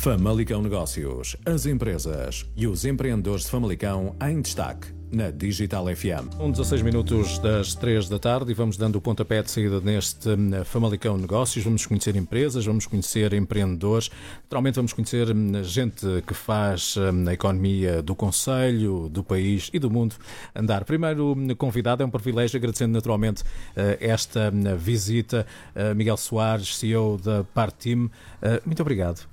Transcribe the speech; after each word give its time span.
Famalicão 0.00 0.62
Negócios, 0.62 1.36
as 1.44 1.66
empresas 1.66 2.46
e 2.56 2.68
os 2.68 2.84
empreendedores 2.84 3.42
de 3.42 3.50
Famalicão 3.50 4.14
em 4.22 4.40
destaque 4.40 4.97
na 5.10 5.30
Digital 5.30 5.86
FM. 5.94 6.40
Um 6.40 6.50
16 6.50 6.82
minutos 6.82 7.38
das 7.38 7.74
3 7.74 8.08
da 8.08 8.18
tarde 8.18 8.50
e 8.50 8.54
vamos 8.54 8.76
dando 8.76 8.96
o 8.96 9.00
pontapé 9.00 9.42
de 9.42 9.50
saída 9.50 9.80
neste 9.80 10.28
hum, 10.28 10.50
Famalicão 10.64 11.16
Negócios. 11.16 11.64
Vamos 11.64 11.86
conhecer 11.86 12.16
empresas, 12.16 12.64
vamos 12.66 12.86
conhecer 12.86 13.32
empreendedores, 13.32 14.10
naturalmente 14.42 14.76
vamos 14.76 14.92
conhecer 14.92 15.30
hum, 15.30 15.62
gente 15.62 16.06
que 16.26 16.34
faz 16.34 16.96
hum, 16.96 17.28
a 17.28 17.32
economia 17.32 18.02
do 18.02 18.14
Conselho, 18.14 19.08
do 19.08 19.24
país 19.24 19.70
e 19.72 19.78
do 19.78 19.90
mundo 19.90 20.16
andar. 20.54 20.84
Primeiro 20.84 21.36
convidado, 21.56 22.02
é 22.02 22.06
um 22.06 22.10
privilégio, 22.10 22.56
agradecendo 22.56 22.92
naturalmente 22.92 23.44
eh, 23.76 23.98
esta 24.00 24.50
visita, 24.76 25.46
eh, 25.74 25.94
Miguel 25.94 26.16
Soares, 26.16 26.76
CEO 26.76 27.18
da 27.18 27.44
Partim. 27.44 28.10
Eh, 28.42 28.60
muito 28.64 28.80
obrigado. 28.80 29.26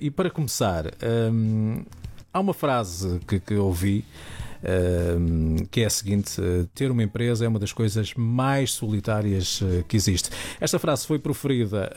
E 0.00 0.10
para 0.10 0.30
começar, 0.30 0.86
há 2.32 2.40
uma 2.40 2.54
frase 2.54 3.20
que, 3.26 3.38
que 3.38 3.54
ouvi 3.54 4.04
que 5.70 5.80
é 5.80 5.86
a 5.86 5.90
seguinte: 5.90 6.40
ter 6.74 6.90
uma 6.90 7.02
empresa 7.02 7.44
é 7.44 7.48
uma 7.48 7.58
das 7.58 7.72
coisas 7.72 8.14
mais 8.14 8.72
solitárias 8.72 9.60
eh, 9.62 9.84
que 9.88 9.96
existe. 9.96 10.30
Esta 10.60 10.78
frase 10.78 11.06
foi 11.06 11.18
proferida 11.18 11.92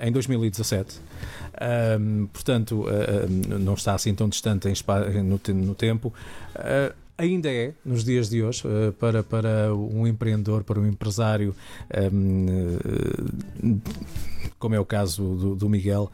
em 0.00 0.12
2017, 0.12 1.00
portanto, 2.32 2.86
não 3.60 3.74
está 3.74 3.94
assim 3.94 4.14
tão 4.14 4.28
distante 4.28 4.68
no 5.52 5.74
tempo 5.74 6.12
ainda 7.16 7.48
é, 7.48 7.72
nos 7.84 8.04
dias 8.04 8.28
de 8.28 8.42
hoje, 8.42 8.62
para, 8.98 9.22
para 9.22 9.74
um 9.74 10.06
empreendedor, 10.06 10.64
para 10.64 10.80
um 10.80 10.86
empresário, 10.86 11.54
como 14.58 14.74
é 14.74 14.80
o 14.80 14.84
caso 14.84 15.22
do, 15.22 15.54
do 15.54 15.68
Miguel, 15.68 16.10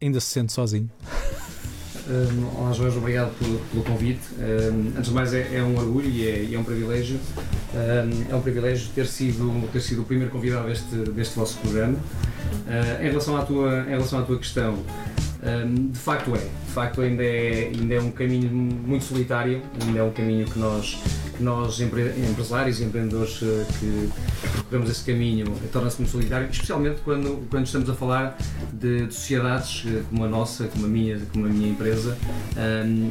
ainda 0.00 0.20
se 0.20 0.28
sente 0.28 0.52
sozinho. 0.52 0.90
Um, 2.08 2.60
olá 2.60 2.72
Jorge, 2.72 2.98
obrigado 2.98 3.36
pelo, 3.38 3.58
pelo 3.58 3.84
convite. 3.84 4.20
Um, 4.38 4.92
antes 4.96 5.08
de 5.08 5.14
mais 5.14 5.34
é, 5.34 5.56
é 5.56 5.62
um 5.62 5.76
orgulho 5.76 6.08
e 6.08 6.26
é, 6.26 6.54
é 6.54 6.58
um 6.58 6.64
privilégio. 6.64 7.18
Um, 7.74 8.32
é 8.32 8.34
um 8.34 8.40
privilégio 8.40 8.88
ter 8.94 9.06
sido, 9.06 9.68
ter 9.72 9.80
sido 9.80 10.02
o 10.02 10.04
primeiro 10.04 10.30
convidado 10.30 10.68
deste, 10.68 10.94
deste 10.94 11.36
vosso 11.36 11.58
programa. 11.58 11.94
Uh, 11.96 13.02
em, 13.02 13.08
relação 13.08 13.36
à 13.36 13.42
tua, 13.42 13.84
em 13.86 13.90
relação 13.90 14.18
à 14.18 14.22
tua 14.22 14.38
questão, 14.38 14.78
de 15.90 15.98
facto 15.98 16.34
é, 16.34 16.38
de 16.38 16.72
facto 16.72 17.00
ainda 17.00 17.24
é, 17.24 17.72
ainda 17.74 17.94
é 17.94 18.00
um 18.00 18.10
caminho 18.10 18.50
muito 18.50 19.04
solitário, 19.04 19.62
ainda 19.82 19.98
é 19.98 20.02
um 20.02 20.10
caminho 20.10 20.46
que 20.46 20.58
nós, 20.58 20.98
que 21.36 21.42
nós 21.42 21.80
empresários 21.80 22.80
e 22.80 22.84
empreendedores 22.84 23.40
eh, 23.42 23.64
que 23.78 24.10
percorremos 24.70 24.90
esse 24.90 25.04
caminho 25.04 25.52
torna-se 25.72 25.98
muito 25.98 26.12
solitário, 26.12 26.48
especialmente 26.48 27.00
quando, 27.04 27.48
quando 27.50 27.66
estamos 27.66 27.90
a 27.90 27.94
falar 27.94 28.38
de, 28.72 29.06
de, 29.06 29.14
sociedades 29.14 29.84
eh, 29.86 30.02
como 30.08 30.24
a 30.24 30.28
nossa, 30.28 30.68
como 30.68 30.86
a 30.86 30.88
minha, 30.88 31.20
como 31.32 31.46
a 31.46 31.48
minha 31.48 31.68
empresa, 31.68 32.16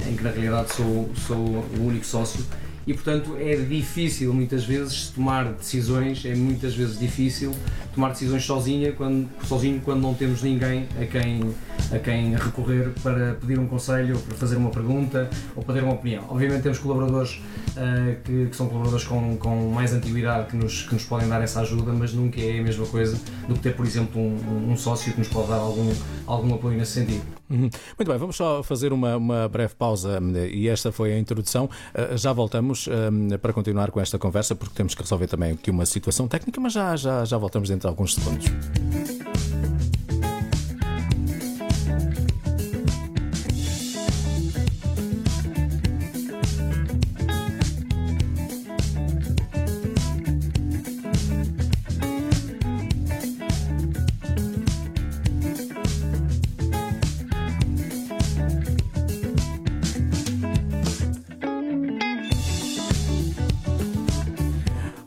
em 0.10 0.16
que 0.16 0.24
na 0.24 0.32
realidade 0.32 0.74
sou, 0.74 1.10
sou 1.28 1.38
o 1.38 1.86
único 1.86 2.06
sócio 2.06 2.44
e 2.90 2.94
portanto 2.96 3.38
é 3.40 3.56
difícil 3.56 4.34
muitas 4.34 4.66
vezes 4.66 5.10
tomar 5.10 5.54
decisões, 5.54 6.26
é 6.26 6.34
muitas 6.34 6.74
vezes 6.74 6.98
difícil 6.98 7.54
tomar 7.94 8.10
decisões 8.10 8.44
sozinha 8.44 8.92
quando, 8.94 9.30
sozinho 9.44 9.80
quando 9.82 10.02
não 10.02 10.16
temos 10.16 10.42
ninguém 10.42 10.88
a 11.00 11.06
quem, 11.06 11.54
a 11.94 12.00
quem 12.00 12.36
recorrer 12.36 12.90
para 13.04 13.36
pedir 13.36 13.60
um 13.60 13.68
conselho, 13.68 14.18
para 14.18 14.36
fazer 14.36 14.56
uma 14.56 14.72
pergunta 14.72 15.30
ou 15.56 15.62
para 15.62 15.76
ter 15.76 15.84
uma 15.84 15.94
opinião. 15.94 16.26
Obviamente 16.30 16.64
temos 16.64 16.80
colaboradores 16.80 17.34
uh, 17.34 18.16
que, 18.24 18.48
que, 18.48 18.56
são 18.56 18.66
colaboradores 18.66 19.06
com, 19.06 19.38
com 19.38 19.70
mais 19.72 19.94
antiguidade 19.94 20.48
que 20.48 20.58
nos, 20.58 20.82
que 20.82 20.94
nos 20.96 21.04
podem 21.04 21.30
dar 21.30 21.44
essa 21.44 21.62
ajuda, 21.62 21.94
mas 21.94 22.12
nunca 22.12 22.42
é 22.42 22.60
a 22.60 22.64
mesma 22.64 22.88
coisa 22.88 23.20
do 23.48 23.54
que 23.54 23.60
ter, 23.60 23.76
por 23.76 23.86
exemplo, 23.86 24.20
um, 24.20 24.72
um 24.72 24.76
sócio 24.76 25.14
que 25.14 25.20
nos 25.20 25.28
pode 25.28 25.50
dar 25.50 25.58
algum, 25.58 25.94
algum 26.26 26.56
apoio 26.56 26.76
nesse 26.76 26.94
sentido. 26.94 27.39
Uhum. 27.50 27.70
Muito 27.98 28.08
bem, 28.08 28.18
vamos 28.18 28.36
só 28.36 28.62
fazer 28.62 28.94
uma, 28.94 29.18
uma, 29.18 29.48
breve 29.48 29.74
pausa 29.76 30.20
e 30.52 30.68
esta 30.68 30.92
foi 30.92 31.14
a 31.14 31.20
introdução. 31.20 31.66
Uh, 31.66 32.18
já 32.18 32.32
voltamos 32.32 32.88
uh, 32.88 33.40
para 33.40 33.52
continuar 33.52 33.92
com 33.92 34.00
esta 34.00 34.20
conversa 34.20 34.56
porque 34.56 34.76
temos 34.76 34.94
que 34.94 35.02
resolver 35.02 35.28
também 35.28 35.54
aqui 35.54 35.72
uma 35.72 35.86
situação 35.86 36.28
técnica, 36.28 36.62
mas 36.62 36.74
já, 36.74 36.96
já, 36.96 37.26
já 37.26 37.38
voltamos 37.38 37.70
dentro 37.70 37.82
de 37.82 37.88
alguns 37.88 38.16
segundos. 38.16 38.46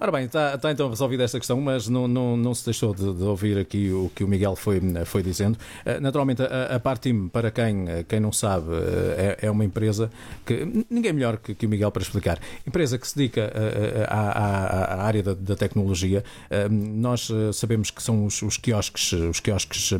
Ora 0.03 0.11
bem, 0.11 0.25
está, 0.25 0.57
está 0.57 0.73
então 0.73 0.89
resolvida 0.89 1.23
esta 1.23 1.39
questão, 1.39 1.61
mas 1.61 1.89
não, 1.89 2.09
não, 2.09 2.37
não 2.37 2.53
se 2.53 2.65
deixou 2.65 2.93
de, 2.93 3.15
de, 3.15 3.23
ouvir 3.23 3.57
aqui 3.57 3.93
o 3.93 4.11
que 4.13 4.25
o 4.25 4.27
Miguel 4.27 4.57
foi, 4.57 4.81
foi 5.05 5.23
dizendo. 5.23 5.57
Eh, 5.85 6.01
naturalmente, 6.01 6.43
a, 6.43 6.75
a 6.75 6.81
Partim, 6.81 7.29
para 7.29 7.53
quem, 7.53 7.87
quem 8.09 8.19
não 8.19 8.33
sabe, 8.33 8.67
eh, 8.73 9.37
é, 9.41 9.47
é 9.47 9.51
uma 9.53 9.65
empresa 9.65 10.11
que 10.45 10.85
ninguém 10.91 11.13
melhor 11.13 11.37
que, 11.37 11.55
que, 11.55 11.67
o 11.67 11.69
Miguel 11.69 11.93
para 11.93 12.03
explicar. 12.03 12.41
Empresa 12.67 12.99
que 12.99 13.07
se 13.07 13.17
dedica 13.17 13.43
eh, 13.55 14.05
à, 14.09 15.03
à, 15.03 15.05
área 15.05 15.23
da, 15.23 15.35
da, 15.35 15.55
tecnologia. 15.55 16.25
Nós 16.69 17.31
sabemos 17.53 17.93
que 17.93 18.03
são 18.03 18.27
os, 18.27 18.43
os 18.43 18.57
quiosques, 18.57 19.13
os 19.13 19.39
quiosques 19.39 19.93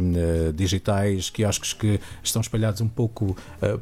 digitais, 0.53 1.31
quiosques 1.31 1.73
que 1.73 2.01
estão 2.25 2.43
espalhados 2.43 2.81
um 2.81 2.89
pouco 2.89 3.37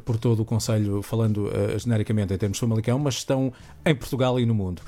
por 0.05 0.19
todo 0.19 0.41
o 0.41 0.45
Conselho, 0.45 1.01
falando 1.01 1.51
genericamente 1.77 2.31
em 2.31 2.37
termos 2.37 2.57
de 2.57 2.59
Famalicão, 2.59 2.99
mas 2.99 3.15
estão 3.15 3.51
em 3.83 3.95
Portugal 3.95 4.39
e 4.39 4.45
no 4.45 4.53
mundo. 4.53 4.83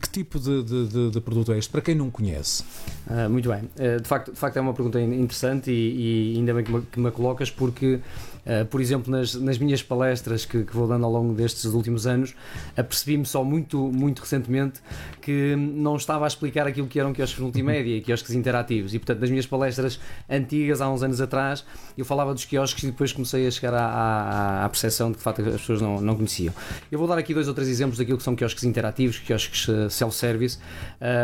Que 0.00 0.08
tipo 0.08 0.38
de, 0.38 0.62
de, 0.62 1.10
de, 1.10 1.20
produto 1.20 1.52
é 1.52 1.58
este? 1.58 1.70
Para 1.70 1.80
quem 1.80 1.94
não 1.94 2.10
conhece. 2.10 2.62
Uh, 3.06 3.28
muito 3.28 3.48
bem. 3.48 3.62
Uh, 3.76 4.00
de, 4.00 4.06
facto, 4.06 4.32
de 4.32 4.38
facto, 4.38 4.56
é 4.56 4.60
uma 4.60 4.74
pergunta 4.74 5.00
interessante 5.00 5.70
e, 5.70 6.34
e 6.34 6.36
ainda 6.36 6.54
bem 6.54 6.64
que 6.64 6.72
me, 6.72 6.82
que 6.82 7.00
me 7.00 7.10
colocas, 7.10 7.50
porque 7.50 8.00
Uh, 8.48 8.64
por 8.64 8.80
exemplo, 8.80 9.12
nas, 9.12 9.34
nas 9.34 9.58
minhas 9.58 9.82
palestras 9.82 10.46
que, 10.46 10.64
que, 10.64 10.74
vou 10.74 10.88
dando 10.88 11.04
ao 11.04 11.12
longo 11.12 11.34
destes 11.34 11.66
últimos 11.66 12.06
anos, 12.06 12.34
apercebi-me 12.74 13.26
só 13.26 13.44
muito, 13.44 13.92
muito 13.92 14.20
recentemente 14.20 14.80
que 15.20 15.54
não 15.54 15.96
estava 15.96 16.24
a 16.24 16.28
explicar 16.28 16.66
aquilo 16.66 16.86
que 16.86 16.98
eram 16.98 17.12
quiosques 17.12 17.38
multimédia 17.38 17.98
e 17.98 18.00
quiosques 18.00 18.34
interativos. 18.34 18.94
E, 18.94 18.98
portanto, 18.98 19.20
nas 19.20 19.28
minhas 19.28 19.46
palestras 19.46 20.00
antigas, 20.30 20.80
há 20.80 20.90
uns 20.90 21.02
anos 21.02 21.20
atrás, 21.20 21.62
eu 21.96 22.06
falava 22.06 22.32
dos 22.32 22.46
quiosques 22.46 22.82
e 22.84 22.86
depois 22.86 23.12
comecei 23.12 23.46
a 23.46 23.50
chegar 23.50 23.74
à, 23.74 23.84
à, 23.84 24.64
à 24.64 24.68
percepção 24.70 25.08
de 25.08 25.14
que, 25.14 25.18
de 25.18 25.24
facto, 25.24 25.42
as 25.42 25.60
pessoas 25.60 25.82
não, 25.82 26.00
não 26.00 26.16
conheciam. 26.16 26.54
Eu 26.90 26.98
vou 26.98 27.06
dar 27.06 27.18
aqui 27.18 27.34
dois 27.34 27.48
ou 27.48 27.54
três 27.54 27.68
exemplos 27.68 27.98
daquilo 27.98 28.16
que 28.16 28.24
são 28.24 28.34
quiosques 28.34 28.64
interativos, 28.64 29.18
quiosques 29.18 29.68
eh, 29.68 29.90
self-service, 29.90 30.58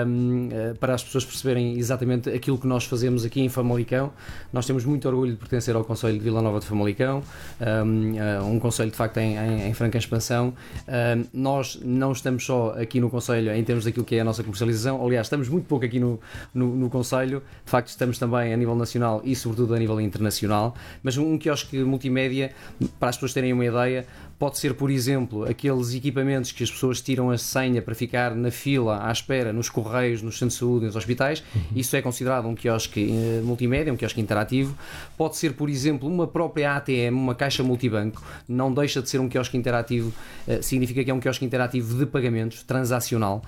um, 0.06 0.48
uh, 0.48 0.74
para 0.78 0.92
as 0.92 1.02
pessoas 1.02 1.24
perceberem 1.24 1.78
exatamente 1.78 2.28
aquilo 2.28 2.58
que 2.58 2.66
nós 2.66 2.84
fazemos 2.84 3.24
aqui 3.24 3.40
em 3.40 3.48
Famalicão. 3.48 4.12
Nós 4.52 4.66
temos 4.66 4.84
muito 4.84 5.08
orgulho 5.08 5.32
de 5.32 5.38
pertencer 5.38 5.74
ao 5.74 5.84
Conselho 5.84 6.18
de 6.18 6.24
Vila 6.24 6.42
Nova 6.42 6.60
de 6.60 6.66
Famalicão 6.66 7.13
um, 7.20 8.18
eh, 8.18 8.40
um 8.40 8.58
conselho 8.58 8.90
de 8.90 8.96
facto 8.96 9.18
em, 9.18 9.36
em, 9.36 9.68
em 9.68 9.74
franca 9.74 9.98
expansão. 9.98 10.54
Um, 10.88 11.24
nós 11.32 11.78
não 11.82 12.12
estamos 12.12 12.44
só 12.44 12.74
aqui 12.78 13.00
no 13.00 13.10
conselho 13.10 13.52
em 13.52 13.62
termos 13.64 13.84
daquilo 13.84 14.04
que 14.04 14.16
é 14.16 14.20
a 14.20 14.24
nossa 14.24 14.42
comercialização, 14.42 15.04
aliás, 15.04 15.26
estamos 15.26 15.48
muito 15.48 15.66
pouco 15.66 15.84
aqui 15.84 16.00
no, 16.00 16.20
no, 16.52 16.74
no 16.74 16.90
conselho, 16.90 17.42
de 17.64 17.70
facto 17.70 17.88
estamos 17.88 18.18
também 18.18 18.52
a 18.52 18.56
nível 18.56 18.74
nacional 18.74 19.20
e 19.24 19.34
sobretudo 19.34 19.74
a 19.74 19.78
nível 19.78 20.00
internacional, 20.00 20.74
mas 21.02 21.16
um 21.16 21.38
quiosque 21.38 21.78
multimédia, 21.82 22.52
para 22.98 23.10
as 23.10 23.16
pessoas 23.16 23.32
terem 23.32 23.52
uma 23.52 23.64
ideia, 23.64 24.06
Pode 24.38 24.58
ser, 24.58 24.74
por 24.74 24.90
exemplo, 24.90 25.44
aqueles 25.44 25.94
equipamentos 25.94 26.50
que 26.50 26.64
as 26.64 26.70
pessoas 26.70 27.00
tiram 27.00 27.30
a 27.30 27.38
senha 27.38 27.80
para 27.80 27.94
ficar 27.94 28.34
na 28.34 28.50
fila 28.50 29.06
à 29.06 29.12
espera 29.12 29.52
nos 29.52 29.70
correios, 29.70 30.22
nos 30.22 30.38
centros 30.38 30.54
de 30.54 30.58
saúde, 30.58 30.86
nos 30.86 30.96
hospitais. 30.96 31.42
Uhum. 31.54 31.62
Isso 31.76 31.94
é 31.94 32.02
considerado 32.02 32.48
um 32.48 32.54
quiosque 32.54 33.10
eh, 33.10 33.40
multimédia, 33.42 33.92
um 33.92 33.96
quiosque 33.96 34.20
interativo. 34.20 34.76
Pode 35.16 35.36
ser, 35.36 35.52
por 35.52 35.70
exemplo, 35.70 36.08
uma 36.08 36.26
própria 36.26 36.74
ATM, 36.74 37.14
uma 37.14 37.34
caixa 37.34 37.62
multibanco. 37.62 38.22
Não 38.48 38.74
deixa 38.74 39.00
de 39.00 39.08
ser 39.08 39.20
um 39.20 39.28
quiosque 39.28 39.56
interativo, 39.56 40.12
eh, 40.48 40.60
significa 40.60 41.04
que 41.04 41.10
é 41.10 41.14
um 41.14 41.20
quiosque 41.20 41.44
interativo 41.44 41.96
de 41.96 42.06
pagamentos, 42.06 42.62
transacional. 42.64 43.42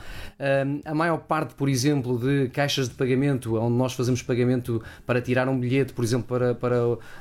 a 0.85 0.95
maior 0.95 1.19
parte, 1.19 1.55
por 1.55 1.69
exemplo, 1.69 2.19
de 2.19 2.49
caixas 2.51 2.89
de 2.89 2.95
pagamento, 2.95 3.57
onde 3.57 3.77
nós 3.77 3.93
fazemos 3.93 4.23
pagamento 4.23 4.83
para 5.05 5.21
tirar 5.21 5.49
um 5.49 5.59
bilhete, 5.59 5.93
por 5.93 6.05
exemplo, 6.05 6.27
para, 6.27 6.55
para 6.55 6.77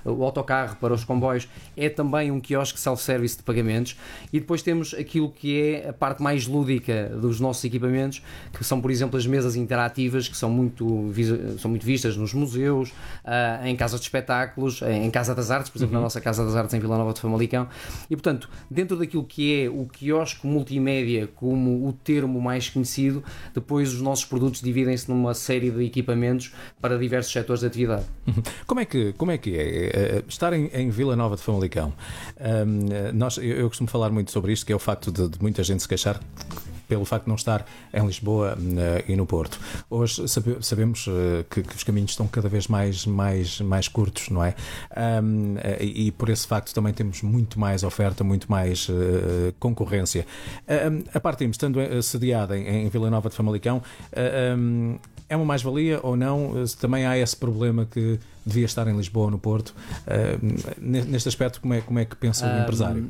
o 0.05 0.23
autocarro, 0.23 0.75
para 0.75 0.93
os 0.93 1.03
comboios, 1.03 1.47
é 1.75 1.89
também 1.89 2.29
um 2.29 2.39
quiosque 2.39 2.79
self-service 2.79 3.37
de 3.37 3.43
pagamento 3.43 3.54
pagamentos. 3.55 3.95
E 4.33 4.39
depois 4.39 4.61
temos 4.61 4.93
aquilo 4.93 5.29
que 5.31 5.61
é 5.61 5.89
a 5.89 5.93
parte 5.93 6.21
mais 6.21 6.45
lúdica 6.45 7.09
dos 7.09 7.39
nossos 7.39 7.63
equipamentos, 7.63 8.21
que 8.51 8.63
são, 8.63 8.81
por 8.81 8.91
exemplo, 8.91 9.17
as 9.17 9.25
mesas 9.25 9.55
interativas, 9.55 10.27
que 10.27 10.35
são 10.35 10.49
muito, 10.49 11.11
são 11.59 11.69
muito 11.69 11.85
vistas 11.85 12.17
nos 12.17 12.33
museus, 12.33 12.89
uh, 12.89 13.65
em 13.65 13.75
casas 13.75 13.99
de 13.99 14.05
espetáculos, 14.05 14.81
em 14.81 15.09
Casa 15.09 15.33
das 15.33 15.49
Artes, 15.49 15.69
por 15.69 15.77
exemplo, 15.77 15.95
uhum. 15.95 16.01
na 16.01 16.05
nossa 16.05 16.19
Casa 16.19 16.43
das 16.43 16.55
Artes 16.55 16.73
em 16.73 16.79
Vila 16.79 16.97
Nova 16.97 17.13
de 17.13 17.21
Famalicão. 17.21 17.67
E, 18.09 18.15
portanto, 18.15 18.49
dentro 18.69 18.97
daquilo 18.97 19.23
que 19.23 19.63
é 19.63 19.69
o 19.69 19.85
quiosque 19.85 20.45
multimédia 20.45 21.27
como 21.35 21.87
o 21.87 21.93
termo 21.93 22.41
mais 22.41 22.69
conhecido, 22.69 23.23
depois 23.53 23.93
os 23.93 24.01
nossos 24.01 24.25
produtos 24.25 24.61
dividem-se 24.61 25.09
numa 25.09 25.33
série 25.33 25.71
de 25.71 25.83
equipamentos 25.85 26.53
para 26.81 26.97
diversos 26.97 27.31
setores 27.31 27.61
de 27.61 27.67
atividade. 27.67 28.03
Uhum. 28.27 28.43
Como 28.65 28.79
é 28.79 28.85
que, 28.85 29.13
como 29.13 29.31
é, 29.31 29.37
que 29.37 29.55
é? 29.55 29.61
é, 29.61 30.17
é 30.17 30.23
estar 30.27 30.51
em, 30.53 30.69
em 30.73 30.89
Vila 30.89 31.15
Nova 31.15 31.35
de 31.35 31.41
Famalicão, 31.41 31.93
um, 32.39 33.13
nós, 33.13 33.37
eu, 33.45 33.57
eu, 33.59 33.67
costumo 33.67 33.89
falar 33.89 34.09
muito 34.09 34.31
sobre 34.31 34.51
isto, 34.53 34.65
que 34.65 34.73
é 34.73 34.75
o 34.75 34.79
facto 34.79 35.11
de, 35.11 35.29
de 35.29 35.41
muita 35.41 35.63
gente 35.63 35.81
se 35.81 35.87
queixar 35.87 36.19
pelo 36.87 37.03
facto 37.03 37.23
de 37.25 37.29
não 37.29 37.35
estar 37.35 37.65
em 37.93 38.05
Lisboa 38.05 38.55
uh, 38.55 39.11
e 39.11 39.15
no 39.15 39.25
Porto. 39.25 39.59
Hoje 39.89 40.27
sabe, 40.27 40.57
sabemos 40.61 41.07
uh, 41.07 41.43
que, 41.49 41.63
que, 41.63 41.75
os 41.75 41.83
caminhos 41.83 42.11
estão 42.11 42.27
cada 42.27 42.47
vez 42.47 42.67
mais, 42.67 43.05
mais, 43.05 43.59
mais 43.59 43.87
curtos, 43.87 44.29
não 44.29 44.43
é? 44.43 44.55
Um, 45.23 45.55
e, 45.79 46.07
e, 46.07 46.11
por 46.11 46.29
esse 46.29 46.45
facto 46.45 46.73
também 46.73 46.93
temos 46.93 47.21
muito 47.21 47.59
mais 47.59 47.83
oferta, 47.83 48.23
muito 48.23 48.49
mais 48.51 48.87
uh, 48.89 49.53
concorrência. 49.59 50.25
a 51.13 51.19
parte 51.19 51.43
estando 51.45 51.79
sediada 52.01 52.57
em, 52.57 52.85
em 52.85 52.89
Vila 52.89 53.09
Nova 53.09 53.29
de 53.29 53.35
Famalicão, 53.35 53.81
um, 54.57 54.97
é 55.27 55.35
uma 55.35 55.45
mais-valia 55.45 55.99
ou 56.03 56.15
não? 56.15 56.53
Também 56.79 57.05
há 57.05 57.17
esse 57.17 57.35
problema 57.35 57.85
que 57.85 58.19
devia 58.45 58.65
estar 58.65 58.87
em 58.87 58.95
Lisboa 58.95 59.25
ou 59.25 59.31
no 59.31 59.39
Porto. 59.39 59.73
Uh, 60.05 60.39
neste 60.79 61.27
aspecto, 61.27 61.59
como 61.59 61.73
é, 61.73 61.81
como 61.81 61.97
é 61.97 62.05
que 62.05 62.15
pensa 62.15 62.45
o 62.45 62.49
um, 62.49 62.61
empresário? 62.61 63.09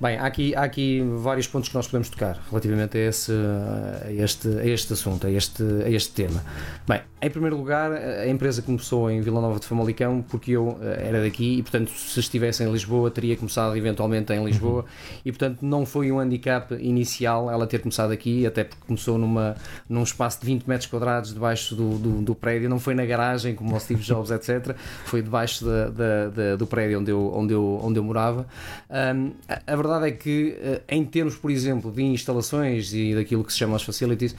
Bem, 0.00 0.18
há 0.18 0.26
aqui, 0.26 0.56
há 0.56 0.62
aqui 0.62 1.04
vários 1.18 1.46
pontos 1.46 1.68
que 1.68 1.74
nós 1.76 1.86
podemos 1.86 2.08
tocar 2.08 2.40
relativamente 2.50 2.98
a, 2.98 3.00
esse, 3.00 3.30
a, 3.30 4.12
este, 4.12 4.48
a 4.48 4.66
este 4.66 4.92
assunto, 4.92 5.24
a 5.24 5.30
este, 5.30 5.62
a 5.62 5.88
este 5.88 6.12
tema. 6.12 6.42
Bem, 6.86 7.00
em 7.22 7.30
primeiro 7.30 7.56
lugar, 7.56 7.92
a 7.92 8.28
empresa 8.28 8.60
começou 8.60 9.08
em 9.08 9.20
Vila 9.20 9.40
Nova 9.40 9.60
de 9.60 9.64
Famalicão 9.64 10.20
porque 10.28 10.50
eu 10.50 10.76
eh, 10.82 11.06
era 11.08 11.22
daqui 11.22 11.58
e, 11.58 11.62
portanto, 11.62 11.92
se 11.92 12.18
estivesse 12.18 12.64
em 12.64 12.72
Lisboa, 12.72 13.08
teria 13.08 13.36
começado 13.36 13.76
eventualmente 13.76 14.32
em 14.32 14.44
Lisboa 14.44 14.82
uhum. 14.82 15.18
e, 15.24 15.30
portanto, 15.30 15.60
não 15.62 15.86
foi 15.86 16.10
um 16.10 16.18
handicap 16.18 16.74
inicial 16.74 17.48
ela 17.48 17.64
ter 17.64 17.78
começado 17.78 18.10
aqui, 18.10 18.44
até 18.44 18.64
porque 18.64 18.82
começou 18.84 19.16
numa, 19.16 19.54
num 19.88 20.02
espaço 20.02 20.40
de 20.40 20.46
20 20.46 20.64
metros 20.66 20.90
quadrados 20.90 21.32
debaixo 21.32 21.76
do, 21.76 21.98
do, 21.98 22.20
do 22.20 22.34
prédio, 22.34 22.68
não 22.68 22.80
foi 22.80 22.94
na 22.96 23.06
garagem 23.06 23.54
como 23.54 23.74
o 23.76 23.80
Steve 23.80 24.02
Jobs, 24.04 24.32
etc. 24.32 24.76
Foi 25.04 25.22
debaixo 25.22 25.64
da, 25.64 25.88
da, 25.88 26.28
da, 26.28 26.56
do 26.56 26.66
prédio 26.66 26.98
onde 26.98 27.12
eu, 27.12 27.32
onde 27.32 27.54
eu, 27.54 27.80
onde 27.80 27.98
eu 27.98 28.02
morava. 28.02 28.44
Um, 28.90 29.30
a, 29.48 29.72
a 29.72 29.76
verdade 29.88 30.08
é 30.08 30.12
que, 30.12 30.56
eh, 30.60 30.82
em 30.88 31.04
termos, 31.04 31.36
por 31.36 31.50
exemplo, 31.50 31.92
de 31.92 32.02
instalações 32.02 32.92
e 32.92 33.14
daquilo 33.14 33.44
que 33.44 33.52
se 33.52 33.58
chama 33.58 33.76
as 33.76 33.82
facilities, 33.82 34.34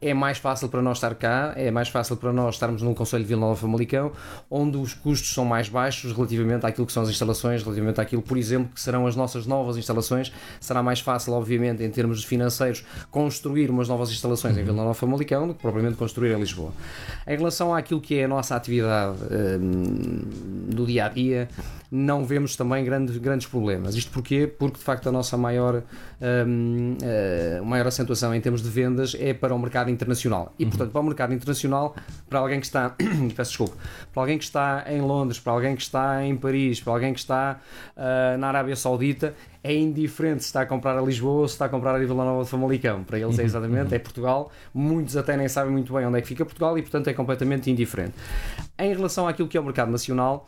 é 0.00 0.14
mais 0.14 0.38
fácil 0.38 0.68
para 0.68 0.80
nós 0.80 0.98
estar 0.98 1.14
cá, 1.16 1.52
é 1.56 1.70
mais 1.70 1.88
fácil 1.88 2.16
para 2.16 2.32
nós 2.32 2.54
estarmos 2.54 2.82
num 2.82 2.94
Conselho 2.94 3.24
de 3.24 3.28
Vila 3.28 3.40
Nova 3.40 3.56
Famalicão, 3.56 4.12
onde 4.48 4.76
os 4.76 4.94
custos 4.94 5.34
são 5.34 5.44
mais 5.44 5.68
baixos 5.68 6.12
relativamente 6.12 6.64
àquilo 6.64 6.86
que 6.86 6.92
são 6.92 7.02
as 7.02 7.08
instalações, 7.08 7.62
relativamente 7.62 8.00
àquilo, 8.00 8.22
por 8.22 8.38
exemplo, 8.38 8.70
que 8.72 8.80
serão 8.80 9.08
as 9.08 9.16
nossas 9.16 9.44
novas 9.44 9.76
instalações. 9.76 10.32
Será 10.60 10.82
mais 10.84 11.00
fácil, 11.00 11.32
obviamente, 11.32 11.82
em 11.82 11.90
termos 11.90 12.22
financeiros, 12.22 12.84
construir 13.10 13.70
umas 13.70 13.88
novas 13.88 14.10
instalações 14.10 14.54
uhum. 14.54 14.60
em 14.60 14.64
Vila 14.64 14.76
Nova 14.76 14.94
Famalicão 14.94 15.48
do 15.48 15.54
que 15.54 15.60
propriamente 15.60 15.96
construir 15.96 16.32
em 16.32 16.38
Lisboa. 16.38 16.72
Em 17.26 17.36
relação 17.36 17.74
àquilo 17.74 18.00
que 18.00 18.18
é 18.18 18.24
a 18.24 18.28
nossa 18.28 18.54
atividade 18.54 19.18
hum, 19.60 20.22
do 20.68 20.86
dia 20.86 21.06
a 21.06 21.08
dia, 21.08 21.48
não 21.90 22.24
vemos 22.24 22.54
também 22.54 22.84
grandes, 22.84 23.16
grandes 23.16 23.46
problemas. 23.46 23.94
Isto 23.94 24.12
porquê? 24.12 24.46
Porque 24.46 24.78
de 24.78 24.84
facto 24.84 25.08
a 25.08 25.12
nossa 25.12 25.36
maior, 25.36 25.82
um, 26.46 26.92
uh, 26.92 26.96
eh, 27.02 27.60
maior 27.64 27.86
acentuação 27.86 28.34
em 28.34 28.40
termos 28.40 28.62
de 28.62 28.68
vendas 28.68 29.16
é 29.18 29.32
para 29.32 29.54
o 29.54 29.58
mercado 29.58 29.87
internacional. 29.90 30.52
E 30.58 30.64
uhum. 30.64 30.70
portanto, 30.70 30.92
para 30.92 31.00
o 31.00 31.04
mercado 31.04 31.34
internacional, 31.34 31.94
para 32.28 32.38
alguém 32.38 32.60
que 32.60 32.66
está, 32.66 32.94
peço 33.34 33.50
desculpa, 33.50 33.76
para 34.12 34.22
alguém 34.22 34.38
que 34.38 34.44
está 34.44 34.84
em 34.88 35.00
Londres, 35.00 35.38
para 35.40 35.52
alguém 35.52 35.76
que 35.76 35.82
está 35.82 36.24
em 36.24 36.36
Paris, 36.36 36.80
para 36.80 36.92
alguém 36.92 37.12
que 37.12 37.20
está 37.20 37.60
uh, 37.96 38.38
na 38.38 38.48
Arábia 38.48 38.76
Saudita, 38.76 39.34
é 39.62 39.74
indiferente 39.74 40.42
se 40.42 40.46
está 40.46 40.62
a 40.62 40.66
comprar 40.66 40.96
a 40.96 41.02
Lisboa 41.02 41.42
ou 41.42 41.48
se 41.48 41.54
está 41.54 41.66
a 41.66 41.68
comprar 41.68 41.94
a 41.94 41.98
Vila 41.98 42.24
Nova 42.24 42.44
de 42.44 42.50
Famalicão. 42.50 43.04
Para 43.04 43.18
eles 43.18 43.38
é 43.38 43.42
uhum. 43.42 43.46
exatamente, 43.46 43.88
uhum. 43.88 43.94
é 43.94 43.98
Portugal. 43.98 44.52
Muitos 44.72 45.16
até 45.16 45.36
nem 45.36 45.48
sabem 45.48 45.72
muito 45.72 45.92
bem 45.92 46.06
onde 46.06 46.18
é 46.18 46.20
que 46.20 46.28
fica 46.28 46.44
Portugal 46.44 46.78
e, 46.78 46.82
portanto, 46.82 47.08
é 47.08 47.12
completamente 47.12 47.70
indiferente. 47.70 48.14
Em 48.78 48.94
relação 48.94 49.26
àquilo 49.26 49.48
que 49.48 49.56
é 49.56 49.60
o 49.60 49.64
mercado 49.64 49.90
nacional, 49.90 50.46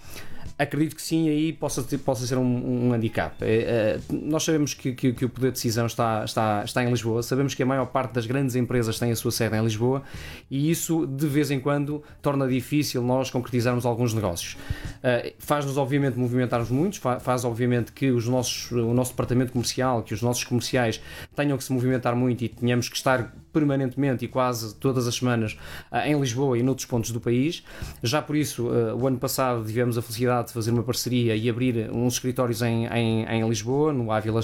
acredito 0.60 0.94
que 0.94 1.00
sim, 1.00 1.28
aí 1.28 1.54
possa, 1.54 1.82
possa 1.98 2.26
ser 2.26 2.36
um, 2.36 2.88
um 2.88 2.92
handicap. 2.92 3.34
É, 3.40 3.46
é, 3.46 4.00
nós 4.10 4.44
sabemos 4.44 4.74
que, 4.74 4.92
que, 4.92 5.12
que, 5.12 5.24
o 5.24 5.28
poder 5.28 5.48
de 5.48 5.52
decisão 5.54 5.86
está, 5.86 6.22
está, 6.22 6.62
está 6.64 6.84
em 6.84 6.90
Lisboa, 6.90 7.22
sabemos 7.22 7.54
que 7.54 7.62
a 7.62 7.66
maior 7.66 7.86
parte 7.86 8.12
das 8.12 8.26
grandes 8.26 8.54
empresas 8.54 8.98
tem 8.98 9.10
a 9.10 9.16
sua 9.16 9.30
sede 9.30 9.56
em 9.56 9.64
Lisboa 9.64 10.02
e 10.50 10.70
isso, 10.70 11.06
de 11.06 11.26
vez 11.26 11.50
em 11.50 11.58
quando, 11.58 12.02
torna 12.20 12.46
difícil 12.46 13.02
nós 13.02 13.30
concretizarmos 13.30 13.86
alguns 13.86 14.12
negócios. 14.12 14.52
Uh, 14.52 15.32
faz-nos, 15.38 15.78
obviamente, 15.78 16.18
movimentarmos 16.18 16.70
muitos, 16.70 16.98
faz, 16.98 17.22
faz, 17.22 17.44
obviamente, 17.44 17.92
que 17.92 18.10
os 18.10 18.28
nossos, 18.28 18.70
o 18.70 18.92
nosso 18.92 19.12
departamento 19.12 19.52
comercial, 19.52 20.02
que 20.02 20.12
os 20.12 20.20
nossos 20.20 20.44
comerciais 20.44 21.00
tenham 21.34 21.56
que 21.56 21.64
se 21.64 21.72
movimentar 21.72 22.14
muito 22.14 22.44
e 22.44 22.48
tenhamos 22.48 22.88
que 22.90 22.96
estar 22.96 23.32
permanentemente 23.52 24.24
e 24.24 24.28
quase 24.28 24.74
todas 24.76 25.06
as 25.06 25.14
semanas 25.14 25.56
uh, 25.90 25.98
em 26.06 26.18
Lisboa 26.18 26.58
e 26.58 26.62
noutros 26.62 26.86
pontos 26.86 27.10
do 27.10 27.20
país. 27.20 27.62
Já 28.02 28.22
por 28.22 28.36
isso, 28.36 28.68
uh, 28.68 28.96
o 28.96 29.06
ano 29.06 29.18
passado 29.18 29.64
tivemos 29.64 29.96
a 29.98 30.02
felicidade 30.02 30.48
de 30.48 30.54
fazer 30.54 30.70
uma 30.70 30.82
parceria 30.82 31.36
e 31.36 31.48
abrir 31.48 31.90
uns 31.90 32.14
escritórios 32.14 32.62
em, 32.62 32.86
em, 32.86 33.24
em 33.24 33.48
Lisboa, 33.48 33.92
no 33.92 34.10
Avila, 34.10 34.40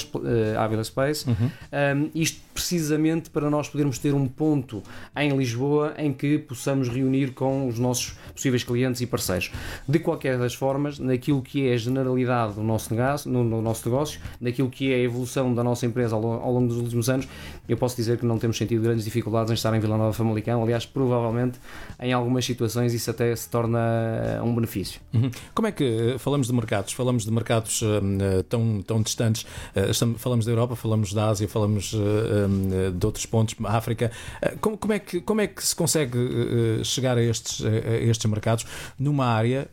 Avila 0.58 0.84
Space. 0.84 1.28
Uhum. 1.28 1.50
Um, 1.96 2.10
isto 2.14 2.40
precisamente 2.52 3.28
para 3.28 3.50
nós 3.50 3.68
podermos 3.68 3.98
ter 3.98 4.14
um 4.14 4.26
ponto 4.26 4.82
em 5.14 5.36
Lisboa 5.36 5.94
em 5.98 6.12
que 6.12 6.38
possamos 6.38 6.88
reunir 6.88 7.32
com 7.32 7.68
os 7.68 7.78
nossos 7.78 8.16
possíveis 8.34 8.64
clientes 8.64 9.00
e 9.02 9.06
parceiros. 9.06 9.50
De 9.86 9.98
qualquer 9.98 10.38
das 10.38 10.54
formas, 10.54 10.98
naquilo 10.98 11.42
que 11.42 11.68
é 11.68 11.74
a 11.74 11.76
generalidade 11.76 12.54
do 12.54 12.62
nosso 12.62 12.94
negócio, 12.94 13.30
no, 13.30 13.44
no 13.44 13.60
nosso 13.60 13.88
negócio, 13.88 14.20
naquilo 14.40 14.70
que 14.70 14.92
é 14.92 14.96
a 14.96 14.98
evolução 15.00 15.54
da 15.54 15.62
nossa 15.62 15.84
empresa 15.84 16.16
ao, 16.16 16.24
ao, 16.24 16.52
longo 16.52 16.68
dos 16.68 16.78
últimos 16.78 17.10
anos, 17.10 17.28
eu 17.68 17.76
posso 17.76 17.96
dizer 17.96 18.18
que 18.18 18.26
não 18.26 18.38
temos 18.38 18.56
sentido 18.56 18.82
grandes 18.82 19.04
dificuldades 19.04 19.50
em 19.50 19.54
estar 19.54 19.74
em 19.74 19.80
Vila 19.80 19.96
Nova 19.96 20.12
Famalicão. 20.12 20.62
Aliás, 20.62 20.86
provavelmente 20.86 21.58
em 22.00 22.12
algumas 22.12 22.44
situações 22.44 22.92
isso 22.94 23.10
até 23.10 23.34
se 23.34 23.48
torna 23.48 23.78
um 24.42 24.54
benefício. 24.54 25.00
Uhum. 25.12 25.30
Como 25.54 25.68
é 25.68 25.72
que 25.72 25.84
eh, 25.84 26.18
falamos 26.18 26.46
de 26.46 26.52
mercados, 26.52 26.92
falamos 26.92 27.24
de 27.24 27.30
mercados 27.30 27.82
uh, 27.82 28.42
tão, 28.48 28.82
tão 28.82 29.02
distantes, 29.02 29.42
uh, 29.74 29.90
estamos, 29.90 30.20
falamos 30.20 30.44
da 30.44 30.52
Europa, 30.52 30.76
falamos 30.76 31.12
da 31.12 31.28
Ásia, 31.28 31.48
falamos 31.48 31.92
uh, 31.92 32.92
de 32.92 33.06
outros 33.06 33.26
pontos, 33.26 33.54
África. 33.64 34.10
Como, 34.60 34.76
como, 34.76 34.92
é 34.92 34.98
que, 34.98 35.20
como 35.20 35.40
é 35.40 35.46
que 35.46 35.64
se 35.64 35.74
consegue 35.74 36.18
chegar 36.84 37.18
a 37.18 37.22
estes, 37.22 37.64
a 37.64 37.96
estes 37.98 38.30
mercados 38.30 38.64
numa 38.98 39.26
área 39.26 39.68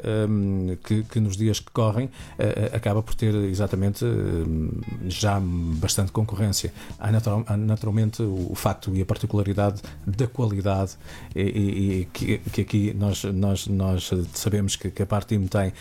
que, 0.84 1.04
que 1.04 1.19
nos 1.19 1.38
dias 1.38 1.60
que 1.60 1.72
correm 1.72 2.10
acaba 2.74 3.01
por 3.01 3.16
ter 3.16 3.34
exatamente 3.36 4.06
já 5.07 5.40
bastante 5.42 6.12
concorrência? 6.12 6.74
Há, 7.00 7.12
natural, 7.12 7.44
há 7.48 7.57
naturalmente 7.83 8.24
o, 8.24 8.51
o, 8.51 8.56
facto 8.56 8.95
e 8.95 9.01
a 9.01 9.06
particularidade 9.06 9.81
da 10.07 10.25
qualidade 10.25 10.94
e, 11.35 11.41
e, 11.41 12.07
que, 12.13 12.38
que, 12.38 12.62
aqui 12.62 12.94
nós, 12.94 13.24
nós, 13.25 13.68
nós 13.68 14.09
sabemos 14.33 14.75
que, 14.75 14.89
que 14.89 15.03
a 15.03 15.06
parte 15.06 15.38
tem. 15.47 15.69
Uh, 15.69 15.74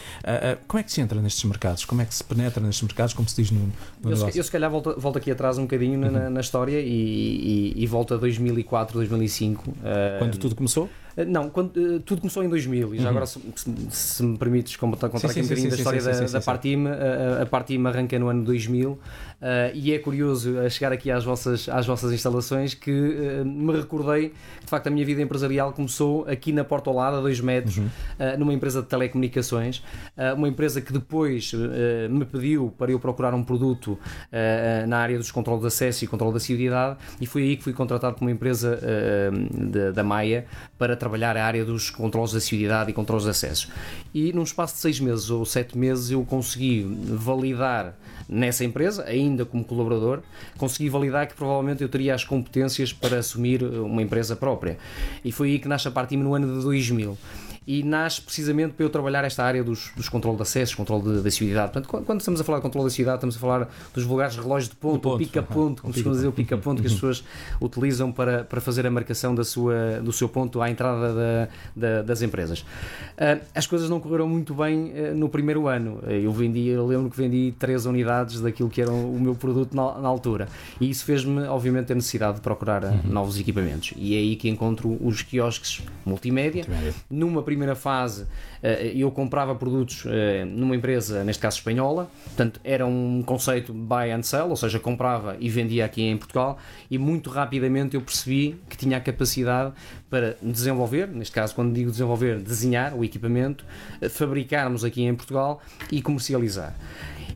como 0.66 0.80
é 0.80 0.82
que 0.82 0.90
se 0.90 1.00
entra 1.00 1.20
nestes 1.20 1.44
mercados? 1.44 1.84
Como 1.84 2.02
é 2.02 2.04
que 2.04 2.14
se 2.14 2.24
penetra 2.24 2.62
nestes 2.62 2.82
mercados, 2.82 3.14
como 3.14 3.28
se 3.28 3.40
diz 3.40 3.50
no, 3.50 3.60
no 3.60 4.10
eu, 4.10 4.16
negócio? 4.16 4.38
Eu 4.38 4.44
se 4.44 4.50
calhar 4.50 4.70
volto, 4.70 4.94
volto 4.98 5.18
aqui 5.18 5.30
atrás 5.30 5.58
um 5.58 5.62
bocadinho 5.62 6.00
uhum. 6.00 6.10
na, 6.10 6.30
na, 6.30 6.40
história 6.40 6.80
e, 6.80 7.72
e, 7.76 7.82
e 7.82 7.86
volto 7.86 8.14
a 8.14 8.16
2004, 8.16 8.98
2005. 8.98 9.70
Uh, 9.70 9.74
Quando 10.18 10.38
tudo 10.38 10.54
começou? 10.56 10.88
Eh, 11.16 11.24
não, 11.24 11.50
quando, 11.50 11.76
uh, 11.76 12.00
tudo 12.00 12.20
começou 12.20 12.42
em 12.42 12.48
2000 12.48 12.94
e 12.94 12.98
já 12.98 13.04
uhum. 13.04 13.10
agora, 13.10 13.26
se, 13.26 13.40
se, 13.90 14.22
me 14.22 14.38
permites 14.38 14.76
contar, 14.76 15.08
contar 15.08 15.30
aqui 15.30 15.40
um 15.40 15.42
bocadinho 15.42 15.70
da 15.70 15.76
história 15.76 16.00
sim, 16.00 16.12
sim, 16.12 16.32
da, 16.32 16.38
da 16.38 16.40
Partim, 16.40 16.84
a, 16.86 17.42
a 17.42 17.46
Partim 17.46 17.84
arranca 17.84 18.18
no 18.18 18.28
ano 18.28 18.44
2000 18.44 18.90
uh, 18.90 18.98
e 19.74 19.92
é 19.92 19.98
curioso 19.98 20.58
a 20.58 20.68
chegar 20.68 20.92
aqui 20.92 21.10
às 21.10 21.24
vossas, 21.24 21.68
às 21.68 21.86
vossas 21.86 22.12
instalações 22.12 22.74
que 22.74 22.90
uh, 22.90 23.44
me 23.44 23.72
recordei 23.72 24.30
que 24.30 24.64
de 24.64 24.70
facto 24.70 24.86
a 24.86 24.90
minha 24.90 25.04
vida 25.04 25.20
empresarial 25.20 25.72
começou 25.72 26.26
aqui 26.28 26.52
na 26.52 26.64
Porta 26.64 26.90
ao 26.90 26.96
lado, 26.96 27.16
a 27.16 27.20
2 27.20 27.40
metros, 27.40 27.78
uhum. 27.78 27.88
numa 28.38 28.52
empresa 28.52 28.82
de 28.82 28.88
telecomunicações, 28.88 29.82
uma 30.36 30.48
empresa 30.48 30.80
que 30.80 30.92
depois 30.92 31.52
me 32.10 32.24
pediu 32.24 32.72
para 32.78 32.90
eu 32.90 32.98
procurar 32.98 33.34
um 33.34 33.42
produto 33.42 33.98
na 34.88 34.98
área 34.98 35.18
dos 35.18 35.30
controles 35.30 35.62
de 35.62 35.66
acesso 35.66 36.04
e 36.04 36.08
controle 36.08 36.32
da 36.32 36.40
cidade 36.40 36.96
e 37.20 37.26
foi 37.26 37.42
aí 37.42 37.56
que 37.56 37.62
fui 37.62 37.72
contratado 37.72 38.16
por 38.16 38.22
uma 38.24 38.30
empresa 38.30 38.78
da 39.94 40.02
Maia 40.02 40.46
para 40.78 40.96
trabalhar 41.02 41.36
a 41.36 41.44
área 41.44 41.64
dos 41.64 41.90
controles 41.90 42.30
de 42.30 42.36
acessibilidade 42.36 42.88
e 42.90 42.94
controles 42.94 43.24
de 43.24 43.30
acesso. 43.30 43.68
E 44.14 44.32
num 44.32 44.44
espaço 44.44 44.74
de 44.74 44.80
seis 44.80 45.00
meses 45.00 45.30
ou 45.30 45.44
sete 45.44 45.76
meses 45.76 46.12
eu 46.12 46.24
consegui 46.24 46.86
validar 47.04 47.96
nessa 48.28 48.64
empresa, 48.64 49.04
ainda 49.04 49.44
como 49.44 49.64
colaborador, 49.64 50.20
consegui 50.56 50.88
validar 50.88 51.26
que 51.26 51.34
provavelmente 51.34 51.82
eu 51.82 51.88
teria 51.88 52.14
as 52.14 52.24
competências 52.24 52.92
para 52.92 53.18
assumir 53.18 53.64
uma 53.64 54.00
empresa 54.00 54.36
própria. 54.36 54.78
E 55.24 55.32
foi 55.32 55.50
aí 55.50 55.58
que 55.58 55.66
nasce 55.66 55.88
a 55.88 55.90
Partim 55.90 56.18
no 56.18 56.34
ano 56.34 56.46
de 56.46 56.62
2000. 56.62 57.18
E 57.66 57.82
nasce 57.82 58.20
precisamente 58.20 58.72
para 58.74 58.84
eu 58.84 58.90
trabalhar 58.90 59.24
esta 59.24 59.44
área 59.44 59.62
dos, 59.62 59.92
dos 59.96 60.08
controle 60.08 60.36
de 60.36 60.42
acessos, 60.42 60.74
controle 60.74 61.22
da 61.22 61.30
cidade. 61.30 61.72
Portanto, 61.72 62.04
quando 62.04 62.20
estamos 62.20 62.40
a 62.40 62.44
falar 62.44 62.58
de 62.58 62.62
controle 62.62 62.86
da 62.86 62.94
cidade, 62.94 63.16
estamos 63.16 63.36
a 63.36 63.38
falar 63.38 63.68
dos 63.94 64.04
vulgares 64.04 64.36
relógios 64.36 64.68
de 64.68 64.76
ponto, 64.76 65.00
ponto. 65.00 65.14
o 65.14 65.18
pica-ponto, 65.18 65.82
como 65.82 65.94
se 65.94 66.02
dizer, 66.02 66.26
o 66.26 66.32
pica-ponto 66.32 66.80
que 66.80 66.88
as 66.88 66.94
pessoas 66.94 67.24
utilizam 67.60 68.10
para, 68.12 68.44
para 68.44 68.60
fazer 68.60 68.86
a 68.86 68.90
marcação 68.90 69.34
da 69.34 69.44
sua, 69.44 70.00
do 70.02 70.12
seu 70.12 70.28
ponto 70.28 70.60
à 70.60 70.70
entrada 70.70 71.14
da, 71.14 71.48
da, 71.74 72.02
das 72.02 72.22
empresas. 72.22 72.60
Uh, 72.60 73.40
as 73.54 73.66
coisas 73.66 73.88
não 73.88 74.00
correram 74.00 74.28
muito 74.28 74.54
bem 74.54 74.92
uh, 74.92 75.14
no 75.14 75.28
primeiro 75.28 75.68
ano. 75.68 76.00
Eu 76.06 76.32
vendi, 76.32 76.68
eu 76.68 76.86
lembro 76.86 77.10
que 77.10 77.16
vendi 77.16 77.54
três 77.58 77.86
unidades 77.86 78.40
daquilo 78.40 78.68
que 78.68 78.80
era 78.80 78.90
o 78.90 79.18
meu 79.20 79.34
produto 79.34 79.74
na, 79.74 79.98
na 79.98 80.08
altura. 80.08 80.48
E 80.80 80.90
isso 80.90 81.04
fez-me, 81.04 81.42
obviamente, 81.44 81.86
ter 81.86 81.94
necessidade 81.94 82.36
de 82.36 82.40
procurar 82.40 82.84
uhum. 82.84 83.00
novos 83.04 83.38
equipamentos. 83.38 83.92
E 83.96 84.14
é 84.14 84.18
aí 84.18 84.36
que 84.36 84.48
encontro 84.48 84.98
os 85.00 85.22
quiosques 85.22 85.82
multimédia. 86.04 86.64
multimédia. 86.66 86.94
Numa 87.10 87.42
primeira 87.42 87.51
fase, 87.74 88.26
eu 88.94 89.10
comprava 89.10 89.54
produtos 89.54 90.04
numa 90.46 90.76
empresa, 90.76 91.24
neste 91.24 91.42
caso 91.42 91.56
espanhola, 91.58 92.10
portanto, 92.24 92.60
era 92.62 92.86
um 92.86 93.22
conceito 93.24 93.72
buy 93.72 94.10
and 94.10 94.22
sell, 94.22 94.50
ou 94.50 94.56
seja, 94.56 94.78
comprava 94.78 95.36
e 95.40 95.48
vendia 95.48 95.84
aqui 95.84 96.02
em 96.02 96.16
Portugal, 96.16 96.58
e 96.90 96.98
muito 96.98 97.30
rapidamente 97.30 97.94
eu 97.96 98.00
percebi 98.00 98.56
que 98.68 98.76
tinha 98.76 98.96
a 98.96 99.00
capacidade 99.00 99.72
para 100.08 100.36
desenvolver, 100.42 101.08
neste 101.08 101.34
caso, 101.34 101.54
quando 101.54 101.72
digo 101.72 101.90
desenvolver, 101.90 102.38
desenhar 102.38 102.94
o 102.94 103.04
equipamento, 103.04 103.64
fabricarmos 104.10 104.84
aqui 104.84 105.02
em 105.02 105.14
Portugal 105.14 105.60
e 105.90 106.02
comercializar. 106.02 106.74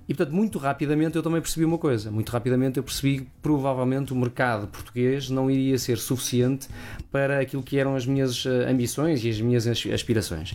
E 0.09 0.15
portanto, 0.15 0.35
muito 0.35 0.59
rapidamente 0.59 1.17
eu 1.17 1.23
também 1.23 1.41
percebi 1.41 1.65
uma 1.65 1.79
coisa. 1.79 2.11
Muito 2.11 2.31
rapidamente 2.31 2.79
eu 2.79 2.83
percebi 2.83 3.21
que 3.21 3.27
provavelmente 3.43 4.13
o 4.13 4.17
mercado 4.17 4.67
português 4.67 5.31
não 5.31 5.51
iria 5.51 5.79
ser 5.79 5.99
suficiente 5.99 6.69
para 7.11 7.41
aquilo 7.41 7.63
que 7.63 7.79
eram 7.79 7.97
as 7.97 8.07
minhas 8.07 8.45
eh, 8.47 8.71
ambições 8.71 9.25
e 9.25 9.31
as 9.31 9.41
minhas 9.41 9.67
aspirações. 9.67 10.55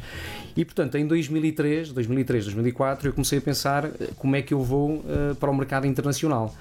E 0.55 0.63
portanto, 0.65 0.95
em 0.95 1.05
2003, 1.05 1.91
2003, 1.91 2.45
2004, 2.45 3.09
eu 3.09 3.13
comecei 3.13 3.39
a 3.39 3.41
pensar 3.41 3.85
eh, 3.85 4.09
como 4.17 4.35
é 4.35 4.41
que 4.41 4.53
eu 4.53 4.61
vou 4.61 4.97
uh, 4.97 5.35
para 5.39 5.49
o 5.49 5.55
mercado 5.55 5.85
internacional. 5.87 6.53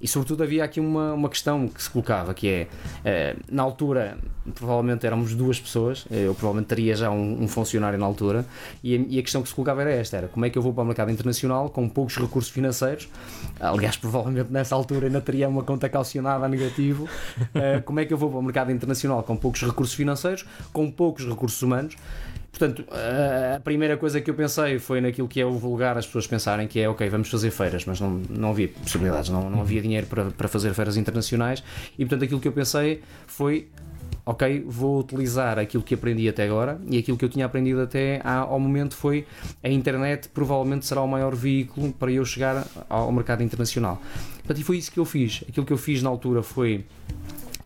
E 0.00 0.06
sobretudo 0.06 0.42
havia 0.42 0.62
aqui 0.62 0.78
uma, 0.78 1.14
uma 1.14 1.28
questão 1.28 1.66
que 1.66 1.82
se 1.82 1.88
colocava, 1.88 2.34
que 2.34 2.48
é, 2.48 2.66
eh, 3.02 3.36
na 3.50 3.62
altura, 3.62 4.18
provavelmente 4.54 5.06
éramos 5.06 5.34
duas 5.34 5.58
pessoas, 5.58 6.06
eu 6.10 6.34
provavelmente 6.34 6.68
teria 6.68 6.94
já 6.94 7.10
um, 7.10 7.44
um 7.44 7.48
funcionário 7.48 7.98
na 7.98 8.04
altura, 8.04 8.44
e 8.84 8.94
a, 8.94 8.98
e 9.08 9.18
a, 9.18 9.22
questão 9.22 9.42
que 9.42 9.48
se 9.48 9.54
colocava 9.54 9.80
era 9.80 9.90
esta, 9.90 10.18
era 10.18 10.28
como 10.28 10.44
é 10.44 10.50
que 10.50 10.58
eu 10.58 10.62
vou 10.62 10.74
para 10.74 10.82
o 10.82 10.86
mercado 10.86 11.10
internacional 11.10 11.70
com 11.70 11.88
poucos 11.88 12.16
recursos 12.18 12.50
financeiros, 12.50 13.08
aliás, 13.58 13.96
provavelmente 13.98 14.52
nessa 14.52 14.74
altura 14.74 15.06
ainda 15.06 15.20
teria 15.22 15.48
uma 15.48 15.62
conta 15.62 15.88
calcionada 15.88 16.44
a 16.44 16.48
negativo, 16.48 17.08
eh, 17.54 17.80
como 17.80 17.98
é 17.98 18.04
que 18.04 18.12
eu 18.12 18.18
vou 18.18 18.28
para 18.28 18.38
o 18.38 18.42
mercado 18.42 18.70
internacional 18.70 19.22
com 19.22 19.34
poucos 19.34 19.62
recursos 19.62 19.94
financeiros, 19.94 20.44
com 20.74 20.90
poucos 20.90 21.26
recursos 21.26 21.62
humanos, 21.62 21.96
Portanto, 22.50 22.84
a 23.56 23.60
primeira 23.60 23.96
coisa 23.96 24.20
que 24.20 24.30
eu 24.30 24.34
pensei 24.34 24.78
foi 24.78 25.00
naquilo 25.00 25.28
que 25.28 25.40
é 25.40 25.44
o 25.44 25.52
vulgar 25.52 25.98
as 25.98 26.06
pessoas 26.06 26.26
pensarem 26.26 26.66
que 26.66 26.80
é 26.80 26.88
ok, 26.88 27.08
vamos 27.08 27.28
fazer 27.28 27.50
feiras, 27.50 27.84
mas 27.84 28.00
não, 28.00 28.22
não 28.30 28.50
havia 28.50 28.68
possibilidades, 28.68 29.28
não, 29.28 29.50
não 29.50 29.60
havia 29.60 29.82
dinheiro 29.82 30.06
para, 30.06 30.24
para 30.26 30.48
fazer 30.48 30.72
feiras 30.72 30.96
internacionais 30.96 31.62
e 31.98 32.04
portanto 32.04 32.24
aquilo 32.24 32.40
que 32.40 32.48
eu 32.48 32.52
pensei 32.52 33.02
foi 33.26 33.68
ok, 34.26 34.64
vou 34.66 34.98
utilizar 34.98 35.56
aquilo 35.56 35.84
que 35.84 35.94
aprendi 35.94 36.28
até 36.28 36.44
agora 36.44 36.80
e 36.90 36.98
aquilo 36.98 37.16
que 37.16 37.24
eu 37.24 37.28
tinha 37.28 37.46
aprendido 37.46 37.80
até 37.80 38.20
ao 38.24 38.58
momento 38.58 38.96
foi 38.96 39.24
a 39.62 39.68
internet 39.68 40.28
provavelmente 40.30 40.84
será 40.84 41.00
o 41.00 41.06
maior 41.06 41.32
veículo 41.34 41.92
para 41.92 42.10
eu 42.10 42.24
chegar 42.24 42.66
ao 42.88 43.12
mercado 43.12 43.44
internacional. 43.44 44.02
Portanto, 44.38 44.58
e 44.58 44.64
foi 44.64 44.78
isso 44.78 44.90
que 44.90 44.98
eu 44.98 45.04
fiz. 45.04 45.44
Aquilo 45.48 45.64
que 45.64 45.72
eu 45.72 45.78
fiz 45.78 46.02
na 46.02 46.10
altura 46.10 46.42
foi 46.42 46.84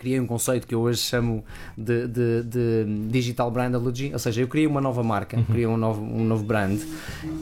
criei 0.00 0.18
um 0.18 0.26
conceito 0.26 0.66
que 0.66 0.74
eu 0.74 0.80
hoje 0.80 0.98
chamo 0.98 1.44
de, 1.76 2.08
de, 2.08 2.42
de 2.42 2.84
Digital 3.10 3.50
Brandology, 3.50 4.10
ou 4.14 4.18
seja, 4.18 4.40
eu 4.40 4.48
criei 4.48 4.66
uma 4.66 4.80
nova 4.80 5.02
marca, 5.02 5.36
uhum. 5.36 5.44
criei 5.44 5.66
um 5.66 5.76
novo, 5.76 6.02
um 6.02 6.24
novo 6.24 6.42
brand 6.42 6.80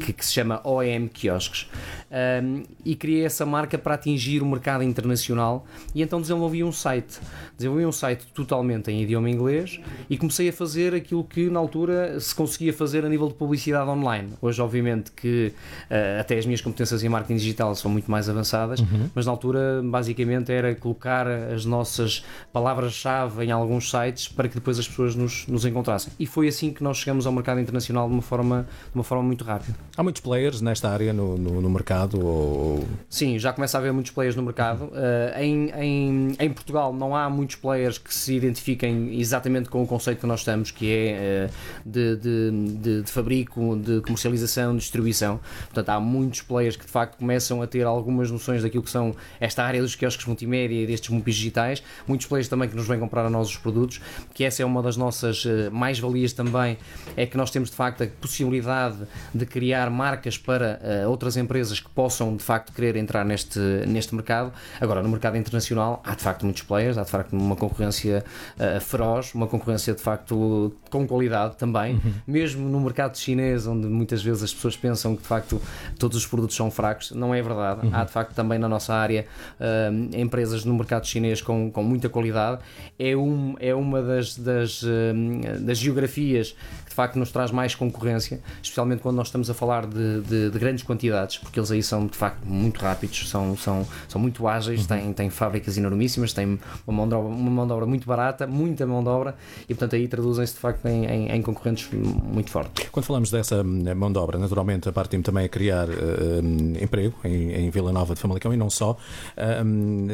que, 0.05 0.13
que 0.13 0.27
se 0.27 0.33
chama 0.33 0.61
OEM 0.65 1.07
Quiosques 1.07 1.69
um, 2.11 2.65
e 2.85 2.97
criei 2.97 3.25
essa 3.25 3.47
marca 3.47 3.79
para 3.79 3.95
atingir 3.95 4.43
o 4.43 4.47
mercado 4.47 4.83
internacional 4.83 5.65
e 5.95 6.03
então 6.03 6.21
desenvolvi 6.21 6.65
um 6.65 6.73
site. 6.73 7.21
Desenvolvi 7.57 7.87
um 7.87 7.93
site 7.93 8.27
totalmente 8.35 8.91
em 8.91 9.03
idioma 9.05 9.31
inglês 9.31 9.79
e 10.11 10.19
comecei 10.19 10.49
a 10.49 10.53
fazer 10.53 10.95
aquilo 10.95 11.23
que 11.23 11.49
na 11.49 11.61
altura 11.61 12.19
se 12.19 12.35
conseguia 12.35 12.73
fazer 12.73 13.05
a 13.05 13.09
nível 13.09 13.29
de 13.29 13.35
publicidade 13.35 13.89
online. 13.89 14.31
Hoje, 14.43 14.61
obviamente, 14.61 15.13
que 15.13 15.53
uh, 15.91 16.21
até 16.21 16.37
as 16.37 16.45
minhas 16.45 16.61
competências 16.61 17.05
em 17.05 17.09
marketing 17.09 17.37
digital 17.37 17.73
são 17.77 17.89
muito 17.89 18.11
mais 18.11 18.29
avançadas, 18.29 18.81
uhum. 18.81 19.11
mas 19.15 19.27
na 19.27 19.33
altura 19.33 19.81
basicamente 19.85 20.51
era 20.51 20.75
colocar 20.75 21.29
as 21.29 21.65
nossas 21.65 22.25
palavras-chave 22.53 23.45
em 23.45 23.51
alguns 23.51 23.91
sites 23.91 24.29
para 24.29 24.49
que 24.49 24.55
depois 24.55 24.79
as 24.79 24.89
pessoas 24.89 25.15
nos, 25.15 25.47
nos 25.47 25.65
encontrassem. 25.65 26.13
E 26.19 26.27
foi 26.27 26.49
assim 26.49 26.73
que 26.73 26.83
nós 26.83 26.99
chegamos 26.99 27.27
ao 27.27 27.33
mercado 27.33 27.61
internacional 27.61 28.09
de 28.09 28.15
uma 28.15 28.23
forma, 28.23 28.67
de 28.91 28.95
uma 28.95 29.05
forma 29.05 29.25
muito 29.25 29.45
rápida. 29.45 29.77
Há 29.97 30.03
muitos 30.03 30.23
players 30.23 30.61
nesta 30.61 30.89
área 30.89 31.13
no, 31.13 31.37
no, 31.37 31.61
no 31.61 31.71
mercado? 31.71 32.25
Ou... 32.25 32.85
Sim, 33.09 33.39
já 33.39 33.53
começa 33.53 33.77
a 33.77 33.81
haver 33.81 33.93
muitos 33.93 34.13
players 34.13 34.35
no 34.37 34.43
mercado. 34.43 34.85
Uh, 34.85 35.39
em, 35.41 35.71
em, 35.71 36.37
em, 36.39 36.51
Portugal 36.51 36.93
não 36.93 37.15
há 37.15 37.29
muitos 37.29 37.57
players 37.57 37.99
que 37.99 38.15
se 38.15 38.35
identifiquem 38.35 39.19
exatamente 39.21 39.69
com 39.69 39.83
o 39.83 39.87
conceito 39.87 40.21
que 40.21 40.27
nós 40.27 40.41
estamos, 40.41 40.71
que 40.71 40.91
é 40.91 41.51
uh, 41.51 41.89
de, 41.89 42.17
de, 42.17 42.51
de, 42.77 43.03
de, 43.03 43.11
fabrico, 43.11 43.77
de 43.77 44.01
comercialização, 44.01 44.73
de 44.73 44.81
distribuição. 44.81 45.41
Portanto, 45.67 45.89
há 45.91 46.01
muitos 46.01 46.43
players 46.43 46.77
que 46.77 46.87
de 46.87 46.91
facto 46.91 47.19
começam 47.19 47.61
a 47.63 47.67
ter 47.67 47.85
algumas 47.85 48.31
noções 48.31 48.63
daquilo 48.63 48.83
que 48.83 48.91
são 48.91 49.15
esta 49.39 49.63
área 49.65 49.81
dos 49.81 49.95
quiosques 49.95 50.25
multimédia 50.27 50.83
e 50.83 50.87
destes 50.87 51.11
MUPIs 51.11 51.37
digitais. 51.37 51.83
Muitos 52.07 52.27
players 52.27 52.38
também 52.47 52.69
que 52.69 52.77
nos 52.77 52.87
vêm 52.87 53.01
comprar 53.01 53.25
a 53.25 53.31
nós 53.31 53.49
os 53.49 53.57
produtos, 53.57 54.01
que 54.35 54.45
essa 54.45 54.63
é 54.63 54.67
uma 54.67 54.83
das 54.83 54.97
nossas 54.97 55.45
eh, 55.47 55.71
mais-valias 55.71 56.33
também, 56.33 56.77
é 57.17 57.27
que 57.27 57.37
nós 57.37 57.51
temos 57.51 57.71
de 57.71 57.77
facto 57.77 58.05
a 58.05 58.07
possibilidade 58.21 58.99
de 59.35 59.47
criar 59.47 59.91
marcas 59.91 60.37
para 60.37 60.81
uh, 61.05 61.09
outras 61.09 61.37
empresas 61.37 61.81
que 61.81 61.89
possam 61.89 62.37
de 62.37 62.43
facto 62.43 62.73
querer 62.73 62.97
entrar 62.97 63.25
neste, 63.25 63.59
neste 63.87 64.15
mercado. 64.15 64.53
Agora, 64.81 65.03
no 65.03 65.09
mercado 65.09 65.37
internacional, 65.37 66.03
há 66.05 66.15
de 66.15 66.23
facto 66.23 66.45
muitos 66.45 66.63
players, 66.63 66.99
há 66.99 67.03
de 67.03 67.11
facto 67.11 67.33
uma 67.33 67.57
concorrência 67.57 68.25
uh, 68.57 68.81
feroz, 68.81 69.35
uma 69.35 69.47
concorrência 69.47 69.95
de 69.95 70.03
facto 70.03 70.73
com 70.91 71.07
qualidade 71.07 71.57
também, 71.57 71.95
uhum. 71.95 72.13
mesmo 72.27 72.69
no 72.69 72.81
mercado 72.81 73.17
chinês, 73.17 73.67
onde 73.67 73.87
muitas 73.87 74.23
vezes 74.23 74.43
as 74.43 74.55
pessoas 74.55 74.77
pensam 74.77 75.17
que 75.17 75.23
de 75.23 75.29
facto 75.29 75.61
todos 75.99 76.17
os 76.17 76.27
produtos 76.27 76.57
são 76.57 76.71
fracos, 76.71 77.11
não 77.13 77.35
é 77.35 77.41
verdade. 77.41 77.87
Uhum. 77.87 77.95
Há 77.95 78.05
de 78.05 78.13
facto 78.13 78.35
também 78.35 78.59
na 78.59 78.69
nossa 78.69 78.95
área 78.95 79.27
uh, 79.59 80.17
empresas 80.17 80.65
no 80.65 80.75
mercado 80.75 81.07
chinês 81.07 81.41
com, 81.41 81.71
com 81.71 81.83
muita 81.83 82.09
qualidade 82.09 82.28
qualidade, 82.29 82.61
é, 82.99 83.17
um, 83.17 83.55
é 83.59 83.75
uma 83.75 84.03
das, 84.03 84.37
das, 84.37 84.83
hum, 84.83 85.41
das 85.61 85.79
geografias 85.79 86.55
que 86.85 86.91
de 86.91 86.95
facto 86.95 87.19
nos 87.19 87.31
traz 87.31 87.51
mais 87.51 87.75
concorrência, 87.75 88.41
especialmente 88.63 89.03
quando 89.03 89.17
nós 89.17 89.29
estamos 89.29 89.49
a 89.49 89.55
falar 89.55 89.87
de, 89.87 90.21
de, 90.23 90.51
de 90.51 90.59
grandes 90.59 90.85
quantidades, 90.85 91.39
porque 91.39 91.59
eles 91.59 91.71
aí 91.71 91.83
são 91.83 92.07
de 92.07 92.17
facto 92.17 92.45
muito 92.45 92.81
rápidos, 92.81 93.29
são, 93.29 93.57
são, 93.57 93.87
são 94.09 94.21
muito 94.21 94.47
ágeis, 94.47 94.81
uhum. 94.83 94.87
têm, 94.87 95.13
têm 95.13 95.31
fábricas 95.31 95.77
enormíssimas, 95.77 96.33
têm 96.33 96.59
uma 96.87 96.97
mão, 96.97 97.09
de 97.09 97.15
obra, 97.15 97.31
uma 97.31 97.51
mão 97.51 97.67
de 97.67 97.73
obra 97.73 97.87
muito 97.87 98.07
barata, 98.07 98.47
muita 98.47 98.87
mão 98.87 99.03
de 99.03 99.09
obra, 99.09 99.37
e 99.65 99.75
portanto 99.75 99.95
aí 99.95 100.09
traduzem-se 100.09 100.55
de 100.55 100.61
facto 100.61 100.87
em, 100.87 101.05
em, 101.05 101.31
em, 101.31 101.43
concorrentes 101.43 101.89
muito 101.93 102.51
fortes. 102.51 102.89
Quando 102.91 103.05
falamos 103.05 103.31
dessa 103.31 103.63
hum, 103.63 103.85
mão 103.95 104.13
de 104.13 104.19
obra, 104.19 104.39
naturalmente 104.39 104.89
a 104.89 104.93
parte 104.93 105.19
também 105.19 105.45
é 105.45 105.49
criar 105.49 105.89
uh, 105.89 106.83
emprego 106.83 107.15
em, 107.25 107.53
em 107.53 107.71
Vila 107.71 107.93
Nova 107.93 108.15
de 108.15 108.21
Famalicão 108.21 108.53
e 108.53 108.57
não 108.57 108.71
só. 108.71 108.97
Uh, 109.37 110.09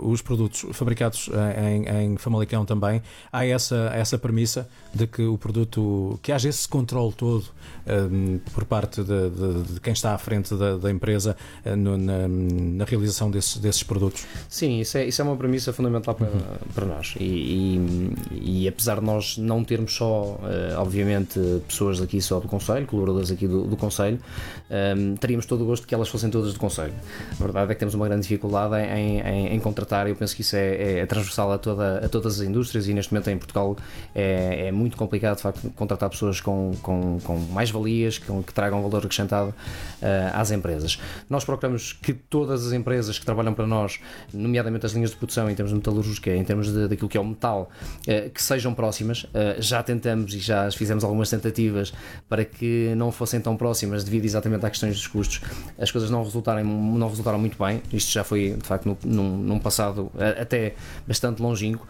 uh, 0.00 0.08
os 0.08 0.22
produtos 0.22 0.64
fabricados 0.84 1.30
em, 1.56 2.12
em, 2.12 2.16
Famalicão 2.18 2.64
também, 2.64 3.02
há 3.32 3.46
essa, 3.46 3.90
essa 3.94 4.18
premissa 4.18 4.68
de 4.92 5.06
que 5.06 5.22
o 5.22 5.38
produto, 5.38 6.18
que 6.22 6.30
haja 6.30 6.48
esse 6.48 6.68
controle 6.68 7.12
todo 7.12 7.44
um, 7.86 8.38
por 8.52 8.64
parte 8.64 9.02
de, 9.02 9.30
de, 9.30 9.72
de, 9.74 9.80
quem 9.80 9.92
está 9.92 10.14
à 10.14 10.18
frente 10.18 10.54
da, 10.54 10.76
da 10.76 10.90
empresa 10.90 11.36
uh, 11.64 11.74
no, 11.74 11.96
na, 11.96 12.28
na, 12.28 12.84
realização 12.84 13.30
desses, 13.30 13.56
desses 13.56 13.82
produtos? 13.82 14.26
Sim, 14.48 14.80
isso 14.80 14.98
é, 14.98 15.06
isso 15.06 15.20
é 15.22 15.24
uma 15.24 15.36
premissa 15.36 15.72
fundamental 15.72 16.14
para, 16.14 16.28
uhum. 16.28 16.40
para 16.74 16.86
nós. 16.86 17.14
E, 17.18 17.24
e, 17.24 18.62
e, 18.64 18.68
apesar 18.68 19.00
de 19.00 19.06
nós 19.06 19.38
não 19.38 19.64
termos 19.64 19.94
só, 19.94 20.38
obviamente, 20.76 21.40
pessoas 21.66 22.00
aqui 22.00 22.20
só 22.20 22.38
do 22.40 22.48
Conselho, 22.48 22.86
colaboradores 22.86 23.30
aqui 23.30 23.48
do, 23.48 23.66
do 23.66 23.76
Conselho, 23.76 24.18
um, 24.96 25.16
teríamos 25.16 25.46
todo 25.46 25.62
o 25.62 25.66
gosto 25.66 25.86
que 25.86 25.94
elas 25.94 26.08
fossem 26.08 26.30
todas 26.30 26.52
do 26.52 26.58
Conselho. 26.58 26.94
A 27.32 27.42
verdade 27.42 27.70
é 27.70 27.74
que 27.74 27.80
temos 27.80 27.94
uma 27.94 28.06
grande 28.06 28.22
dificuldade 28.22 28.76
em, 28.76 29.20
em, 29.20 29.54
em 29.54 29.60
contratar, 29.60 30.06
eu 30.08 30.16
penso 30.16 30.34
que 30.34 30.42
isso 30.42 30.56
é, 30.56 30.73
é, 30.74 30.98
é 31.00 31.06
transversal 31.06 31.52
a, 31.52 31.58
toda, 31.58 32.04
a 32.04 32.08
todas 32.08 32.40
as 32.40 32.46
indústrias 32.46 32.88
e 32.88 32.94
neste 32.94 33.12
momento 33.12 33.30
em 33.30 33.38
Portugal 33.38 33.76
é, 34.14 34.68
é 34.68 34.72
muito 34.72 34.96
complicado 34.96 35.36
de 35.36 35.42
facto 35.42 35.70
contratar 35.70 36.10
pessoas 36.10 36.40
com, 36.40 36.72
com, 36.82 37.18
com 37.22 37.38
mais 37.52 37.70
valias, 37.70 38.18
que, 38.18 38.26
que 38.42 38.52
tragam 38.52 38.82
valor 38.82 39.04
acrescentado 39.04 39.50
uh, 39.50 39.54
às 40.32 40.50
empresas. 40.50 40.98
Nós 41.28 41.44
procuramos 41.44 41.92
que 41.92 42.12
todas 42.12 42.66
as 42.66 42.72
empresas 42.72 43.18
que 43.18 43.24
trabalham 43.24 43.54
para 43.54 43.66
nós, 43.66 43.98
nomeadamente 44.32 44.86
as 44.86 44.92
linhas 44.92 45.10
de 45.10 45.16
produção 45.16 45.50
em 45.50 45.54
termos 45.54 45.70
de 45.70 45.76
metalúrgica, 45.76 46.30
em 46.30 46.44
termos 46.44 46.72
de, 46.72 46.88
daquilo 46.88 47.08
que 47.08 47.16
é 47.16 47.20
o 47.20 47.24
metal, 47.24 47.70
uh, 48.06 48.30
que 48.30 48.42
sejam 48.42 48.74
próximas. 48.74 49.24
Uh, 49.24 49.60
já 49.60 49.82
tentamos 49.82 50.34
e 50.34 50.38
já 50.38 50.70
fizemos 50.70 51.04
algumas 51.04 51.30
tentativas 51.30 51.92
para 52.28 52.44
que 52.44 52.94
não 52.96 53.10
fossem 53.12 53.40
tão 53.40 53.56
próximas 53.56 54.04
devido 54.04 54.24
exatamente 54.24 54.64
às 54.64 54.70
questões 54.70 54.94
dos 54.94 55.06
custos. 55.06 55.40
As 55.78 55.90
coisas 55.90 56.10
não, 56.10 56.22
resultarem, 56.22 56.64
não 56.64 57.08
resultaram 57.08 57.38
muito 57.38 57.62
bem. 57.62 57.82
Isto 57.92 58.12
já 58.12 58.24
foi, 58.24 58.56
de 58.60 58.66
facto, 58.66 58.86
no, 58.86 58.98
num, 59.04 59.36
num 59.38 59.58
passado 59.58 60.10
até 60.40 60.63
é 60.64 60.74
bastante 61.06 61.42
longínquo, 61.42 61.86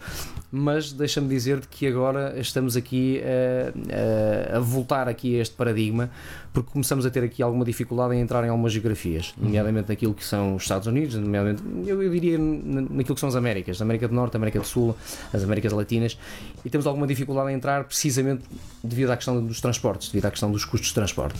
mas 0.57 0.93
deixa-me 0.93 1.27
dizer-te 1.27 1.67
que 1.67 1.85
agora 1.85 2.39
estamos 2.39 2.77
aqui 2.77 3.21
a, 3.21 4.53
a, 4.53 4.57
a, 4.57 4.59
voltar 4.61 5.09
aqui 5.09 5.37
a 5.37 5.41
este 5.41 5.53
paradigma, 5.53 6.09
porque 6.53 6.71
começamos 6.71 7.05
a 7.05 7.09
ter 7.09 7.25
aqui 7.25 7.43
alguma 7.43 7.65
dificuldade 7.65 8.15
em 8.15 8.21
entrar 8.21 8.41
em 8.45 8.47
algumas 8.47 8.71
geografias, 8.71 9.33
uhum. 9.37 9.47
nomeadamente 9.47 9.89
naquilo 9.89 10.13
que 10.13 10.23
são 10.23 10.55
os 10.55 10.63
Estados 10.63 10.87
Unidos, 10.87 11.15
nomeadamente, 11.15 11.61
eu, 11.85 12.01
eu 12.01 12.09
diria 12.09 12.37
naquilo 12.37 13.15
que 13.15 13.19
são 13.19 13.27
as 13.27 13.35
Américas, 13.35 13.81
América 13.81 14.07
do 14.07 14.15
Norte, 14.15 14.37
América 14.37 14.59
do 14.59 14.65
Sul, 14.65 14.95
as 15.33 15.43
Américas 15.43 15.73
Latinas, 15.73 16.17
e 16.63 16.69
temos 16.69 16.87
alguma 16.87 17.05
dificuldade 17.05 17.51
em 17.51 17.55
entrar 17.55 17.83
precisamente 17.83 18.45
devido 18.81 19.11
à 19.11 19.17
questão 19.17 19.45
dos 19.45 19.59
transportes, 19.59 20.07
devido 20.07 20.25
à 20.27 20.31
questão 20.31 20.49
dos 20.49 20.63
custos 20.63 20.89
de 20.89 20.95
transporte. 20.95 21.37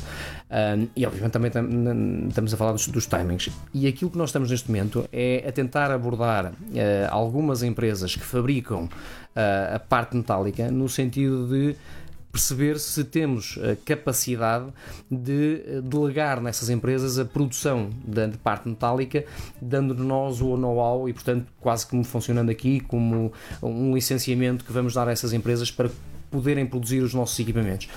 Um, 0.52 0.88
e 0.96 1.06
obviamente 1.06 1.32
também 1.32 1.52
estamos 2.28 2.54
a 2.54 2.58
falar 2.58 2.74
dos, 2.74 2.88
dos, 2.88 3.06
timings. 3.08 3.50
E 3.74 3.88
aquilo 3.88 4.12
que 4.12 4.18
nós 4.18 4.30
estamos 4.30 4.52
neste 4.52 4.68
momento 4.68 5.08
é 5.12 5.46
a 5.48 5.52
tentar 5.52 5.90
abordar 5.90 6.48
uh, 6.48 6.54
algumas 7.10 7.64
empresas 7.64 8.16
que 8.16 8.24
fabricam 8.24 8.90
uh, 9.36 9.76
a 9.76 9.80
parte 9.80 10.16
metálica 10.16 10.72
no 10.72 10.88
sentido 10.88 11.48
de 11.48 11.76
perceber 12.36 12.78
se 12.80 13.02
temos 13.06 13.58
a 13.64 13.78
capacidade 13.86 14.66
de 15.10 15.62
eh, 15.66 15.82
delegar 15.82 16.42
nessas 16.42 16.70
empresas 16.70 17.18
a 17.18 17.24
produção 17.24 17.90
da 18.06 18.30
parte 18.44 18.68
metálica, 18.68 19.24
dando 19.62 19.96
nós 19.96 20.42
o 20.42 20.58
know-how 20.58 21.08
e, 21.08 21.14
portanto, 21.14 21.48
quase 21.62 21.88
como 21.88 22.04
funcionando 22.04 22.50
aqui 22.50 22.82
como 22.82 23.32
um 23.64 23.96
licenciamento 23.96 24.66
que 24.66 24.74
vamos 24.74 24.94
dar 24.94 25.08
a 25.08 25.14
essas 25.14 25.32
empresas 25.32 25.72
para 25.72 25.90
poderem 26.30 26.66
produzir 26.66 27.02
os 27.02 27.14
nossos 27.14 27.40
equipamentos. 27.40 27.88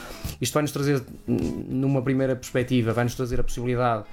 Isto 0.41 0.55
vai-nos 0.55 0.71
trazer, 0.71 1.03
numa 1.27 2.01
primeira 2.01 2.37
perspectiva, 2.37 2.93
vai-nos 2.93 3.17
trazer 3.17 3.41
a 3.41 3.43
possibilidade 3.43 4.05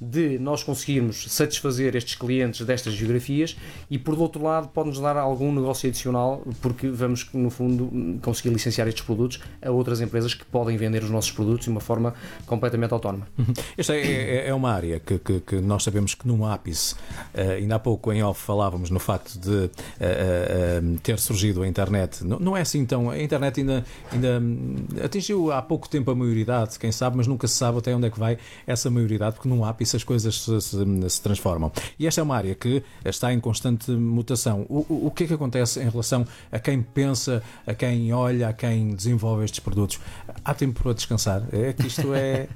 de 0.00 0.38
nós 0.38 0.62
conseguirmos 0.62 1.26
satisfazer 1.32 1.96
estes 1.96 2.14
clientes 2.14 2.64
destas 2.64 2.94
geografias 2.94 3.56
e, 3.90 3.98
por 3.98 4.18
outro 4.18 4.42
lado, 4.42 4.68
pode-nos 4.68 5.00
dar 5.00 5.16
algum 5.16 5.52
negócio 5.52 5.88
adicional, 5.88 6.42
porque 6.60 6.88
vamos, 6.88 7.28
no 7.32 7.50
fundo, 7.50 8.18
conseguir 8.22 8.50
licenciar 8.50 8.86
estes 8.88 9.04
produtos 9.04 9.40
a 9.60 9.70
outras 9.70 10.00
empresas 10.00 10.34
que 10.34 10.44
podem 10.44 10.76
vender 10.76 11.02
os 11.02 11.10
nossos 11.10 11.30
produtos 11.30 11.64
de 11.64 11.70
uma 11.70 11.80
forma 11.80 12.14
completamente 12.46 12.92
autónoma. 12.92 13.26
Uhum. 13.36 13.52
Esta 13.76 13.94
é, 13.94 14.00
é, 14.00 14.48
é, 14.48 14.54
uma 14.54 14.70
área 14.70 15.00
que, 15.00 15.18
que, 15.18 15.40
que, 15.40 15.56
nós 15.60 15.82
sabemos 15.82 16.14
que 16.14 16.26
no 16.26 16.46
ápice, 16.46 16.94
uh, 17.34 17.52
ainda 17.56 17.76
há 17.76 17.78
pouco 17.78 18.12
em 18.12 18.22
off 18.22 18.40
falávamos 18.40 18.90
no 18.90 18.98
facto 18.98 19.38
de 19.38 19.50
uh, 19.50 19.64
uh, 19.64 20.98
ter 21.02 21.18
surgido 21.18 21.62
a 21.62 21.68
internet. 21.68 22.24
Não, 22.24 22.38
não, 22.38 22.56
é 22.56 22.60
assim 22.60 22.84
tão. 22.86 23.10
A 23.10 23.20
internet 23.20 23.60
ainda, 23.60 23.84
ainda 24.12 24.40
hum, 24.40 24.76
atingiu 25.04 25.52
há 25.52 25.60
pouco 25.60 25.88
tempo 25.88 26.10
a 26.10 26.14
maioridade, 26.14 26.78
quem 26.78 26.92
sabe, 26.92 27.16
mas 27.16 27.26
nunca 27.26 27.48
se 27.48 27.54
sabe 27.54 27.78
até 27.78 27.94
onde 27.94 28.06
é 28.06 28.10
que 28.10 28.18
vai 28.18 28.38
essa 28.66 28.90
maioridade, 28.90 29.36
porque 29.36 29.48
no 29.48 29.64
ápice 29.64 29.87
as 29.96 30.04
coisas 30.04 30.40
se, 30.40 30.60
se, 30.60 31.10
se, 31.10 31.22
transformam. 31.22 31.70
E 31.98 32.06
esta 32.06 32.20
é 32.20 32.24
uma 32.24 32.36
área 32.36 32.54
que 32.54 32.82
está 33.04 33.32
em 33.32 33.40
constante 33.40 33.90
mutação. 33.90 34.66
O, 34.68 34.86
o, 34.88 35.06
o, 35.06 35.10
que 35.10 35.24
é 35.24 35.26
que 35.26 35.34
acontece 35.34 35.80
em 35.80 35.88
relação 35.88 36.26
a 36.50 36.58
quem 36.58 36.82
pensa, 36.82 37.42
a 37.66 37.74
quem 37.74 38.12
olha, 38.12 38.48
a 38.48 38.52
quem 38.52 38.94
desenvolve 38.94 39.44
estes 39.44 39.60
produtos? 39.60 40.00
Há 40.44 40.54
tempo 40.54 40.82
para 40.82 40.92
descansar? 40.92 41.42
É 41.52 41.72
que 41.72 41.86
isto 41.86 42.14
é. 42.14 42.48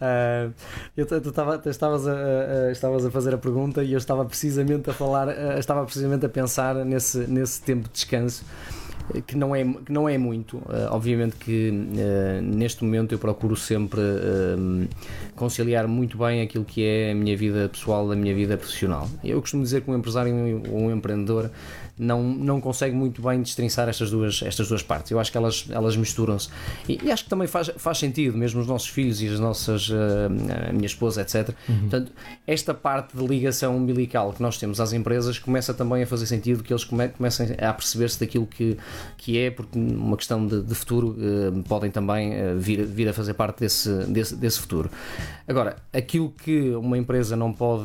uh, 0.00 0.54
eu, 0.96 1.06
tu, 1.06 1.32
tava, 1.32 1.58
tu 1.58 1.68
estavas, 1.68 2.06
a, 2.06 2.70
estavas 2.70 3.04
a 3.04 3.10
fazer 3.10 3.34
a 3.34 3.38
pergunta 3.38 3.82
e 3.82 3.92
eu 3.92 3.98
estava 3.98 4.24
precisamente 4.24 4.90
a 4.90 4.92
falar, 4.92 5.28
estava 5.58 5.84
precisamente 5.84 6.26
a 6.26 6.28
pensar 6.28 6.74
nesse, 6.84 7.18
nesse 7.18 7.60
tempo 7.62 7.84
de 7.84 7.94
descanso 7.94 8.44
que 9.26 9.36
não 9.36 9.54
é, 9.54 9.64
que 9.64 9.92
não 9.92 10.08
é 10.08 10.16
muito. 10.16 10.56
Uh, 10.58 10.88
obviamente 10.90 11.36
que 11.36 11.70
uh, 11.70 12.42
neste 12.42 12.84
momento 12.84 13.12
eu 13.12 13.18
procuro 13.18 13.54
sempre 13.56 14.00
uh, 14.00 14.88
conciliar 15.36 15.86
muito 15.86 16.16
bem 16.16 16.42
aquilo 16.42 16.64
que 16.64 16.84
é 16.84 17.12
a 17.12 17.14
minha 17.14 17.36
vida 17.36 17.68
pessoal 17.68 18.08
da 18.08 18.16
minha 18.16 18.34
vida 18.34 18.56
profissional. 18.56 19.08
Eu 19.22 19.40
costumo 19.40 19.62
dizer 19.62 19.82
que 19.82 19.90
um 19.90 19.96
empresário 19.96 20.62
ou 20.70 20.78
um 20.78 20.92
empreendedor 20.92 21.50
não, 21.96 22.22
não 22.22 22.60
consegue 22.60 22.94
muito 22.94 23.22
bem 23.22 23.40
destrinçar 23.40 23.88
estas 23.88 24.10
duas, 24.10 24.42
estas 24.42 24.68
duas 24.68 24.82
partes. 24.82 25.12
Eu 25.12 25.20
acho 25.20 25.30
que 25.30 25.38
elas, 25.38 25.66
elas 25.70 25.96
misturam-se. 25.96 26.48
E, 26.88 26.98
e, 27.02 27.10
acho 27.10 27.24
que 27.24 27.30
também 27.30 27.46
faz, 27.46 27.70
faz 27.76 27.98
sentido, 27.98 28.36
mesmo 28.36 28.60
os 28.60 28.66
nossos 28.66 28.88
filhos 28.88 29.22
e 29.22 29.28
as 29.28 29.38
nossas, 29.38 29.88
uh, 29.88 29.94
a 30.68 30.72
minha 30.72 30.86
esposa, 30.86 31.22
etc. 31.22 31.50
Uhum. 31.68 31.80
Portanto, 31.80 32.12
esta 32.46 32.74
parte 32.74 33.16
de 33.16 33.24
ligação 33.24 33.76
umbilical 33.76 34.32
que 34.32 34.42
nós 34.42 34.58
temos 34.58 34.80
às 34.80 34.92
empresas 34.92 35.38
começa 35.38 35.72
também 35.72 36.02
a 36.02 36.06
fazer 36.06 36.26
sentido 36.26 36.64
que 36.64 36.72
eles 36.72 36.82
come, 36.82 37.08
comecem 37.08 37.54
a 37.60 37.72
perceber-se 37.72 38.18
daquilo 38.18 38.46
que, 38.46 38.76
que 39.16 39.38
é, 39.38 39.50
porque 39.50 39.78
uma 39.78 40.16
questão 40.16 40.44
de, 40.44 40.62
de 40.62 40.74
futuro 40.74 41.16
uh, 41.16 41.62
podem 41.62 41.92
também 41.92 42.32
uh, 42.32 42.58
vir, 42.58 42.84
vir 42.84 43.08
a 43.08 43.12
fazer 43.12 43.34
parte 43.34 43.60
desse, 43.60 43.88
desse, 44.06 44.34
desse 44.34 44.58
futuro. 44.58 44.90
Agora, 45.46 45.76
aquilo 45.92 46.30
que 46.30 46.70
uma 46.70 46.98
empresa 46.98 47.36
não 47.36 47.52
pode. 47.52 47.84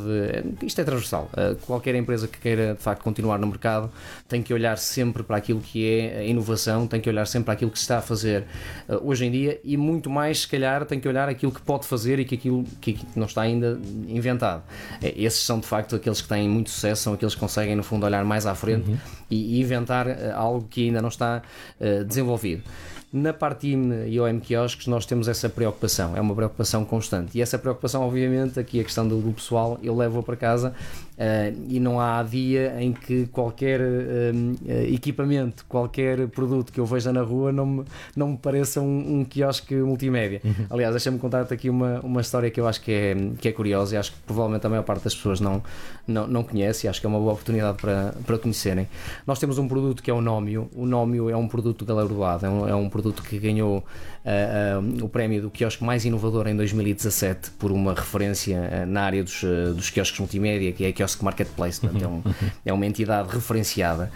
Isto 0.63 0.81
é 0.81 0.83
transversal. 0.83 1.29
qualquer 1.67 1.93
empresa 1.93 2.27
que 2.27 2.39
queira 2.39 2.73
de 2.73 2.81
facto 2.81 3.03
continuar 3.03 3.37
no 3.37 3.47
mercado 3.47 3.91
tem 4.27 4.41
que 4.41 4.53
olhar 4.53 4.77
sempre 4.77 5.23
para 5.23 5.37
aquilo 5.37 5.59
que 5.59 5.87
é 5.87 6.19
a 6.19 6.23
inovação, 6.23 6.87
tem 6.87 7.01
que 7.01 7.09
olhar 7.09 7.25
sempre 7.25 7.45
para 7.45 7.53
aquilo 7.53 7.71
que 7.71 7.77
se 7.77 7.83
está 7.83 7.97
a 7.97 8.01
fazer 8.01 8.45
uh, 8.87 8.99
hoje 9.07 9.25
em 9.25 9.31
dia 9.31 9.59
e 9.63 9.77
muito 9.77 10.09
mais, 10.09 10.41
se 10.41 10.47
calhar, 10.47 10.85
tem 10.85 10.99
que 10.99 11.07
olhar 11.07 11.29
aquilo 11.29 11.51
que 11.51 11.61
pode 11.61 11.85
fazer 11.85 12.19
e 12.19 12.25
que 12.25 12.35
aquilo 12.35 12.63
que 12.81 12.99
não 13.15 13.25
está 13.25 13.41
ainda 13.41 13.79
inventado. 14.07 14.63
Eh, 15.01 15.13
esses 15.17 15.43
são 15.43 15.59
de 15.59 15.67
facto 15.67 15.95
aqueles 15.95 16.21
que 16.21 16.27
têm 16.27 16.47
muito 16.47 16.69
sucesso, 16.69 17.03
são 17.03 17.13
aqueles 17.13 17.33
que 17.33 17.39
conseguem, 17.39 17.75
no 17.75 17.83
fundo, 17.83 18.05
olhar 18.05 18.23
mais 18.23 18.45
à 18.45 18.55
frente 18.55 18.89
uhum. 18.89 18.97
e, 19.29 19.57
e, 19.57 19.61
inventar 19.61 20.07
uh, 20.07 20.35
algo 20.35 20.67
que 20.69 20.87
ainda 20.87 21.01
não 21.01 21.09
está 21.09 21.41
uh, 21.79 22.03
desenvolvido. 22.03 22.63
Na 23.11 23.33
parte 23.33 23.67
IME 23.67 24.07
e 24.07 24.19
OM 24.19 24.39
Quiosques 24.39 24.85
nós 24.85 25.03
temos 25.03 25.27
essa 25.27 25.49
preocupação, 25.49 26.15
é 26.15 26.21
uma 26.21 26.35
preocupação 26.35 26.85
constante. 26.85 27.35
E 27.39 27.41
essa 27.41 27.57
preocupação, 27.57 28.03
obviamente, 28.03 28.59
aqui 28.59 28.79
a 28.79 28.83
questão 28.83 29.07
do, 29.07 29.19
do 29.19 29.31
pessoal, 29.31 29.79
eu 29.81 29.95
levo-a 29.95 30.21
para 30.21 30.35
casa 30.35 30.75
uh, 31.19 31.65
e 31.67 31.79
não 31.79 31.99
há 31.99 32.23
dia 32.23 32.81
em 32.81 32.93
que 32.93 33.27
qualquer 33.27 33.81
uh, 33.81 34.93
equipamento, 34.93 35.65
qualquer 35.67 36.27
produto 36.29 36.71
que 36.71 36.79
eu 36.79 36.85
veja 36.85 37.11
na 37.11 37.21
rua 37.21 37.51
não 37.51 37.65
me, 37.65 37.85
não 38.15 38.29
me 38.29 38.37
pareça 38.37 38.79
um, 38.79 39.19
um 39.19 39.25
quiosque 39.25 39.75
multimédia. 39.75 40.41
Uhum. 40.43 40.65
Aliás, 40.69 40.93
deixa-me 40.93 41.19
contar-te 41.19 41.53
aqui 41.53 41.69
uma, 41.69 41.99
uma 41.99 42.21
história 42.21 42.49
que 42.49 42.59
eu 42.59 42.67
acho 42.67 42.81
que 42.81 42.91
é, 42.91 43.15
que 43.39 43.49
é 43.49 43.51
curiosa 43.51 43.95
e 43.95 43.97
acho 43.97 44.13
que 44.13 44.17
provavelmente 44.25 44.65
a 44.65 44.69
maior 44.69 44.83
parte 44.83 45.03
das 45.03 45.13
pessoas 45.13 45.39
não, 45.39 45.61
não, 46.07 46.25
não 46.27 46.43
conhece 46.43 46.87
e 46.87 46.89
acho 46.89 46.99
que 46.99 47.05
é 47.05 47.09
uma 47.09 47.19
boa 47.19 47.33
oportunidade 47.33 47.77
para, 47.77 48.13
para 48.25 48.37
conhecerem. 48.37 48.87
Nós 49.27 49.39
temos 49.39 49.57
um 49.57 49.67
produto 49.67 50.01
que 50.01 50.09
é 50.09 50.13
o 50.13 50.21
Nómio. 50.21 50.69
O 50.73 50.85
Nómio 50.85 51.29
é 51.29 51.35
um 51.35 51.47
produto 51.47 51.83
galardoado, 51.85 52.45
é 52.45 52.49
um, 52.49 52.67
é 52.69 52.75
um 52.75 52.89
produto 52.89 53.21
que 53.23 53.37
ganhou 53.37 53.77
uh, 53.77 54.81
uh, 54.81 55.05
o 55.05 55.09
prémio 55.09 55.41
do 55.41 55.49
quiosque 55.49 55.83
mais 55.83 56.05
inovador 56.05 56.47
em 56.47 56.55
2017 56.55 57.51
por 57.51 57.71
uma 57.71 57.93
referência 57.93 58.85
na 58.85 59.01
área 59.01 59.23
dos, 59.23 59.43
dos 59.75 59.89
quiosques 59.89 60.19
multimédia, 60.19 60.71
que 60.71 60.85
é 60.85 60.89
a 60.89 60.93
Kiosk 61.09 61.23
Marketplace, 61.23 61.79
portanto, 61.81 62.03
é, 62.03 62.07
um, 62.07 62.23
é 62.65 62.73
uma 62.73 62.85
entidade 62.85 63.29
referenciada. 63.33 64.11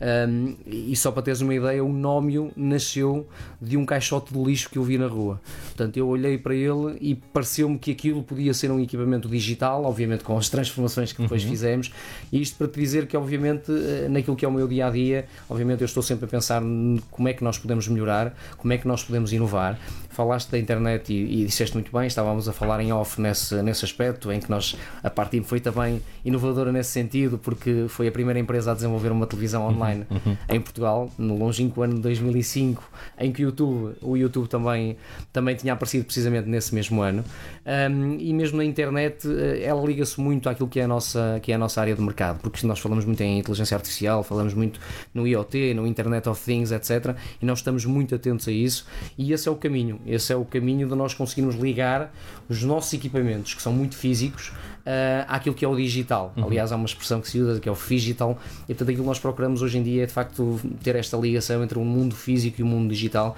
Um, 0.00 0.54
e 0.64 0.94
só 0.94 1.10
para 1.10 1.22
teres 1.22 1.40
uma 1.40 1.54
ideia, 1.54 1.84
o 1.84 1.92
Nómio 1.92 2.52
nasceu 2.56 3.26
de 3.60 3.76
um 3.76 3.84
caixote 3.84 4.32
de 4.32 4.40
lixo 4.40 4.70
que 4.70 4.78
eu 4.78 4.82
vi 4.84 4.96
na 4.96 5.06
rua. 5.06 5.40
Portanto, 5.66 5.96
eu 5.96 6.06
olhei 6.06 6.38
para 6.38 6.54
ele 6.54 6.96
e 7.00 7.14
pareceu-me 7.14 7.78
que 7.78 7.90
aquilo 7.90 8.22
podia 8.22 8.54
ser 8.54 8.70
um 8.70 8.80
equipamento 8.80 9.28
digital, 9.28 9.84
obviamente 9.84 10.22
com 10.22 10.36
as 10.38 10.48
transformações 10.48 11.12
que 11.12 11.22
depois 11.22 11.42
uhum. 11.42 11.50
fizemos. 11.50 11.92
E 12.32 12.40
isto 12.40 12.56
para 12.56 12.68
te 12.68 12.78
dizer 12.80 13.06
que, 13.06 13.16
obviamente, 13.16 13.70
eh, 13.70 14.08
naquilo 14.08 14.36
que 14.36 14.44
é 14.44 14.48
o 14.48 14.52
meu 14.52 14.68
dia 14.68 14.86
a 14.86 14.90
dia, 14.90 15.26
obviamente 15.48 15.80
eu 15.80 15.86
estou 15.86 16.02
sempre 16.02 16.26
a 16.26 16.28
pensar 16.28 16.62
como 17.10 17.28
é 17.28 17.32
que 17.32 17.42
nós 17.42 17.58
podemos 17.58 17.88
melhorar, 17.88 18.36
como 18.56 18.72
é 18.72 18.78
que 18.78 18.86
nós 18.86 19.02
podemos 19.02 19.32
inovar. 19.32 19.78
Falaste 20.10 20.50
da 20.50 20.58
internet 20.58 21.12
e, 21.12 21.42
e 21.42 21.46
disseste 21.46 21.74
muito 21.76 21.92
bem, 21.96 22.06
estávamos 22.06 22.48
a 22.48 22.52
falar 22.52 22.80
em 22.80 22.92
off 22.92 23.20
nesse, 23.20 23.54
nesse 23.62 23.84
aspecto, 23.84 24.32
em 24.32 24.40
que 24.40 24.50
nós, 24.50 24.76
a 25.02 25.10
Partim 25.10 25.42
foi 25.42 25.60
também 25.60 26.00
inovadora 26.24 26.72
nesse 26.72 26.90
sentido, 26.90 27.38
porque 27.38 27.86
foi 27.88 28.08
a 28.08 28.12
primeira 28.12 28.38
empresa 28.38 28.72
a 28.72 28.74
desenvolver 28.74 29.10
uma 29.12 29.26
televisão 29.26 29.66
online 29.66 29.87
online 29.88 30.06
uhum. 30.10 30.36
em 30.48 30.60
Portugal, 30.60 31.10
no 31.16 31.36
longínquo 31.36 31.82
ano 31.82 31.94
de 31.94 32.00
2005, 32.02 32.82
em 33.18 33.32
que 33.32 33.42
o 33.42 33.46
YouTube, 33.46 33.96
o 34.02 34.16
YouTube 34.16 34.48
também, 34.48 34.96
também 35.32 35.56
tinha 35.56 35.72
aparecido 35.72 36.04
precisamente 36.04 36.48
nesse 36.48 36.74
mesmo 36.74 37.00
ano. 37.00 37.24
Um, 37.66 38.16
e 38.18 38.32
mesmo 38.32 38.58
na 38.58 38.64
internet, 38.64 39.26
eh, 39.28 39.62
ela 39.62 39.84
liga-se 39.84 40.20
muito 40.20 40.48
àquilo 40.48 40.68
que 40.68 40.80
é, 40.80 40.84
a 40.84 40.88
nossa, 40.88 41.38
que 41.42 41.52
é 41.52 41.54
a 41.54 41.58
nossa 41.58 41.80
área 41.80 41.94
de 41.94 42.00
mercado, 42.00 42.40
porque 42.40 42.66
nós 42.66 42.78
falamos 42.78 43.04
muito 43.04 43.20
em 43.22 43.38
inteligência 43.38 43.76
artificial, 43.76 44.22
falamos 44.22 44.54
muito 44.54 44.80
no 45.12 45.26
IoT, 45.26 45.74
no 45.74 45.86
Internet 45.86 46.28
of 46.28 46.44
Things, 46.44 46.72
etc. 46.72 47.16
E 47.40 47.46
nós 47.46 47.58
estamos 47.58 47.84
muito 47.84 48.14
atentos 48.14 48.46
a 48.48 48.52
isso, 48.52 48.86
e 49.16 49.32
esse 49.32 49.48
é 49.48 49.50
o 49.50 49.56
caminho. 49.56 50.00
Esse 50.06 50.32
é 50.32 50.36
o 50.36 50.44
caminho 50.44 50.88
de 50.88 50.94
nós 50.94 51.14
conseguirmos 51.14 51.56
ligar 51.56 52.12
os 52.48 52.62
nossos 52.62 52.92
equipamentos, 52.92 53.54
que 53.54 53.62
são 53.62 53.72
muito 53.72 53.96
físicos, 53.96 54.52
uh, 54.88 55.24
àquilo 55.28 55.54
que 55.54 55.64
é 55.64 55.68
o 55.68 55.76
digital. 55.76 56.32
Uhum. 56.36 56.46
Aliás, 56.46 56.72
há 56.72 56.76
uma 56.76 56.86
expressão 56.86 57.20
que 57.20 57.28
se 57.28 57.38
usa 57.38 57.60
que 57.60 57.68
é 57.68 57.72
o 57.72 57.76
digital, 57.76 58.38
e 58.64 58.66
portanto 58.68 58.88
aquilo 58.88 59.02
que 59.02 59.08
nós 59.08 59.18
procuramos 59.18 59.60
hoje 59.60 59.78
em 59.78 59.82
dia 59.82 60.04
é 60.04 60.06
de 60.06 60.12
facto 60.12 60.58
ter 60.82 60.96
esta 60.96 61.16
ligação 61.16 61.62
entre 61.62 61.78
o 61.78 61.84
mundo 61.84 62.16
físico 62.16 62.60
e 62.60 62.62
o 62.62 62.66
mundo 62.66 62.88
digital 62.88 63.36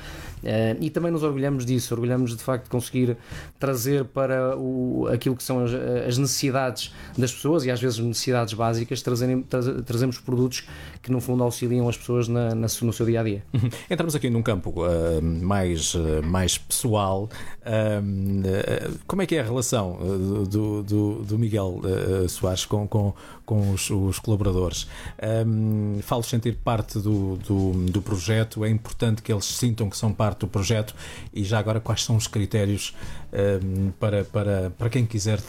e 0.81 0.91
também 0.91 1.11
nos 1.11 1.23
orgulhamos 1.23 1.65
disso, 1.65 1.95
orgulhamos 1.95 2.37
de 2.37 2.43
facto 2.43 2.65
de 2.65 2.71
conseguir 2.71 3.17
trazer 3.59 4.05
para 4.05 4.57
o, 4.57 5.07
aquilo 5.13 5.37
que 5.37 5.43
são 5.43 5.65
as, 5.65 5.73
as 6.07 6.19
necessidades 6.19 6.93
das 7.17 7.33
pessoas 7.33 7.65
e 7.65 7.71
às 7.71 7.81
vezes 7.81 7.99
necessidades 7.99 8.55
básicas, 8.55 9.03
trazerem, 9.03 9.45
trazemos 9.85 10.19
produtos 10.19 10.67
que 11.03 11.11
no 11.11 11.21
fundo 11.21 11.43
auxiliam 11.43 11.89
as 11.89 11.97
pessoas 11.97 12.29
na, 12.29 12.55
na 12.55 12.67
no 12.83 12.93
seu 12.93 13.07
dia 13.07 13.21
a 13.21 13.23
dia. 13.25 13.43
Uhum. 13.53 13.69
Entramos 13.91 14.15
aqui 14.15 14.31
num 14.31 14.43
campo 14.43 14.71
uh, 14.71 15.23
mais, 15.23 15.95
uh, 15.95 16.23
mais 16.23 16.59
pessoal. 16.59 17.29
Uh, 17.61 18.99
como 19.07 19.23
é 19.23 19.27
que 19.27 19.37
é 19.37 19.41
a 19.41 19.45
relação 19.45 19.99
do, 20.49 20.83
do, 20.83 21.15
do 21.25 21.39
Miguel 21.39 21.81
Soares 22.29 22.65
com, 22.65 22.87
com, 22.87 23.15
com 23.45 23.73
os, 23.73 23.91
os 23.91 24.19
colaboradores? 24.19 24.87
Um, 25.47 25.99
Falo 26.03 26.23
sentir 26.23 26.57
parte 26.57 26.99
do, 26.99 27.37
do, 27.37 27.73
do, 27.91 28.03
projeto, 28.03 28.65
é 28.65 28.71
importante 28.71 29.23
que 29.23 29.33
eles 29.33 29.45
sintam 29.45 29.89
que 29.89 29.97
são 29.97 30.13
parte 30.13 30.30
do 30.35 30.47
projeto 30.47 30.95
e 31.33 31.45
já 31.45 31.59
agora 31.59 31.81
quais 31.81 32.05
são 32.05 32.17
os 32.17 32.27
critérios 32.27 32.95
um, 33.33 33.91
para, 33.99 34.25
para, 34.25 34.71
para 34.77 34.89
quem 34.89 35.07
quiser 35.07 35.41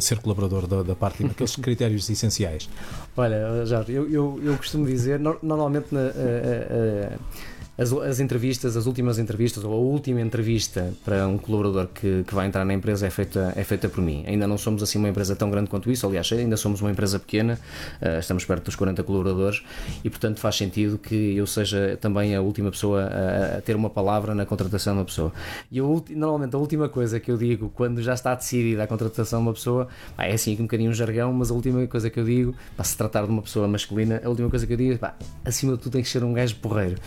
ser 0.00 0.18
colaborador 0.18 0.66
da, 0.66 0.82
da 0.82 0.94
parte 0.94 1.24
aqueles 1.26 1.56
critérios 1.56 2.08
essenciais? 2.08 2.68
Olha, 3.16 3.64
Jorge, 3.66 3.92
eu, 3.92 4.10
eu, 4.10 4.40
eu 4.42 4.56
costumo 4.56 4.86
dizer, 4.86 5.18
normalmente 5.18 5.92
na, 5.92 6.00
a, 6.00 6.04
a, 6.04 7.49
as, 7.80 7.90
as, 7.94 8.20
entrevistas, 8.20 8.76
as 8.76 8.84
últimas 8.84 9.18
entrevistas 9.18 9.64
ou 9.64 9.72
a 9.72 9.76
última 9.76 10.20
entrevista 10.20 10.92
para 11.02 11.26
um 11.26 11.38
colaborador 11.38 11.86
que, 11.86 12.24
que 12.24 12.34
vai 12.34 12.46
entrar 12.46 12.62
na 12.62 12.74
empresa 12.74 13.06
é 13.06 13.10
feita, 13.10 13.54
é 13.56 13.64
feita 13.64 13.88
por 13.88 14.02
mim. 14.02 14.22
Ainda 14.26 14.46
não 14.46 14.58
somos 14.58 14.82
assim 14.82 14.98
uma 14.98 15.08
empresa 15.08 15.34
tão 15.34 15.50
grande 15.50 15.70
quanto 15.70 15.90
isso, 15.90 16.06
aliás, 16.06 16.30
ainda 16.30 16.58
somos 16.58 16.82
uma 16.82 16.90
empresa 16.90 17.18
pequena, 17.18 17.58
uh, 18.02 18.18
estamos 18.18 18.44
perto 18.44 18.66
dos 18.66 18.76
40 18.76 19.02
colaboradores 19.02 19.62
e, 20.04 20.10
portanto, 20.10 20.40
faz 20.40 20.56
sentido 20.56 20.98
que 20.98 21.34
eu 21.34 21.46
seja 21.46 21.96
também 21.98 22.36
a 22.36 22.42
última 22.42 22.70
pessoa 22.70 23.04
a, 23.04 23.58
a 23.58 23.60
ter 23.62 23.74
uma 23.74 23.88
palavra 23.88 24.34
na 24.34 24.44
contratação 24.44 24.92
de 24.92 24.98
uma 24.98 25.04
pessoa. 25.06 25.32
E 25.72 25.78
eu, 25.78 26.04
normalmente 26.10 26.54
a 26.54 26.58
última 26.58 26.86
coisa 26.86 27.18
que 27.18 27.30
eu 27.30 27.38
digo 27.38 27.70
quando 27.74 28.02
já 28.02 28.12
está 28.12 28.34
decidida 28.34 28.82
a 28.82 28.86
contratação 28.86 29.40
de 29.40 29.46
uma 29.46 29.54
pessoa, 29.54 29.88
pá, 30.14 30.24
é 30.24 30.34
assim 30.34 30.52
um 30.52 30.64
bocadinho 30.64 30.90
um 30.90 30.94
jargão, 30.94 31.32
mas 31.32 31.50
a 31.50 31.54
última 31.54 31.86
coisa 31.86 32.10
que 32.10 32.20
eu 32.20 32.24
digo, 32.26 32.54
para 32.76 32.84
se 32.84 32.94
tratar 32.94 33.24
de 33.24 33.30
uma 33.30 33.40
pessoa 33.40 33.66
masculina, 33.66 34.20
a 34.22 34.28
última 34.28 34.50
coisa 34.50 34.66
que 34.66 34.74
eu 34.74 34.76
digo 34.76 34.92
é 34.92 34.98
pá, 34.98 35.14
acima 35.46 35.72
de 35.72 35.78
tudo 35.78 35.92
tem 35.92 36.02
que 36.02 36.08
ser 36.10 36.22
um 36.22 36.34
gajo 36.34 36.56
porreiro. 36.56 37.00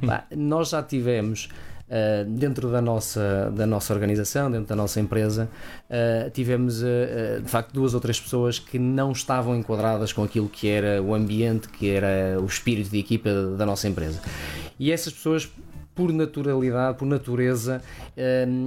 Pá, 0.04 0.17
nós 0.34 0.70
já 0.70 0.82
tivemos 0.82 1.48
Uh, 1.88 2.22
dentro 2.32 2.70
da 2.70 2.82
nossa, 2.82 3.50
da 3.56 3.66
nossa 3.66 3.94
organização, 3.94 4.50
dentro 4.50 4.66
da 4.66 4.76
nossa 4.76 5.00
empresa, 5.00 5.48
uh, 5.88 6.28
tivemos 6.28 6.82
uh, 6.82 7.40
de 7.42 7.48
facto 7.48 7.72
duas 7.72 7.94
ou 7.94 8.00
três 8.00 8.20
pessoas 8.20 8.58
que 8.58 8.78
não 8.78 9.10
estavam 9.10 9.56
enquadradas 9.56 10.12
com 10.12 10.22
aquilo 10.22 10.50
que 10.50 10.68
era 10.68 11.02
o 11.02 11.14
ambiente, 11.14 11.66
que 11.66 11.88
era 11.88 12.38
o 12.38 12.44
espírito 12.44 12.90
de 12.90 12.98
equipa 12.98 13.30
da 13.56 13.64
nossa 13.64 13.88
empresa. 13.88 14.20
E 14.78 14.92
essas 14.92 15.14
pessoas 15.14 15.50
por 15.98 16.12
naturalidade, 16.12 16.96
por 16.96 17.06
natureza, 17.06 17.82
um, 18.16 18.20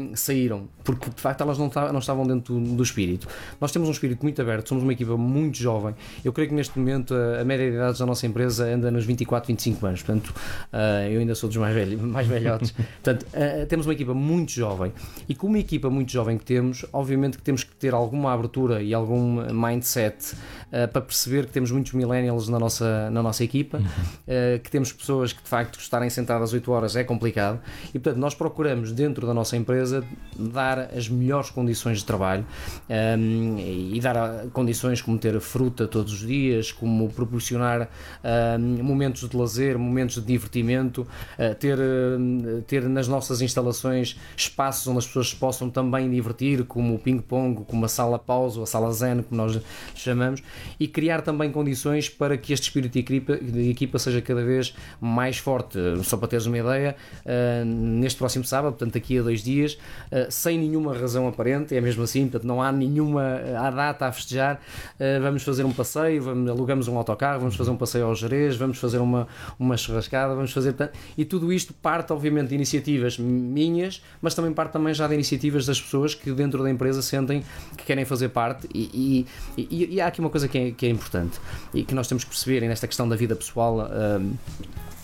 ehm, 0.09 0.15
saíram, 0.15 0.67
porque 0.83 1.09
de 1.09 1.21
facto 1.21 1.39
elas 1.39 1.57
não, 1.57 1.71
não 1.93 1.99
estavam 1.99 2.27
dentro 2.27 2.59
do, 2.59 2.75
do, 2.75 2.83
espírito. 2.83 3.25
Nós 3.61 3.71
temos 3.71 3.87
um 3.87 3.91
espírito 3.93 4.21
muito 4.21 4.41
aberto, 4.41 4.67
somos 4.67 4.83
uma 4.83 4.91
equipa 4.91 5.15
muito 5.15 5.57
jovem. 5.57 5.95
Eu 6.25 6.33
creio 6.33 6.49
que 6.49 6.55
neste 6.55 6.77
momento 6.77 7.15
a, 7.15 7.39
a 7.39 7.45
média 7.45 7.69
de 7.69 7.77
idade 7.77 7.97
da 7.97 8.05
nossa 8.05 8.27
empresa 8.27 8.65
anda 8.65 8.91
nos 8.91 9.05
24, 9.05 9.47
25 9.47 9.85
anos, 9.85 10.03
portanto, 10.03 10.27
uh, 10.27 11.09
eu 11.09 11.21
ainda 11.21 11.33
sou 11.33 11.47
dos 11.47 11.55
mais, 11.55 11.73
velhos, 11.73 12.01
mais 12.03 12.27
velhotes. 12.27 12.71
portanto, 12.71 13.25
uh, 13.27 13.65
temos 13.65 13.87
uma 13.87 13.93
equipa 13.93 14.13
muito 14.13 14.51
jovem 14.51 14.91
e 15.29 15.33
com 15.33 15.47
uma 15.47 15.59
equipa 15.59 15.89
muito 15.89 16.11
jovem 16.11 16.37
que 16.37 16.43
temos, 16.43 16.85
obviamente 16.91 17.37
que 17.37 17.43
temos 17.43 17.63
que 17.63 17.73
ter 17.75 17.93
alguma 17.93 18.33
abertura 18.33 18.83
e 18.83 18.93
algum 18.93 19.41
mindset 19.53 20.33
uh, 20.33 20.85
para 20.91 21.01
perceber 21.01 21.45
que 21.45 21.53
temos 21.53 21.71
muitos 21.71 21.93
millennials 21.93 22.49
na 22.49 22.59
nossa, 22.59 23.09
na 23.09 23.23
nossa 23.23 23.41
equipa, 23.41 23.79
que 24.63 24.69
temos 24.69 24.91
pessoas 24.91 25.31
que 25.31 25.41
de 25.41 25.47
facto 25.47 25.79
estarem 25.79 26.09
sentadas 26.09 26.51
8 26.51 26.71
horas 26.71 26.95
é 26.97 27.03
complicado 27.03 27.20
complicado 27.21 27.61
e, 27.89 27.99
portanto, 27.99 28.19
nós 28.19 28.33
procuramos 28.33 28.91
dentro 28.91 29.27
da 29.27 29.33
nossa 29.33 29.55
empresa 29.55 30.03
dar 30.35 30.79
as 30.79 31.07
melhores 31.07 31.51
condições 31.51 31.99
de 31.99 32.05
trabalho 32.05 32.45
um, 32.89 33.57
e 33.59 33.99
dar 34.01 34.47
condições 34.51 35.01
como 35.01 35.17
ter 35.19 35.39
fruta 35.39 35.87
todos 35.87 36.13
os 36.13 36.27
dias, 36.27 36.71
como 36.71 37.07
proporcionar 37.09 37.89
um, 38.59 38.83
momentos 38.83 39.29
de 39.29 39.37
lazer, 39.37 39.77
momentos 39.77 40.15
de 40.15 40.21
divertimento, 40.21 41.01
uh, 41.01 41.55
ter, 41.55 41.77
uh, 41.77 42.61
ter 42.63 42.89
nas 42.89 43.07
nossas 43.07 43.41
instalações 43.41 44.19
espaços 44.35 44.87
onde 44.87 44.99
as 44.99 45.05
pessoas 45.05 45.29
se 45.29 45.35
possam 45.35 45.69
também 45.69 46.09
divertir, 46.09 46.63
como 46.63 46.95
o 46.95 46.99
ping-pong, 46.99 47.63
como 47.65 47.85
a 47.85 47.87
sala 47.87 48.17
pausa, 48.17 48.57
ou 48.57 48.63
a 48.63 48.67
sala 48.67 48.91
zen, 48.91 49.21
como 49.21 49.41
nós 49.41 49.59
chamamos, 49.93 50.41
e 50.79 50.87
criar 50.87 51.21
também 51.21 51.51
condições 51.51 52.09
para 52.09 52.37
que 52.37 52.51
este 52.51 52.63
espírito 52.63 52.93
de 52.93 52.99
equipa, 52.99 53.37
de 53.37 53.69
equipa 53.69 53.99
seja 53.99 54.21
cada 54.21 54.43
vez 54.43 54.73
mais 54.99 55.37
forte. 55.37 55.77
Só 56.03 56.17
para 56.17 56.27
teres 56.27 56.45
uma 56.45 56.57
ideia, 56.57 56.95
uh, 57.25 57.65
neste 57.65 58.17
próximo 58.17 58.45
sábado, 58.45 58.73
portanto, 58.73 58.93
daqui 58.93 59.17
a 59.17 59.21
dois 59.21 59.43
dias, 59.43 59.73
uh, 60.11 60.29
sem 60.29 60.57
nenhuma 60.57 60.97
razão 60.97 61.27
aparente, 61.27 61.75
é 61.75 61.81
mesmo 61.81 62.03
assim, 62.03 62.23
portanto, 62.23 62.45
não 62.45 62.61
há 62.61 62.71
nenhuma 62.71 63.41
há 63.57 63.69
data 63.69 64.07
a 64.07 64.11
festejar. 64.11 64.59
Uh, 64.95 65.21
vamos 65.21 65.43
fazer 65.43 65.63
um 65.63 65.71
passeio, 65.71 66.21
vamos, 66.21 66.49
alugamos 66.49 66.87
um 66.87 66.97
autocarro, 66.97 67.39
vamos 67.39 67.55
fazer 67.55 67.71
um 67.71 67.77
passeio 67.77 68.05
ao 68.05 68.15
Jerez, 68.15 68.55
vamos 68.55 68.77
fazer 68.77 68.99
uma, 68.99 69.27
uma 69.59 69.77
churrascada, 69.77 70.35
vamos 70.35 70.51
fazer. 70.51 70.75
E 71.17 71.25
tudo 71.25 71.51
isto 71.51 71.73
parte, 71.73 72.13
obviamente, 72.13 72.49
de 72.49 72.55
iniciativas 72.55 73.17
minhas, 73.17 74.01
mas 74.21 74.33
também 74.33 74.53
parte 74.53 74.73
também 74.73 74.93
já 74.93 75.07
de 75.07 75.13
iniciativas 75.13 75.65
das 75.65 75.79
pessoas 75.79 76.15
que 76.15 76.31
dentro 76.31 76.63
da 76.63 76.69
empresa 76.69 77.01
sentem 77.01 77.43
que 77.77 77.83
querem 77.83 78.05
fazer 78.05 78.29
parte. 78.29 78.67
E, 78.73 79.25
e, 79.57 79.61
e, 79.69 79.95
e 79.95 80.01
há 80.01 80.07
aqui 80.07 80.19
uma 80.19 80.29
coisa 80.29 80.47
que 80.47 80.57
é, 80.57 80.71
que 80.71 80.85
é, 80.85 80.89
importante 80.89 81.39
e 81.73 81.83
que 81.83 81.93
nós 81.93 82.07
temos 82.07 82.23
que 82.23 82.29
perceber 82.29 82.61
nesta 82.67 82.87
questão 82.87 83.07
da 83.07 83.15
vida 83.15 83.35
pessoal. 83.35 83.89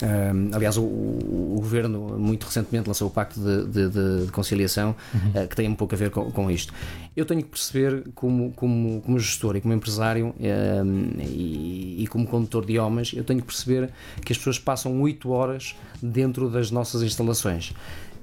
Um, 0.02 0.54
aliás, 0.54 0.76
o, 0.76 0.82
o, 0.82 1.56
governo 1.56 2.18
muito 2.18 2.44
recentemente 2.44 2.86
lançou 2.86 3.08
o 3.08 3.10
Pacto 3.10 3.40
de, 3.40 3.66
de, 3.66 4.24
de 4.26 4.32
Conciliação, 4.32 4.94
uhum. 5.12 5.42
uh, 5.42 5.48
que 5.48 5.56
tem 5.56 5.68
um 5.68 5.74
pouco 5.74 5.94
a 5.94 5.98
ver 5.98 6.10
com, 6.10 6.30
com, 6.30 6.50
isto. 6.50 6.72
Eu 7.16 7.24
tenho 7.24 7.42
que 7.42 7.48
perceber, 7.48 8.04
como, 8.14 8.52
como, 8.52 9.00
como 9.02 9.18
gestor 9.18 9.56
e 9.56 9.60
como 9.60 9.74
empresário 9.74 10.34
um, 10.38 11.20
e, 11.20 12.02
e, 12.02 12.06
como 12.06 12.26
condutor 12.26 12.64
de 12.64 12.78
homens, 12.78 13.12
eu 13.14 13.24
tenho 13.24 13.40
que 13.40 13.46
perceber 13.46 13.90
que 14.24 14.32
as 14.32 14.38
pessoas 14.38 14.58
passam 14.58 15.00
8 15.00 15.28
horas 15.30 15.74
dentro 16.00 16.48
das 16.48 16.70
nossas 16.70 17.02
instalações, 17.02 17.74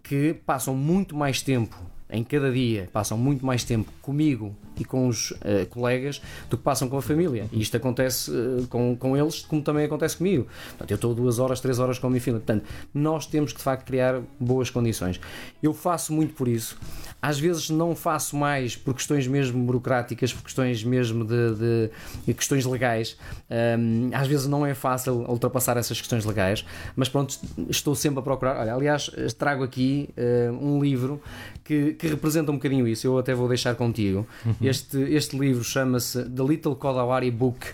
que 0.02 0.34
passam 0.46 0.76
muito 0.76 1.16
mais 1.16 1.42
tempo 1.42 1.76
em 2.10 2.24
cada 2.24 2.52
dia, 2.52 2.88
passam 2.94 3.18
muito 3.18 3.46
mais 3.46 3.64
tempo 3.64 3.92
comigo 4.02 4.56
e 4.78 4.86
com 4.86 5.08
os 5.08 5.32
uh, 5.32 5.66
colegas 5.70 6.22
do 6.50 6.58
que 6.58 6.64
passam 6.64 6.88
com 6.88 6.98
a 6.98 7.02
família. 7.02 7.48
E 7.52 7.62
isto 7.62 7.76
acontece 7.78 8.30
uh, 8.30 8.68
com, 8.70 8.96
com 8.96 9.18
eles, 9.18 9.42
como 9.42 9.62
também 9.62 9.86
acontece 9.86 10.18
comigo. 10.18 10.48
Portanto, 10.70 10.92
eu 10.92 10.96
estou 10.96 11.16
duas 11.16 11.40
horas, 11.40 11.60
três 11.60 11.80
horas 11.80 11.98
com 11.98 12.08
a 12.08 12.10
minha 12.10 12.22
filha. 12.22 12.38
Portanto, 12.38 12.66
nós 12.94 13.26
temos 13.26 13.52
que 13.52 13.58
de 13.58 13.64
facto 13.64 13.86
criar 13.86 14.22
boas 14.40 14.70
condições. 14.70 15.20
Eu 15.64 15.74
faço 15.74 16.14
muito 16.14 16.34
por 16.34 16.48
isso. 16.48 16.78
Às 17.22 17.40
vezes 17.40 17.70
não 17.70 17.96
faço 17.96 18.36
mais 18.36 18.76
por 18.76 18.94
questões 18.94 19.28
mesmo 19.28 19.64
burocráticas, 19.64 20.32
por 20.32 20.44
questões 20.44 20.84
mesmo 20.84 21.26
de, 21.26 21.56
de, 21.56 21.90
de 22.28 22.34
questões 22.34 22.66
legais. 22.66 23.18
Um, 23.50 24.12
às 24.14 24.28
vezes 24.28 24.46
não 24.46 24.64
é 24.64 24.76
fácil 24.76 25.26
ultrapassar 25.28 25.76
essas 25.78 26.00
questões 26.00 26.24
legais, 26.24 26.64
mas 26.96 27.10
pronto, 27.10 27.40
estou 27.68 27.96
sempre 27.96 28.20
a 28.20 28.22
procurar. 28.22 28.58
Olha, 28.58 28.76
aliás, 28.76 29.10
trago 29.40 29.64
aqui 29.64 30.10
uh, 30.18 30.54
um 30.54 30.80
livro 30.80 31.20
que, 31.66 31.94
que 31.94 32.08
representa 32.08 32.52
um 32.52 32.56
bocadinho 32.56 32.88
isso. 32.88 33.08
Eu 33.08 33.18
até 33.18 33.34
vou 33.34 33.48
deixar 33.50 33.76
contigo. 33.76 34.26
Uhum. 34.46 34.56
Este, 34.62 34.98
este 34.98 35.38
livro 35.38 35.64
chama-se 35.64 36.24
The 36.24 36.44
Little 36.44 36.76
Kodawari 36.76 37.32
Book 37.32 37.66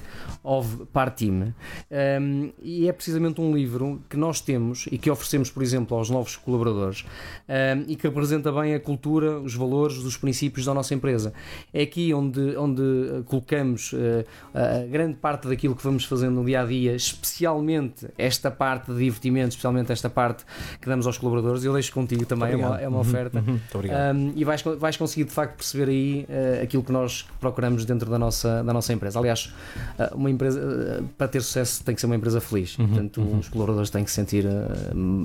of 0.44 0.86
Partim 0.92 1.54
um, 1.92 2.52
e 2.62 2.88
é 2.88 2.94
precisamente 2.94 3.40
um 3.40 3.54
livro 3.54 4.02
que 4.10 4.18
nós 4.18 4.42
temos 4.42 4.88
e 4.92 4.98
que 4.98 5.12
oferecemos, 5.12 5.52
por 5.52 5.62
exemplo, 5.62 5.96
aos 5.96 6.10
novos 6.10 6.36
colaboradores 6.36 7.06
um, 7.48 7.84
e 7.88 7.96
que 7.96 8.08
representa 8.08 8.52
bem 8.52 8.74
a 8.74 8.80
cultura, 8.80 9.40
os 9.40 9.54
valores, 9.54 9.98
os 9.98 10.18
princípios 10.18 10.66
da 10.66 10.74
nossa 10.74 10.96
empresa. 10.96 11.34
É 11.74 11.84
aqui 11.84 12.14
onde, 12.14 12.56
onde 12.58 12.82
colocamos 13.26 13.94
uh, 13.94 14.26
a 14.54 14.86
grande 14.88 15.16
parte 15.16 15.48
daquilo 15.48 15.76
que 15.76 15.84
vamos 15.84 16.06
fazendo 16.06 16.36
no 16.36 16.46
dia 16.46 16.62
a 16.62 16.66
dia, 16.66 16.96
especialmente 16.96 18.08
esta 18.18 18.50
parte 18.50 18.92
de 18.92 18.98
divertimento, 18.98 19.50
especialmente 19.50 19.92
esta 19.92 20.10
parte 20.10 20.46
que 20.80 20.88
damos 20.88 21.06
aos 21.06 21.18
colaboradores. 21.18 21.64
Eu 21.64 21.74
deixo 21.74 21.94
contigo 21.94 22.26
também, 22.26 22.54
é 22.54 22.56
uma, 22.56 22.82
é 22.82 22.88
uma, 22.88 23.00
oferta. 23.00 23.44
Uhum, 23.46 23.60
um, 23.90 24.34
e 24.36 24.44
vais, 24.44 24.62
vais 24.62 24.98
conseguir 24.98 25.26
de 25.26 25.32
facto 25.32 25.56
perceber 25.56 25.90
aí 25.90 26.28
uh, 26.30 26.64
aquilo 26.64 26.84
que 26.84 26.92
nós 26.92 27.26
procuramos 27.40 27.86
dentro 27.86 28.10
da 28.10 28.20
nossa, 28.20 28.64
da 28.64 28.74
nossa 28.74 28.94
empresa. 28.94 29.20
Aliás, 29.20 29.54
uh, 29.98 30.16
uma 30.16 30.30
empresa, 30.30 30.60
uh, 30.60 31.04
para 31.18 31.28
ter 31.28 31.42
sucesso, 31.42 31.84
tem 31.84 31.96
que 31.96 32.02
ser 32.02 32.08
uma 32.08 32.16
empresa 32.16 32.40
feliz. 32.42 32.78
Uhum, 32.78 32.88
Portanto, 32.88 33.22
uhum. 33.22 33.40
os 33.40 33.50
colaboradores 33.50 33.90
têm 33.90 34.04
que 34.04 34.10
se 34.10 34.16
sentir 34.16 34.46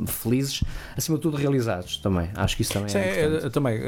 felizes, 0.06 0.62
acima 0.96 1.18
de 1.18 1.22
tudo 1.22 1.36
realizados 1.36 1.98
também. 1.98 2.30
Acho 2.34 2.56
que 2.56 2.62
isso 2.62 2.72
também 2.72 2.88
Sim, 2.88 2.98
é, 2.98 3.40
é 3.44 3.50
também, 3.50 3.80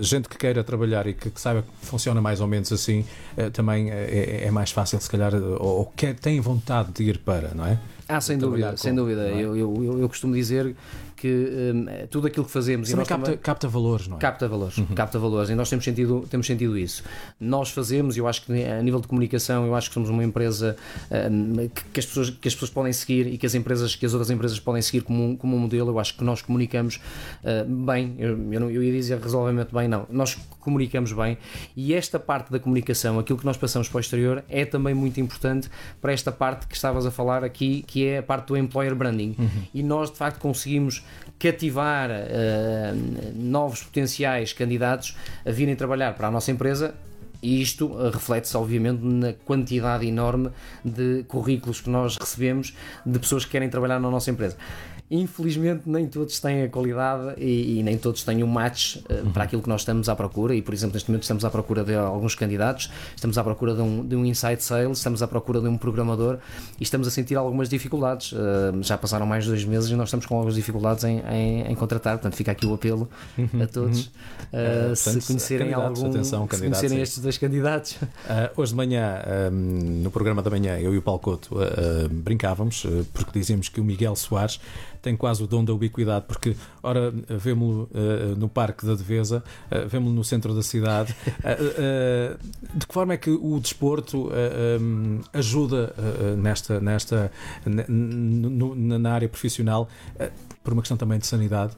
gente 0.00 0.28
que 0.28 0.36
queira 0.36 0.62
trabalhar 0.62 1.06
e 1.06 1.14
que, 1.14 1.30
que, 1.30 1.40
saiba 1.40 1.62
que 1.62 1.86
funciona 1.86 2.20
mais 2.20 2.40
ou 2.40 2.46
menos 2.46 2.72
assim, 2.72 3.04
também 3.52 3.90
é, 3.90 4.44
é, 4.44 4.50
mais 4.50 4.70
fácil, 4.70 5.00
se 5.00 5.10
calhar, 5.10 5.34
ou, 5.34 5.78
ou 5.78 5.92
quer, 5.96 6.14
tem 6.14 6.40
vontade 6.40 6.92
de 6.92 7.04
ir 7.04 7.18
para, 7.18 7.52
não 7.54 7.66
é? 7.66 7.78
Ah, 8.08 8.20
sem 8.20 8.36
dúvida, 8.36 8.70
com, 8.72 8.76
sem 8.76 8.94
dúvida. 8.94 9.28
É? 9.28 9.34
Eu, 9.34 9.56
eu, 9.56 9.98
eu, 10.00 10.08
costumo 10.08 10.34
dizer 10.34 10.76
que 11.24 11.72
um, 11.74 12.06
tudo 12.08 12.26
aquilo 12.26 12.44
que 12.44 12.50
fazemos 12.50 12.90
também 12.90 13.06
capta, 13.06 13.24
também, 13.24 13.40
capta 13.40 13.66
valores, 13.66 14.06
não 14.06 14.18
é? 14.18 14.20
Capta 14.20 14.46
valores, 14.46 14.76
uhum. 14.76 14.86
capta 14.88 15.18
valores 15.18 15.48
e 15.48 15.54
nós 15.54 15.70
temos 15.70 15.82
sentido, 15.82 16.26
temos 16.28 16.46
sentido 16.46 16.76
isso. 16.76 17.02
Nós 17.40 17.70
fazemos, 17.70 18.14
eu 18.18 18.28
acho 18.28 18.44
que 18.44 18.52
a 18.62 18.82
nível 18.82 19.00
de 19.00 19.08
comunicação, 19.08 19.64
eu 19.64 19.74
acho 19.74 19.88
que 19.88 19.94
somos 19.94 20.10
uma 20.10 20.22
empresa 20.22 20.76
um, 21.10 21.66
que, 21.68 21.84
que, 21.84 22.00
as 22.00 22.04
pessoas, 22.04 22.28
que 22.28 22.46
as 22.46 22.52
pessoas 22.52 22.70
podem 22.70 22.92
seguir 22.92 23.26
e 23.26 23.38
que 23.38 23.46
as 23.46 23.54
empresas, 23.54 23.96
que 23.96 24.04
as 24.04 24.12
outras 24.12 24.30
empresas 24.30 24.60
podem 24.60 24.82
seguir 24.82 25.00
como 25.00 25.24
um, 25.24 25.34
como 25.34 25.56
um 25.56 25.60
modelo. 25.60 25.92
Eu 25.92 25.98
acho 25.98 26.14
que 26.14 26.22
nós 26.22 26.42
comunicamos 26.42 27.00
uh, 27.42 27.64
bem, 27.86 28.14
eu, 28.18 28.52
eu, 28.52 28.60
não, 28.60 28.70
eu 28.70 28.82
ia 28.82 28.92
dizer 28.92 29.18
razoavelmente 29.18 29.72
bem, 29.72 29.88
não. 29.88 30.06
Nós 30.10 30.36
comunicamos 30.60 31.12
bem 31.12 31.38
e 31.74 31.94
esta 31.94 32.18
parte 32.18 32.52
da 32.52 32.58
comunicação, 32.58 33.18
aquilo 33.18 33.38
que 33.38 33.46
nós 33.46 33.56
passamos 33.56 33.88
para 33.88 33.96
o 33.96 34.00
exterior, 34.00 34.44
é 34.50 34.66
também 34.66 34.92
muito 34.92 35.18
importante 35.20 35.70
para 36.02 36.12
esta 36.12 36.30
parte 36.30 36.66
que 36.66 36.74
estavas 36.74 37.06
a 37.06 37.10
falar 37.10 37.44
aqui, 37.44 37.82
que 37.86 38.06
é 38.06 38.18
a 38.18 38.22
parte 38.22 38.48
do 38.48 38.56
employer 38.58 38.94
branding. 38.94 39.34
Uhum. 39.38 39.48
E 39.72 39.82
nós 39.82 40.10
de 40.10 40.18
facto 40.18 40.38
conseguimos 40.38 41.02
cativar 41.38 42.10
uh, 42.10 43.34
novos 43.34 43.82
potenciais 43.82 44.52
candidatos 44.52 45.16
a 45.44 45.50
virem 45.50 45.76
trabalhar 45.76 46.14
para 46.14 46.28
a 46.28 46.30
nossa 46.30 46.50
empresa 46.50 46.94
e 47.42 47.60
isto 47.60 47.86
uh, 47.86 48.10
reflete-se, 48.10 48.56
obviamente, 48.56 49.04
na 49.04 49.32
quantidade 49.32 50.06
enorme 50.06 50.50
de 50.82 51.24
currículos 51.28 51.80
que 51.80 51.90
nós 51.90 52.16
recebemos 52.16 52.74
de 53.04 53.18
pessoas 53.18 53.44
que 53.44 53.50
querem 53.50 53.68
trabalhar 53.68 54.00
na 54.00 54.10
nossa 54.10 54.30
empresa. 54.30 54.56
Infelizmente, 55.10 55.82
nem 55.84 56.06
todos 56.06 56.40
têm 56.40 56.62
a 56.62 56.68
qualidade 56.68 57.34
e, 57.38 57.78
e 57.78 57.82
nem 57.82 57.98
todos 57.98 58.24
têm 58.24 58.42
o 58.42 58.46
um 58.46 58.48
match 58.48 58.96
uh, 58.96 59.30
para 59.32 59.44
aquilo 59.44 59.60
que 59.60 59.68
nós 59.68 59.82
estamos 59.82 60.08
à 60.08 60.16
procura. 60.16 60.54
E, 60.54 60.62
por 60.62 60.72
exemplo, 60.72 60.94
neste 60.94 61.10
momento 61.10 61.24
estamos 61.24 61.44
à 61.44 61.50
procura 61.50 61.84
de 61.84 61.94
alguns 61.94 62.34
candidatos, 62.34 62.90
estamos 63.14 63.36
à 63.36 63.44
procura 63.44 63.74
de 63.74 63.82
um, 63.82 64.06
de 64.06 64.16
um 64.16 64.24
inside 64.24 64.62
sales, 64.62 64.98
estamos 64.98 65.22
à 65.22 65.28
procura 65.28 65.60
de 65.60 65.68
um 65.68 65.76
programador 65.76 66.38
e 66.80 66.82
estamos 66.82 67.06
a 67.06 67.10
sentir 67.10 67.36
algumas 67.36 67.68
dificuldades. 67.68 68.32
Uh, 68.32 68.82
já 68.82 68.96
passaram 68.96 69.26
mais 69.26 69.44
de 69.44 69.50
dois 69.50 69.64
meses 69.66 69.90
e 69.90 69.94
nós 69.94 70.08
estamos 70.08 70.24
com 70.24 70.36
algumas 70.36 70.54
dificuldades 70.54 71.04
em, 71.04 71.20
em, 71.30 71.60
em 71.70 71.74
contratar. 71.74 72.14
Portanto, 72.14 72.34
fica 72.34 72.52
aqui 72.52 72.64
o 72.64 72.72
apelo 72.72 73.06
uhum. 73.36 73.62
a 73.62 73.66
todos. 73.66 74.10
Uh, 74.52 74.96
se 74.96 75.20
conhecerem 75.20 75.74
algum, 75.74 76.08
atenção, 76.08 76.48
se 76.50 76.60
conhecerem 76.60 77.02
estes 77.02 77.18
dois 77.18 77.36
candidatos. 77.36 77.98
hoje 78.56 78.72
de 78.72 78.76
manhã, 78.76 79.22
um, 79.52 80.02
no 80.02 80.10
programa 80.10 80.40
da 80.40 80.48
manhã, 80.48 80.78
eu 80.78 80.94
e 80.94 80.98
o 80.98 81.02
Paulo 81.02 81.20
Couto 81.20 81.58
brincávamos, 82.10 82.86
porque 83.12 83.38
dizíamos 83.38 83.68
que 83.68 83.80
o 83.80 83.84
Miguel 83.84 84.16
Soares 84.16 84.58
tem 85.04 85.14
quase 85.14 85.42
o 85.44 85.46
dom 85.46 85.62
da 85.62 85.72
ubiquidade, 85.74 86.24
porque, 86.26 86.56
ora, 86.82 87.12
vemos-lo 87.28 87.90
uh, 87.92 88.34
no 88.38 88.48
Parque 88.48 88.86
da 88.86 88.94
Devesa, 88.94 89.44
uh, 89.70 89.86
vemos-lo 89.86 90.16
no 90.16 90.24
centro 90.24 90.54
da 90.54 90.62
cidade. 90.62 91.14
Uh, 91.40 92.38
de 92.74 92.86
que 92.86 92.94
forma 92.94 93.12
é 93.12 93.18
que 93.18 93.30
o 93.30 93.60
desporto 93.60 94.30
um, 94.80 95.20
ajuda 95.32 95.94
nesta, 96.38 96.80
nesta 96.80 97.30
na 97.66 99.12
área 99.12 99.28
profissional, 99.28 99.88
por 100.62 100.72
uma 100.72 100.80
questão 100.80 100.96
também 100.96 101.18
de 101.18 101.26
sanidade? 101.26 101.76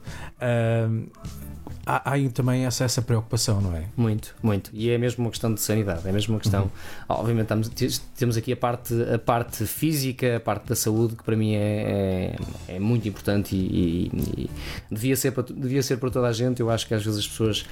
Há, 1.87 2.13
há 2.13 2.29
também 2.33 2.65
essa, 2.65 2.83
essa 2.83 3.01
preocupação, 3.01 3.61
não 3.61 3.75
é? 3.75 3.85
Muito, 3.95 4.35
muito. 4.43 4.69
E 4.73 4.89
é 4.89 4.97
mesmo 4.97 5.23
uma 5.23 5.31
questão 5.31 5.53
de 5.53 5.61
sanidade, 5.61 6.07
é 6.07 6.11
mesmo 6.11 6.33
uma 6.33 6.39
questão. 6.39 6.63
Uhum. 6.63 6.69
Obviamente, 7.07 7.45
estamos, 7.45 8.01
temos 8.17 8.37
aqui 8.37 8.51
a 8.51 8.57
parte, 8.57 8.93
a 9.13 9.17
parte 9.17 9.65
física, 9.65 10.35
a 10.35 10.39
parte 10.39 10.67
da 10.67 10.75
saúde, 10.75 11.15
que 11.15 11.23
para 11.23 11.35
mim 11.35 11.55
é, 11.55 12.35
é, 12.67 12.75
é 12.75 12.79
muito 12.79 13.07
importante 13.07 13.55
e, 13.55 14.11
e, 14.13 14.41
e, 14.41 14.49
devia, 14.91 15.15
ser 15.15 15.31
para, 15.31 15.43
devia 15.43 15.81
ser 15.81 15.97
para 15.97 16.09
toda 16.09 16.27
a 16.27 16.33
gente. 16.33 16.59
Eu 16.59 16.69
acho 16.69 16.85
que 16.85 16.93
às 16.93 17.03
vezes 17.03 17.19
as 17.19 17.27
pessoas 17.27 17.65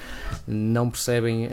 não 0.48 0.90
percebem 0.90 1.48
uh, 1.48 1.50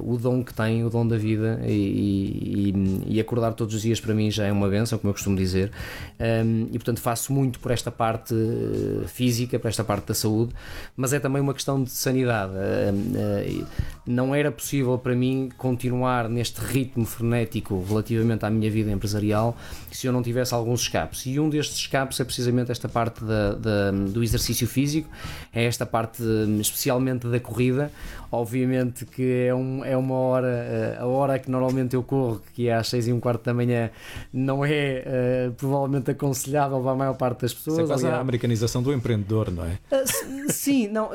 o 0.00 0.16
dom 0.16 0.44
que 0.44 0.54
têm, 0.54 0.84
o 0.84 0.90
dom 0.90 1.06
da 1.06 1.16
vida, 1.16 1.60
e, 1.66 2.72
e, 3.06 3.20
acordar 3.20 3.52
todos 3.52 3.74
os 3.74 3.82
dias 3.82 4.00
para 4.00 4.14
mim 4.14 4.30
já 4.30 4.46
é 4.46 4.52
uma 4.52 4.68
benção, 4.68 4.98
como 4.98 5.10
eu 5.10 5.14
costumo 5.14 5.36
dizer. 5.36 5.72
Um, 6.20 6.68
e 6.70 6.78
portanto, 6.78 7.00
faço 7.00 7.32
muito 7.32 7.58
por 7.58 7.72
esta 7.72 7.90
parte 7.90 8.34
eh, 8.34 9.06
física, 9.06 9.58
por 9.58 9.68
esta 9.68 9.82
parte 9.82 10.06
da 10.06 10.14
saúde, 10.14 10.54
mas 10.96 11.12
é 11.12 11.18
também 11.18 11.42
uma 11.42 11.54
questão 11.54 11.82
de 11.82 11.87
sanidade. 11.88 12.52
Eh, 12.56 12.92
eh, 13.16 13.64
não 14.08 14.34
era 14.34 14.50
possível 14.50 14.96
para 14.98 15.14
mim 15.14 15.50
continuar 15.58 16.28
neste 16.30 16.60
ritmo 16.60 17.04
frenético 17.04 17.84
relativamente 17.86 18.44
à 18.46 18.50
minha 18.50 18.70
vida 18.70 18.90
empresarial 18.90 19.54
se 19.90 20.06
eu 20.06 20.12
não 20.12 20.22
tivesse 20.22 20.54
alguns 20.54 20.80
escapes. 20.80 21.26
E 21.26 21.38
um 21.38 21.50
destes 21.50 21.76
escapes 21.76 22.18
é 22.18 22.24
precisamente 22.24 22.70
esta 22.72 22.88
parte 22.88 23.22
da, 23.22 23.52
da, 23.52 23.90
do 23.90 24.22
exercício 24.22 24.66
físico, 24.66 25.10
é 25.52 25.64
esta 25.64 25.84
parte 25.84 26.22
especialmente 26.58 27.26
da 27.28 27.38
corrida. 27.38 27.90
Obviamente 28.30 29.06
que 29.06 29.46
é, 29.46 29.54
um, 29.54 29.82
é 29.82 29.96
uma 29.96 30.14
hora, 30.14 30.48
eh, 30.48 30.96
a 31.00 31.06
hora 31.06 31.38
que 31.38 31.50
normalmente 31.50 31.96
eu 31.96 32.02
corro, 32.02 32.42
que 32.54 32.68
é 32.68 32.74
às 32.74 32.86
6 32.88 33.08
e 33.08 33.12
um 33.12 33.20
quarto 33.20 33.42
da 33.44 33.54
manhã, 33.54 33.90
não 34.30 34.62
é 34.62 35.48
uh, 35.48 35.52
provavelmente 35.52 36.10
aconselhável 36.10 36.78
para 36.82 36.90
a 36.90 36.94
maior 36.94 37.14
parte 37.14 37.42
das 37.42 37.54
pessoas. 37.54 37.78
Isso 37.78 37.84
é 37.84 37.86
quase 37.86 38.06
a 38.06 38.20
americanização 38.20 38.82
do 38.82 38.92
empreendedor, 38.92 39.50
não 39.50 39.64
é? 39.64 39.78
Uh, 39.90 40.52
sim, 40.52 40.88
não, 40.88 41.08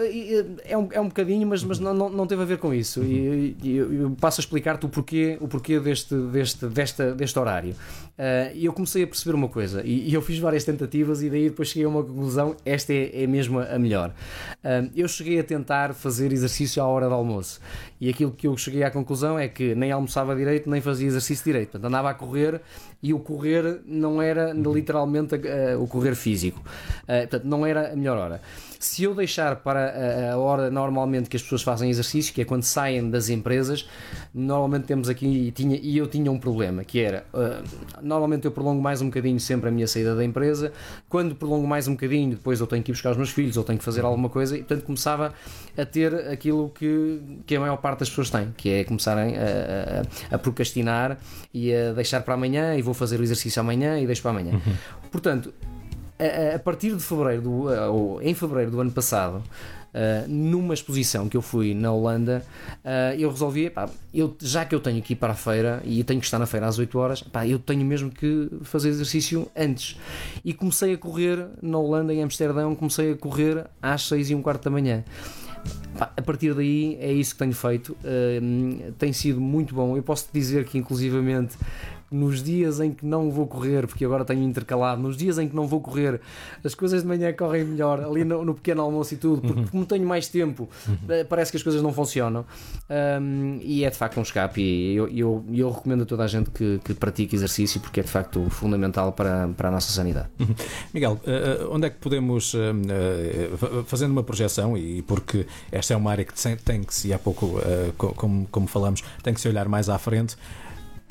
é 0.66 0.78
um, 0.78 0.88
é 0.92 1.00
um 1.00 1.08
bocadinho, 1.08 1.48
mas, 1.48 1.64
mas 1.64 1.80
não, 1.80 1.94
não 1.94 2.28
teve 2.28 2.42
a 2.42 2.46
ver 2.46 2.58
com 2.58 2.74
isso. 2.74 3.04
E, 3.04 3.56
e 3.62 3.78
eu 3.78 4.12
passo 4.20 4.40
a 4.40 4.44
explicar-te 4.44 4.86
o 4.86 4.90
porquê, 4.90 5.38
o 5.40 5.48
porquê 5.48 5.80
deste, 5.80 6.16
deste, 6.16 6.66
desta, 6.68 7.14
deste 7.14 7.38
horário. 7.40 7.76
Uh, 8.14 8.54
e 8.54 8.66
eu 8.66 8.74
comecei 8.74 9.04
a 9.04 9.08
perceber 9.08 9.34
uma 9.34 9.48
coisa, 9.48 9.82
e, 9.84 10.10
e, 10.10 10.14
eu 10.14 10.22
fiz 10.22 10.38
várias 10.38 10.64
tentativas, 10.64 11.24
e 11.24 11.32
daí 11.32 11.50
depois 11.50 11.70
cheguei 11.70 11.86
a 11.86 11.90
uma 11.90 12.04
conclusão: 12.04 12.56
esta 12.64 12.94
é, 12.94 13.24
é 13.24 13.26
mesmo 13.26 13.60
a 13.60 13.80
melhor. 13.80 14.14
Uh, 14.64 14.88
eu 14.96 15.08
cheguei 15.08 15.40
a 15.40 15.44
tentar 15.44 15.96
fazer 15.96 16.32
exercício 16.32 16.84
à 16.84 16.86
hora 16.86 17.08
do 17.08 17.14
almoço, 17.16 17.60
e 18.00 18.10
aquilo 18.10 18.32
que 18.32 18.46
eu 18.46 18.56
cheguei 18.56 18.84
à 18.84 18.92
conclusão 18.92 19.40
é 19.40 19.48
que 19.48 19.74
nem 19.74 19.92
almoçava 19.92 20.36
direito, 20.36 20.70
nem 20.70 20.80
fazia 20.80 21.08
exercício 21.08 21.44
direito. 21.44 21.72
Portanto, 21.72 21.88
andava 21.88 22.12
a 22.12 22.14
correr 22.14 22.62
e 23.02 23.16
o 23.16 23.20
correr 23.20 23.82
não 23.84 24.22
era 24.22 24.54
literalmente 24.54 25.34
uh, 25.34 25.82
o 25.82 25.88
correr 25.88 26.14
físico. 26.14 26.62
portanto, 27.08 27.46
não 27.46 27.66
era 27.66 27.94
a 27.94 27.96
melhor 27.96 28.18
hora. 28.18 28.42
Se 28.84 29.02
eu 29.04 29.16
deixar 29.16 29.56
para 29.56 29.80
a, 29.80 30.34
a, 30.34 30.38
hora 30.38 30.70
normalmente 30.70 31.30
que 31.30 31.38
as 31.38 31.42
pessoas 31.42 31.62
fazem 31.62 31.90
exercício, 31.90 32.34
que 32.34 32.42
é 32.42 32.46
quando 32.46 32.64
saem 32.64 33.10
das 33.10 33.30
empresas, 33.30 33.88
normalmente 34.34 34.84
temos 34.84 35.08
aqui, 35.08 35.26
e, 35.26 35.52
tinha, 35.52 35.80
e 35.82 35.98
eu 35.98 36.06
tinha 36.06 36.30
um 36.30 36.38
problema, 36.38 36.84
que 36.84 37.00
era, 37.00 37.26
uh, 37.34 38.03
normalmente 38.04 38.46
eu 38.46 38.52
prolongo 38.52 38.82
mais 38.82 39.02
um 39.02 39.06
bocadinho 39.06 39.40
sempre 39.40 39.70
a 39.70 39.72
minha 39.72 39.88
saída 39.88 40.16
da 40.16 40.24
empresa, 40.24 40.72
quando 41.10 41.36
prolongo 41.36 41.68
mais 41.68 41.88
um 41.88 41.94
bocadinho, 41.94 42.32
depois 42.32 42.60
eu 42.60 42.68
tenho 42.68 42.84
que 42.84 42.92
ir 42.92 42.94
buscar 42.94 43.12
os 43.12 43.18
meus 43.18 43.30
filhos, 43.30 43.58
ou 43.58 43.64
tenho 43.64 43.80
que 43.80 43.86
fazer 43.86 44.04
alguma 44.04 44.30
coisa, 44.30 44.56
e 44.56 44.60
portanto 44.60 44.86
começava 44.86 45.34
a 45.78 45.86
ter 45.86 46.14
aquilo 46.30 46.70
que, 46.70 47.22
que 47.46 47.56
a 47.56 47.60
maior 47.60 47.78
parte 47.78 48.00
das 48.00 48.10
pessoas 48.10 48.30
tem, 48.30 48.54
que 48.58 48.70
é 48.70 48.84
começarem 48.84 49.36
a, 49.38 50.32
a, 50.32 50.36
a 50.36 50.38
procrastinar 50.38 51.18
e 51.54 51.74
a 51.74 51.94
deixar 51.94 52.22
para 52.22 52.34
amanhã, 52.34 52.76
e 52.76 52.82
vou 52.82 52.94
fazer 52.94 53.20
o 53.20 53.24
exercício 53.24 53.60
amanhã 53.60 54.00
e 54.00 54.06
deixo 54.06 54.22
para 54.22 54.32
amanhã. 54.32 54.54
Uhum. 54.54 54.74
Portanto, 55.12 55.54
a, 56.20 56.56
a 56.56 56.60
partir 56.60 56.96
de 56.96 57.02
fevereiro, 57.02 57.42
do, 57.42 57.52
ou 57.92 58.22
em 58.22 58.34
fevereiro 58.34 58.72
do 58.72 58.82
ano 58.82 58.92
passado, 58.92 59.42
Uh, 59.94 60.28
numa 60.28 60.74
exposição 60.74 61.30
que 61.30 61.38
eu 61.38 61.42
fui 61.42 61.76
na 61.76 61.92
Holanda, 61.92 62.44
uh, 62.84 63.16
eu 63.16 63.30
resolvi, 63.30 63.70
pá, 63.70 63.88
eu, 64.12 64.36
já 64.42 64.66
que 64.66 64.74
eu 64.74 64.80
tenho 64.80 65.00
que 65.04 65.14
ir 65.14 65.16
para 65.16 65.34
a 65.34 65.36
feira 65.36 65.84
e 65.86 66.04
tenho 66.04 66.20
que 66.20 66.26
estar 66.26 66.40
na 66.40 66.48
feira 66.48 66.66
às 66.66 66.80
8 66.80 66.98
horas, 66.98 67.22
pá, 67.22 67.46
eu 67.46 67.60
tenho 67.60 67.86
mesmo 67.86 68.10
que 68.10 68.50
fazer 68.64 68.90
exercício 68.90 69.48
antes. 69.56 69.96
E 70.44 70.52
comecei 70.52 70.94
a 70.96 70.98
correr 70.98 71.48
na 71.62 71.78
Holanda, 71.78 72.12
em 72.12 72.24
Amsterdão, 72.24 72.76
comecei 72.76 73.12
a 73.12 73.16
correr 73.16 73.66
às 73.80 74.02
6 74.08 74.32
e 74.32 74.36
um 74.36 74.42
quarto 74.42 74.64
da 74.64 74.72
manhã. 74.72 75.04
A 75.96 76.22
partir 76.24 76.56
daí 76.56 76.98
é 77.00 77.14
isso 77.14 77.34
que 77.34 77.40
tenho 77.40 77.54
feito, 77.54 77.96
uh, 78.04 78.92
tem 78.94 79.14
sido 79.14 79.40
muito 79.40 79.76
bom. 79.76 79.96
Eu 79.96 80.02
posso 80.02 80.26
te 80.26 80.34
dizer 80.34 80.66
que, 80.66 80.78
inclusivamente, 80.78 81.56
nos 82.14 82.44
dias 82.44 82.80
em 82.80 82.92
que 82.92 83.06
não 83.06 83.32
vou 83.32 83.48
correr, 83.48 83.88
porque 83.88 84.06
agora 84.06 84.24
tenho 84.24 84.44
intercalado, 84.44 85.02
nos 85.02 85.18
dias 85.18 85.38
em 85.38 85.48
que 85.48 85.56
não 85.56 85.68
vou 85.68 85.82
correr, 85.82 86.22
as 86.64 86.76
coisas 86.76 87.02
de 87.02 87.08
manhã 87.08 87.34
correm 87.34 87.64
melhor, 87.66 88.02
ali 88.02 88.24
no, 88.24 88.46
no 88.46 88.54
pequeno 88.54 88.82
almoço 88.82 89.14
e 89.14 89.18
tudo, 89.18 89.42
porque 89.42 89.62
uhum. 89.62 89.68
como 89.68 89.86
tenho 89.86 90.06
mais 90.06 90.28
tempo, 90.28 90.70
uhum. 90.88 90.98
Eh, 91.10 91.24
parece 91.24 91.52
que 91.52 91.58
as 91.58 91.64
coisas 91.64 91.82
não 91.82 91.92
funcionam. 91.92 92.46
Um, 92.90 93.60
e 93.62 93.84
é 93.84 93.90
de 93.90 93.98
facto 93.98 94.18
um 94.18 94.24
escape. 94.24 94.62
E 94.62 94.96
eu, 94.96 95.08
eu, 95.08 95.46
eu 95.52 95.72
recomendo 95.72 96.04
a 96.04 96.06
toda 96.06 96.24
a 96.24 96.28
gente 96.28 96.50
que, 96.50 96.80
que 96.84 96.94
pratique 96.94 97.36
exercício, 97.36 97.82
porque 97.82 98.00
é 98.00 98.04
de 98.04 98.10
facto 98.10 98.48
fundamental 98.50 99.12
para, 99.14 99.48
para 99.50 99.70
a 99.70 99.72
nossa 99.72 99.92
sanidade. 99.92 100.28
Uhum. 100.40 100.56
Miguel, 100.94 101.14
uh, 101.14 101.74
onde 101.74 101.88
é 101.88 101.90
que 101.90 101.98
podemos, 101.98 102.54
uh, 102.54 103.84
fazendo 103.86 104.12
uma 104.12 104.24
projeção, 104.24 104.78
e 104.78 105.02
porque 105.02 105.46
esta 105.72 105.94
é 105.94 105.98
uma 105.98 106.12
área 106.12 106.26
que 106.26 106.34
tem 106.64 106.84
que 106.84 106.94
se, 106.94 107.14
há 107.14 107.20
pouco, 107.20 107.60
como, 107.98 108.48
como 108.52 108.68
falamos, 108.68 109.04
tem 109.22 109.34
que 109.34 109.42
se 109.42 109.48
olhar 109.48 109.68
mais 109.68 109.90
à 109.90 109.98
frente. 109.98 110.38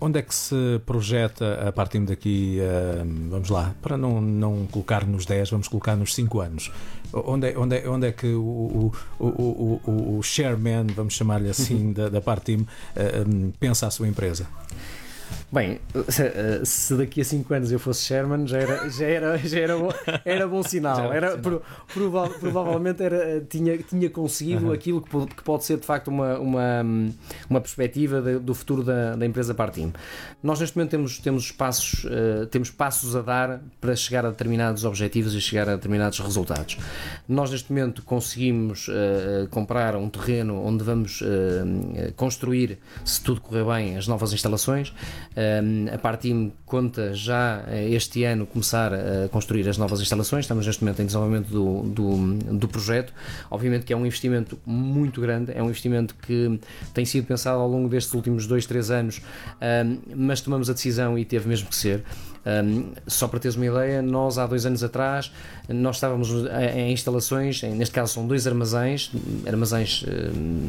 Onde 0.04 0.18
é 0.18 0.22
que 0.22 0.34
se 0.34 0.80
projeta, 0.84 1.68
a 1.68 1.70
partir 1.70 2.00
daqui, 2.00 2.58
uh, 2.58 3.30
vamos 3.30 3.48
lá, 3.50 3.72
para 3.80 3.96
não, 3.96 4.20
não 4.20 4.66
colocar 4.66 5.06
nos 5.06 5.24
10, 5.24 5.50
vamos 5.50 5.68
colocar 5.68 5.94
nos 5.94 6.12
5 6.12 6.40
anos? 6.40 6.72
Onde 7.12 7.52
é, 7.52 7.56
onde 7.56 7.76
é, 7.76 7.88
onde 7.88 8.08
é 8.08 8.12
que 8.12 8.26
o, 8.26 8.42
o, 8.42 8.92
o, 9.20 9.80
o, 9.86 10.18
o 10.18 10.22
chairman, 10.24 10.88
vamos 10.88 11.14
chamar-lhe 11.14 11.48
assim, 11.48 11.92
da, 11.94 12.08
da 12.08 12.20
parte 12.20 12.56
uh, 12.56 12.66
um, 13.28 13.52
pensa 13.60 13.86
a 13.86 13.92
sua 13.92 14.08
empresa? 14.08 14.48
Bem, 15.52 15.78
se 16.64 16.96
daqui 16.96 17.20
a 17.20 17.24
5 17.24 17.54
anos 17.54 17.72
eu 17.72 17.78
fosse 17.78 18.04
Sherman, 18.04 18.46
já 18.46 18.58
era, 18.58 18.88
já 18.88 19.06
era, 19.06 19.38
já 19.38 19.60
era, 19.60 19.76
bom, 19.76 19.90
era 20.24 20.48
bom 20.48 20.62
sinal. 20.62 21.12
Era, 21.12 21.38
prova, 21.92 22.28
provavelmente 22.40 23.02
era, 23.02 23.40
tinha, 23.48 23.76
tinha 23.78 24.08
conseguido 24.08 24.66
uhum. 24.66 24.72
aquilo 24.72 25.02
que, 25.02 25.34
que, 25.34 25.42
pode 25.42 25.64
ser 25.64 25.78
de 25.78 25.84
facto 25.84 26.08
uma, 26.08 26.38
uma, 26.38 26.82
uma 27.50 27.60
perspectiva 27.60 28.20
de, 28.20 28.38
do 28.38 28.54
futuro 28.54 28.82
da, 28.82 29.14
da 29.14 29.26
empresa 29.26 29.54
Partim. 29.54 29.92
Nós 30.42 30.60
neste 30.60 30.76
momento 30.76 30.90
temos, 30.90 31.18
temos, 31.18 31.52
passos, 31.52 32.04
uh, 32.04 32.46
temos 32.46 32.70
passos 32.70 33.14
a 33.14 33.20
dar 33.20 33.60
para 33.80 33.94
chegar 33.94 34.24
a 34.24 34.30
determinados 34.30 34.84
objetivos 34.84 35.34
e 35.34 35.40
chegar 35.40 35.68
a 35.68 35.76
determinados 35.76 36.18
resultados. 36.18 36.78
Nós 37.28 37.50
neste 37.50 37.70
momento 37.70 38.02
conseguimos 38.02 38.88
uh, 38.88 39.46
comprar 39.50 39.96
um 39.96 40.08
terreno 40.08 40.64
onde 40.64 40.82
vamos 40.82 41.20
uh, 41.20 42.12
construir, 42.16 42.78
se 43.04 43.22
tudo 43.22 43.40
correr 43.40 43.64
bem, 43.64 43.96
as 43.96 44.08
novas 44.08 44.32
instalações 44.32 44.92
a 45.92 45.98
Partim 45.98 46.52
conta 46.66 47.14
já 47.14 47.64
eh, 47.68 47.90
este 47.90 48.24
ano 48.24 48.46
começar 48.46 48.92
a 48.92 49.28
construir 49.28 49.68
as 49.68 49.78
novas 49.78 50.00
instalações, 50.00 50.44
estamos 50.44 50.66
neste 50.66 50.82
momento 50.82 51.02
em 51.02 51.06
desenvolvimento 51.06 51.48
do, 51.48 51.82
do, 51.82 52.58
do 52.58 52.68
projeto. 52.68 53.12
Obviamente 53.50 53.84
que 53.84 53.92
é 53.92 53.96
um 53.96 54.06
investimento 54.06 54.58
muito 54.64 55.20
grande, 55.20 55.52
é 55.54 55.62
um 55.62 55.66
investimento 55.66 56.14
que 56.14 56.58
tem 56.94 57.04
sido 57.04 57.26
pensado 57.26 57.60
ao 57.60 57.68
longo 57.68 57.88
destes 57.88 58.12
últimos 58.14 58.46
dois, 58.46 58.66
três 58.66 58.90
anos, 58.90 59.20
mas 60.14 60.40
tomamos 60.40 60.68
a 60.70 60.72
decisão 60.72 61.18
e 61.18 61.24
teve 61.24 61.48
mesmo 61.48 61.68
que 61.68 61.76
ser. 61.76 62.02
Um, 62.44 62.92
só 63.06 63.28
para 63.28 63.38
teres 63.38 63.56
uma 63.56 63.66
ideia, 63.66 64.02
nós 64.02 64.36
há 64.36 64.46
dois 64.46 64.66
anos 64.66 64.82
atrás 64.82 65.30
nós 65.68 65.96
estávamos 65.96 66.28
em 66.74 66.92
instalações, 66.92 67.62
neste 67.62 67.94
caso 67.94 68.14
são 68.14 68.26
dois 68.26 68.46
armazéns, 68.46 69.12
armazéns 69.46 70.04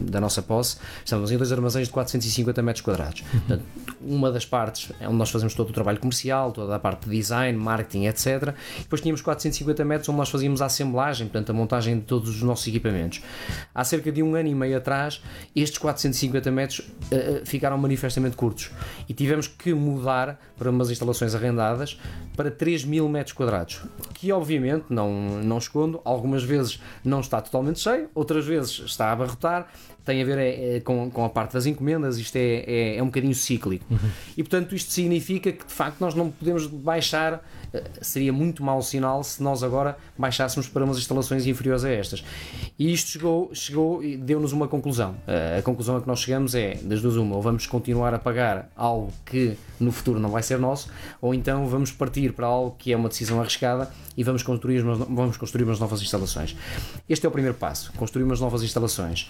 da 0.10 0.22
nossa 0.22 0.42
posse, 0.42 0.78
estávamos 1.04 1.32
em 1.32 1.38
dois 1.38 1.52
armazéns 1.52 1.88
de 1.88 1.94
450 1.94 2.62
metros 2.62 2.84
quadrados. 2.84 3.24
Uhum. 3.50 3.60
Uma 4.02 4.32
das 4.32 4.46
partes 4.46 4.92
é 5.00 5.08
onde 5.08 5.18
nós 5.18 5.32
fazemos 5.32 5.56
todo 5.56 5.70
o 5.70 5.74
trabalho 5.74 6.00
comercial, 6.00 6.52
toda 6.52 6.76
a 6.76 6.80
parte 6.80 7.10
de 7.10 7.16
design, 7.16 7.58
marketing, 7.58 8.06
etc. 8.06 8.54
Depois 8.80 9.02
tínhamos 9.02 9.22
450 9.22 9.84
metros 9.84 10.10
onde 10.10 10.18
nós 10.20 10.30
fazíamos 10.30 10.62
a 10.62 10.66
assemblagem, 10.66 11.28
portanto, 11.28 11.50
a 11.50 11.54
montagem 11.54 11.96
de 11.96 12.06
todos 12.06 12.30
os 12.30 12.42
nossos 12.44 12.68
equipamentos. 12.68 13.22
Há 13.74 13.84
cerca 13.84 14.12
de 14.12 14.22
um 14.22 14.36
ano 14.36 14.50
e 14.50 14.56
meio 14.56 14.78
atrás, 14.78 15.22
estes 15.56 15.80
450 15.80 16.52
metros 16.52 16.80
uh, 16.80 17.46
ficaram 17.46 17.78
manifestamente 17.78 18.36
curtos 18.36 18.70
e 19.10 19.14
tivemos 19.14 19.48
que 19.48 19.74
mudar 19.74 20.40
para 20.58 20.70
umas 20.70 20.92
instalações 20.92 21.34
arrendadas 21.34 21.63
para 22.36 22.50
3 22.50 22.86
mil 22.86 23.08
metros 23.08 23.34
quadrados, 23.34 23.82
que 24.14 24.32
obviamente, 24.32 24.86
não, 24.90 25.12
não 25.44 25.58
escondo, 25.58 26.02
algumas 26.04 26.44
vezes 26.44 26.80
não 27.04 27.20
está 27.20 27.42
totalmente 27.42 27.80
cheio, 27.80 28.10
outras 28.16 28.46
vezes 28.46 28.80
está 28.80 29.08
a 29.08 29.12
abarrotar, 29.12 29.68
tem 30.06 30.22
a 30.22 30.26
ver 30.26 30.38
é, 30.38 30.76
é, 30.76 30.80
com, 30.80 31.10
com 31.10 31.24
a 31.24 31.30
parte 31.30 31.54
das 31.54 31.66
encomendas, 31.66 32.18
isto 32.18 32.36
é, 32.36 32.64
é, 32.66 32.98
é 32.98 33.04
um 33.04 33.08
bocadinho 33.08 33.34
cíclico. 33.34 33.86
Uhum. 33.90 34.10
E 34.38 34.44
portanto, 34.44 34.76
isto 34.76 34.92
significa 34.92 35.52
que 35.52 35.66
de 35.66 35.74
facto 35.74 36.00
nós 36.00 36.14
não 36.14 36.30
podemos 36.30 36.68
baixar, 36.68 37.44
eh, 37.74 37.84
seria 38.02 38.34
muito 38.34 38.64
mau 38.64 38.82
sinal 38.82 39.24
se 39.24 39.42
nós 39.42 39.64
agora 39.64 39.98
baixássemos 40.18 40.68
para 40.68 40.84
umas 40.84 40.98
instalações 40.98 41.48
inferiores 41.48 41.86
a 41.86 41.90
estas. 41.90 42.24
E 42.78 42.92
isto 42.92 43.12
chegou, 43.12 43.50
chegou 43.54 44.04
e 44.04 44.18
deu-nos 44.18 44.52
uma 44.52 44.68
conclusão. 44.68 45.16
Eh, 45.26 45.58
a 45.60 45.62
conclusão 45.62 45.98
a 45.98 46.02
que 46.02 46.08
nós 46.08 46.20
chegamos 46.20 46.54
é, 46.54 46.76
das 46.84 47.02
duas, 47.02 47.16
uma, 47.16 47.36
ou 47.36 47.42
vamos 47.42 47.66
continuar 47.66 48.14
a 48.14 48.20
pagar 48.20 48.70
algo 48.76 49.12
que 49.26 49.58
no 49.80 49.92
futuro 49.92 50.20
não 50.20 50.30
vai 50.30 50.44
ser 50.44 50.60
nosso, 50.60 50.90
ou 51.22 51.34
então 51.34 51.68
vamos 51.68 51.92
partir 51.92 52.34
para 52.34 52.48
algo 52.48 52.76
que 52.78 52.92
é 52.92 52.98
uma 52.98 53.10
decisão 53.10 53.40
arriscada 53.40 53.90
e 54.16 54.24
vamos 54.24 54.44
construir, 54.44 54.82
vamos 54.82 55.38
construir 55.38 55.64
umas 55.64 55.80
novas 55.80 56.02
instalações. 56.02 56.56
Este 57.08 57.26
é 57.26 57.30
o 57.30 57.32
primeiro 57.32 57.58
passo, 57.58 57.92
construir 57.94 58.24
umas 58.24 58.40
novas 58.40 58.64
instalações. 58.64 59.30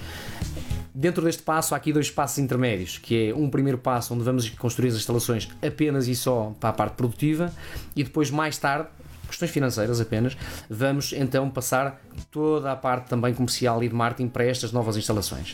Dentro 0.96 1.24
deste 1.24 1.42
passo 1.42 1.74
há 1.74 1.78
aqui 1.78 1.92
dois 1.92 2.12
passos 2.12 2.38
intermédios, 2.38 3.00
que 3.00 3.30
é 3.30 3.34
um 3.34 3.50
primeiro 3.50 3.80
passo 3.80 4.14
onde 4.14 4.24
vamos 4.24 4.48
construir 4.50 4.90
as 4.90 4.96
instalações 4.96 5.50
apenas 5.66 6.08
e 6.08 6.16
só 6.16 6.54
para 6.60 6.70
a 6.70 6.74
parte 6.74 6.96
produtiva 6.96 7.52
e 7.96 8.04
depois 8.04 8.30
mais 8.30 8.58
tarde 8.60 8.90
questões 9.34 9.52
financeiras 9.52 10.00
apenas, 10.00 10.38
vamos 10.70 11.12
então 11.14 11.50
passar 11.50 12.00
toda 12.30 12.72
a 12.72 12.76
parte 12.76 13.10
também 13.10 13.34
comercial 13.34 13.84
e 13.84 13.90
de 13.90 13.96
marketing 13.96 14.30
para 14.30 14.46
estas 14.46 14.72
novas 14.72 14.96
instalações. 14.96 15.54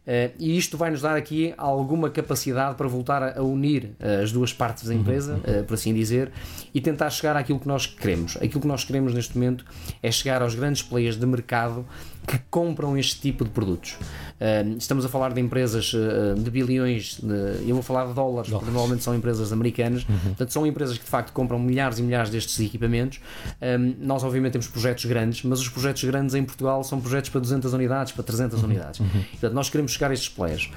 Uh, 0.00 0.32
e 0.38 0.56
isto 0.56 0.78
vai 0.78 0.90
nos 0.90 1.02
dar 1.02 1.14
aqui 1.14 1.52
alguma 1.58 2.08
capacidade 2.08 2.74
para 2.74 2.88
voltar 2.88 3.36
a 3.36 3.42
unir 3.42 3.92
uh, 4.00 4.22
as 4.22 4.32
duas 4.32 4.52
partes 4.52 4.84
da 4.88 4.94
empresa, 4.94 5.36
uh, 5.36 5.64
por 5.64 5.74
assim 5.74 5.92
dizer, 5.92 6.32
e 6.72 6.80
tentar 6.80 7.10
chegar 7.10 7.36
àquilo 7.36 7.60
que 7.60 7.68
nós 7.68 7.86
queremos. 7.86 8.36
Aquilo 8.38 8.62
que 8.62 8.66
nós 8.66 8.82
queremos 8.82 9.12
neste 9.12 9.36
momento 9.36 9.64
é 10.02 10.10
chegar 10.10 10.40
aos 10.40 10.54
grandes 10.54 10.82
players 10.82 11.16
de 11.16 11.26
mercado 11.26 11.84
que 12.26 12.38
compram 12.50 12.96
este 12.96 13.20
tipo 13.20 13.44
de 13.44 13.50
produtos. 13.50 13.92
Uh, 14.40 14.76
estamos 14.78 15.04
a 15.04 15.08
falar 15.08 15.32
de 15.32 15.40
empresas 15.40 15.92
uh, 15.92 16.34
de 16.34 16.50
bilhões, 16.50 17.18
de, 17.20 17.68
eu 17.68 17.74
vou 17.74 17.82
falar 17.82 18.06
de 18.06 18.14
dólares, 18.14 18.48
dólares. 18.48 18.50
porque 18.50 18.66
normalmente 18.66 19.02
são 19.02 19.14
empresas 19.14 19.52
americanas, 19.52 20.06
uhum. 20.08 20.18
portanto, 20.18 20.52
são 20.52 20.66
empresas 20.66 20.96
que 20.96 21.04
de 21.04 21.10
facto 21.10 21.32
compram 21.32 21.58
milhares 21.58 21.98
e 21.98 22.02
milhares 22.02 22.30
destes 22.30 22.58
equipamentos. 22.60 23.20
Um, 23.60 23.94
nós, 24.00 24.22
obviamente, 24.24 24.52
temos 24.52 24.68
projetos 24.68 25.04
grandes, 25.04 25.42
mas 25.42 25.60
os 25.60 25.68
projetos 25.68 26.04
grandes 26.04 26.34
em 26.34 26.44
Portugal 26.44 26.82
são 26.84 27.00
projetos 27.00 27.30
para 27.30 27.40
200 27.40 27.72
unidades, 27.72 28.12
para 28.12 28.24
300 28.24 28.58
uhum. 28.58 28.64
unidades. 28.64 29.00
Uhum. 29.00 29.08
Portanto, 29.08 29.52
nós 29.52 29.68
queremos 29.68 29.92
chegar 29.92 30.10
a 30.10 30.14
estes 30.14 30.28
players. 30.28 30.70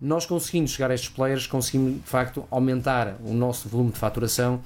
Nós 0.00 0.26
conseguindo 0.26 0.68
chegar 0.68 0.90
a 0.90 0.94
estes 0.94 1.08
players, 1.08 1.46
conseguimos 1.46 1.94
de 1.94 2.08
facto 2.08 2.44
aumentar 2.50 3.16
o 3.24 3.32
nosso 3.32 3.68
volume 3.68 3.92
de 3.92 3.98
faturação 3.98 4.60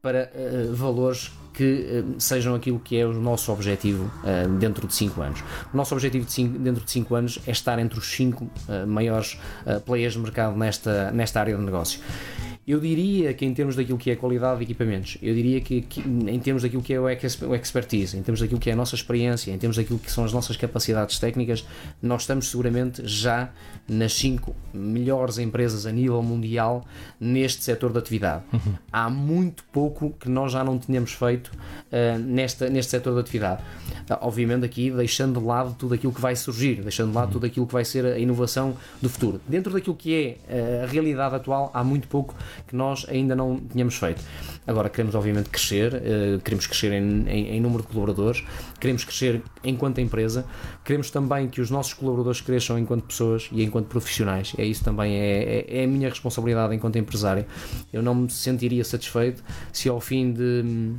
para 0.00 0.30
uh, 0.32 0.74
valores 0.74 1.32
que 1.56 2.04
uh, 2.06 2.20
sejam 2.20 2.54
aquilo 2.54 2.78
que 2.78 2.96
é 2.96 3.06
o 3.06 3.12
nosso 3.12 3.50
objetivo 3.50 4.04
uh, 4.04 4.48
dentro 4.58 4.86
de 4.86 4.94
5 4.94 5.22
anos. 5.22 5.40
O 5.72 5.76
nosso 5.76 5.94
objetivo 5.94 6.24
de 6.24 6.32
cinco, 6.32 6.58
dentro 6.58 6.84
de 6.84 6.90
5 6.90 7.14
anos 7.14 7.38
é 7.46 7.50
estar 7.50 7.78
entre 7.78 7.98
os 7.98 8.06
5 8.06 8.48
maiores 8.86 9.38
players 9.84 10.14
de 10.14 10.20
mercado 10.20 10.56
nesta, 10.56 11.10
nesta 11.10 11.40
área 11.40 11.56
de 11.56 11.62
negócio. 11.62 12.00
Eu 12.66 12.80
diria 12.80 13.32
que 13.32 13.46
em 13.46 13.54
termos 13.54 13.76
daquilo 13.76 13.96
que 13.96 14.10
é 14.10 14.14
a 14.14 14.16
qualidade 14.16 14.58
de 14.58 14.64
equipamentos, 14.64 15.16
eu 15.22 15.32
diria 15.32 15.60
que, 15.60 15.82
que, 15.82 16.00
em 16.00 16.40
termos 16.40 16.64
daquilo 16.64 16.82
que 16.82 16.92
é 16.92 17.00
o 17.00 17.08
expertise, 17.54 18.18
em 18.18 18.22
termos 18.22 18.40
daquilo 18.40 18.58
que 18.58 18.68
é 18.68 18.72
a 18.72 18.76
nossa 18.76 18.96
experiência, 18.96 19.52
em 19.52 19.58
termos 19.58 19.76
daquilo 19.76 20.00
que 20.00 20.10
são 20.10 20.24
as 20.24 20.32
nossas 20.32 20.56
capacidades 20.56 21.16
técnicas, 21.20 21.64
nós 22.02 22.22
estamos 22.22 22.48
seguramente 22.50 23.06
já 23.06 23.50
nas 23.88 24.14
5 24.14 24.52
melhores 24.74 25.38
empresas 25.38 25.86
a 25.86 25.92
nível 25.92 26.20
mundial 26.24 26.84
neste 27.20 27.62
setor 27.62 27.92
de 27.92 27.98
atividade. 27.98 28.42
Uhum. 28.52 28.74
Há 28.92 29.08
muito 29.08 29.62
pouco 29.72 30.10
que 30.18 30.28
nós 30.28 30.50
já 30.50 30.64
não 30.64 30.76
tínhamos 30.76 31.12
feito 31.12 31.52
uh, 31.52 32.18
nesta, 32.18 32.68
neste 32.68 32.90
setor 32.90 33.14
de 33.14 33.20
atividade. 33.20 33.62
Uh, 34.10 34.18
obviamente 34.22 34.64
aqui 34.64 34.90
deixando 34.90 35.38
de 35.38 35.46
lado 35.46 35.76
tudo 35.78 35.94
aquilo 35.94 36.12
que 36.12 36.20
vai 36.20 36.34
surgir, 36.34 36.82
deixando 36.82 37.10
de 37.10 37.14
lado 37.14 37.26
uhum. 37.26 37.32
tudo 37.34 37.46
aquilo 37.46 37.66
que 37.66 37.72
vai 37.72 37.84
ser 37.84 38.04
a 38.04 38.18
inovação 38.18 38.76
do 39.00 39.08
futuro. 39.08 39.40
Dentro 39.46 39.72
daquilo 39.72 39.94
que 39.94 40.38
é 40.50 40.82
uh, 40.82 40.84
a 40.84 40.86
realidade 40.86 41.36
atual, 41.36 41.70
há 41.72 41.84
muito 41.84 42.08
pouco 42.08 42.34
que 42.66 42.74
nós 42.74 43.06
ainda 43.08 43.34
não 43.34 43.58
tínhamos 43.58 43.96
feito. 43.96 44.22
Agora 44.66 44.88
queremos 44.88 45.14
obviamente 45.14 45.48
crescer, 45.48 45.94
uh, 45.94 46.40
queremos 46.40 46.66
crescer 46.66 46.92
em, 46.92 47.28
em, 47.28 47.56
em, 47.56 47.60
número 47.60 47.82
de 47.82 47.88
colaboradores, 47.88 48.44
queremos 48.80 49.04
crescer 49.04 49.42
enquanto 49.62 50.00
empresa, 50.00 50.44
queremos 50.84 51.10
também 51.10 51.48
que 51.48 51.60
os 51.60 51.70
nossos 51.70 51.94
colaboradores 51.94 52.40
cresçam 52.40 52.78
enquanto 52.78 53.04
pessoas 53.04 53.48
e 53.52 53.62
enquanto 53.62 53.86
profissionais. 53.86 54.54
É 54.58 54.64
isso 54.64 54.84
também 54.84 55.14
é, 55.14 55.64
é, 55.68 55.80
é 55.80 55.84
a 55.84 55.86
minha 55.86 56.08
responsabilidade 56.08 56.74
enquanto 56.74 56.96
empresário. 56.96 57.46
Eu 57.92 58.02
não 58.02 58.14
me 58.14 58.30
sentiria 58.30 58.84
satisfeito 58.84 59.42
se 59.72 59.88
ao 59.88 60.00
fim 60.00 60.32
de 60.32 60.96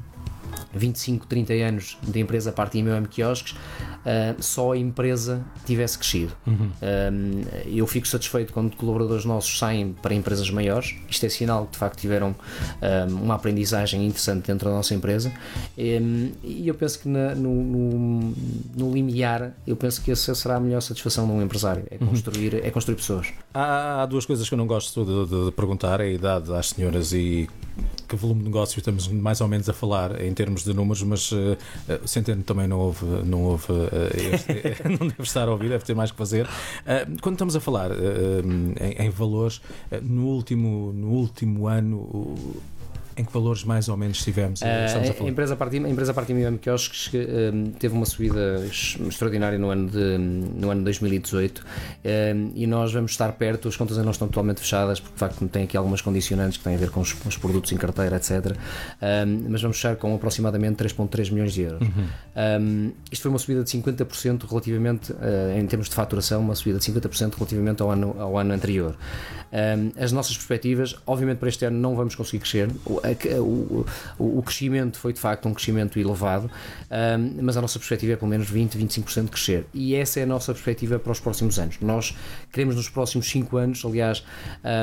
25, 0.74 1.28
30 1.28 1.54
anos 1.54 1.98
de 2.02 2.20
empresa 2.20 2.50
a 2.50 2.54
parte 2.54 2.82
de 2.82 2.90
M 2.90 3.08
Quiosques, 3.08 3.54
uh, 3.54 4.42
só 4.42 4.74
a 4.74 4.78
empresa 4.78 5.44
tivesse 5.66 5.98
crescido. 5.98 6.34
Uhum. 6.46 6.70
Uh, 6.82 7.68
eu 7.68 7.86
fico 7.88 8.08
satisfeito 8.08 8.54
quando 8.54 8.76
colaboradores 8.76 9.26
nossos 9.26 9.58
saem 9.58 9.94
para 9.94 10.14
empresas 10.14 10.50
maiores. 10.50 10.96
Isto 11.10 11.26
é 11.26 11.30
sinal 11.30 11.66
que 11.66 11.74
de 11.74 11.78
facto 11.78 12.00
tiveram 12.00 12.32
uh, 12.32 13.14
uma 13.14 13.36
aprendizagem 13.36 14.06
interessante 14.06 14.48
dentro 14.48 14.70
da 14.70 14.76
nossa 14.76 14.94
empresa. 14.94 15.32
Um, 15.78 16.32
e 16.44 16.68
eu 16.68 16.76
penso 16.76 17.00
que 17.00 17.08
na, 17.08 17.36
no, 17.36 17.54
no, 17.54 18.34
no, 18.76 18.94
limiar, 18.94 19.54
eu 19.66 19.76
penso 19.76 20.02
que 20.02 20.12
essa 20.12 20.34
será 20.34 20.56
a 20.56 20.60
melhor 20.60 20.82
satisfação 20.82 21.26
de 21.26 21.34
um 21.34 21.42
empresário: 21.42 21.86
é 21.90 21.98
uhum. 22.02 22.08
construir, 22.08 22.54
uhum. 22.54 22.62
é 22.64 22.72
construir 22.72 22.96
pessoas. 22.96 23.28
Há, 23.54 24.04
há, 24.04 24.06
duas 24.06 24.26
coisas 24.26 24.48
que 24.48 24.54
eu 24.54 24.58
não 24.58 24.68
gosto 24.68 25.06
de, 25.06 25.30
de, 25.30 25.46
de 25.46 25.52
perguntar: 25.52 26.00
é 26.00 26.06
a 26.06 26.10
idade 26.10 26.54
às 26.54 26.70
senhoras 26.70 27.14
e 27.14 27.50
que 28.08 28.16
volume 28.16 28.42
de 28.42 28.46
negócio 28.46 28.80
estamos 28.80 29.08
mais 29.08 29.42
ou 29.42 29.48
menos 29.48 29.68
a 29.70 29.74
falar 29.74 30.22
em 30.22 30.34
termos 30.34 30.64
de 30.64 30.74
números, 30.74 31.04
mas 31.04 31.32
uh, 31.32 31.58
Centeno 32.06 32.44
também 32.44 32.68
não 32.68 32.80
houve, 32.80 33.06
não 33.26 33.44
houve 33.44 33.72
uh, 33.72 33.90
este, 34.34 34.84
não 34.90 35.08
deve 35.08 35.24
estar 35.24 35.48
a 35.48 35.52
ouvir, 35.52 35.70
deve 35.70 35.84
ter 35.84 35.96
mais 35.96 36.12
que 36.12 36.18
fazer. 36.18 36.46
Uh, 36.46 37.22
quando 37.22 37.36
estamos 37.36 37.56
a 37.56 37.60
falar 37.60 37.92
em, 37.92 39.06
em, 39.06 39.10
valores, 39.10 39.62
no 40.02 40.26
último, 40.26 40.94
no 40.94 41.10
último 41.10 41.68
ano 41.68 42.36
em 43.18 43.26
que 43.26 43.34
valores 43.34 43.64
mais 43.64 43.90
ou 43.90 43.98
menos 43.98 44.24
tivemos? 44.24 44.62
Uh, 44.62 44.66
a, 44.66 45.24
a, 45.24 45.28
empresa 45.28 45.56
Partim, 45.56 45.84
a 45.84 45.90
empresa 45.90 46.14
Partim 46.14 46.34
IM 46.34 46.58
Quiosques 46.58 47.08
uh, 47.08 47.72
teve 47.80 47.96
uma 47.96 48.06
subida 48.06 48.64
extraordinária 48.70 49.58
no 49.58 49.70
ano 49.70 49.90
de, 49.90 50.18
no 50.18 50.70
ano 50.70 50.82
de 50.82 50.86
2018 50.86 51.60
uh, 51.60 51.64
e 52.56 52.68
nós 52.68 52.94
vamos 52.94 53.12
estar 53.12 53.32
perto, 53.34 53.68
as 53.68 53.76
contas 53.76 53.98
ainda 53.98 54.06
não 54.06 54.12
estão 54.12 54.28
totalmente 54.28 54.60
fechadas 54.60 55.00
porque 55.00 55.16
de 55.16 55.20
facto 55.20 55.48
tem 55.48 55.64
aqui 55.64 55.76
algumas 55.76 56.02
condicionantes 56.02 56.58
que 56.58 56.64
têm 56.64 56.76
a 56.76 56.78
ver 56.78 56.92
com 56.92 57.02
os, 57.02 57.12
com 57.14 57.28
os 57.28 57.38
produtos 57.38 57.72
em 57.72 57.78
carteira, 57.78 58.18
etc. 58.18 58.56
mas 59.50 59.62
vamos 59.62 59.78
fechar 59.78 59.96
com 59.96 60.14
aproximadamente 60.14 60.84
3,3 60.84 61.32
milhões 61.32 61.54
de 61.54 61.62
euros. 61.62 61.82
Uhum. 61.82 62.06
Um, 62.62 62.92
isto 63.12 63.24
foi 63.24 63.30
uma 63.30 63.40
subida 63.40 63.64
de 63.64 63.70
50% 63.70 64.48
relativamente, 64.48 65.14
em 65.58 65.66
termos 65.66 65.90
de 65.90 65.96
faturação, 65.96 66.42
uma 66.42 66.56
subida 66.56 66.80
de 66.80 66.86
50% 66.86 67.36
relativamente 67.36 67.82
ao 67.82 67.92
ano, 67.92 68.16
ao 68.20 68.38
ano 68.38 68.54
anterior. 68.54 68.96
As 70.00 70.12
nossas 70.12 70.36
perspectivas, 70.36 70.96
obviamente 71.06 71.40
para 71.40 71.50
este 71.50 71.66
ano 71.66 71.78
não 71.80 71.96
vamos 71.96 72.16
conseguir 72.16 72.40
crescer, 72.40 72.70
o, 73.40 73.86
o, 74.18 74.40
o, 74.40 74.44
crescimento 74.44 74.98
foi 74.98 75.14
de 75.14 75.20
facto 75.20 75.48
um 75.48 75.54
crescimento 75.54 76.00
elevado, 76.00 76.50
um, 76.50 77.44
mas 77.44 77.58
a 77.58 77.62
nossa 77.62 77.80
perspectiva 77.80 78.14
é 78.14 78.16
pelo 78.16 78.30
menos 78.30 78.50
20, 78.50 78.78
25% 78.78 79.26
de 79.26 79.32
crescer 79.32 79.66
e 79.74 79.96
essa 79.96 80.20
é 80.20 80.24
a 80.24 80.26
nossa 80.26 80.54
perspectiva 80.54 81.00
para 81.00 81.12
os 81.12 81.20
próximos 81.20 81.60
anos. 81.60 81.78
Nós 81.82 82.16
queremos 82.52 82.76
nos 82.76 82.90
próximos 82.90 83.30
5 83.30 83.58
anos, 83.58 83.84
aliás, 83.86 84.24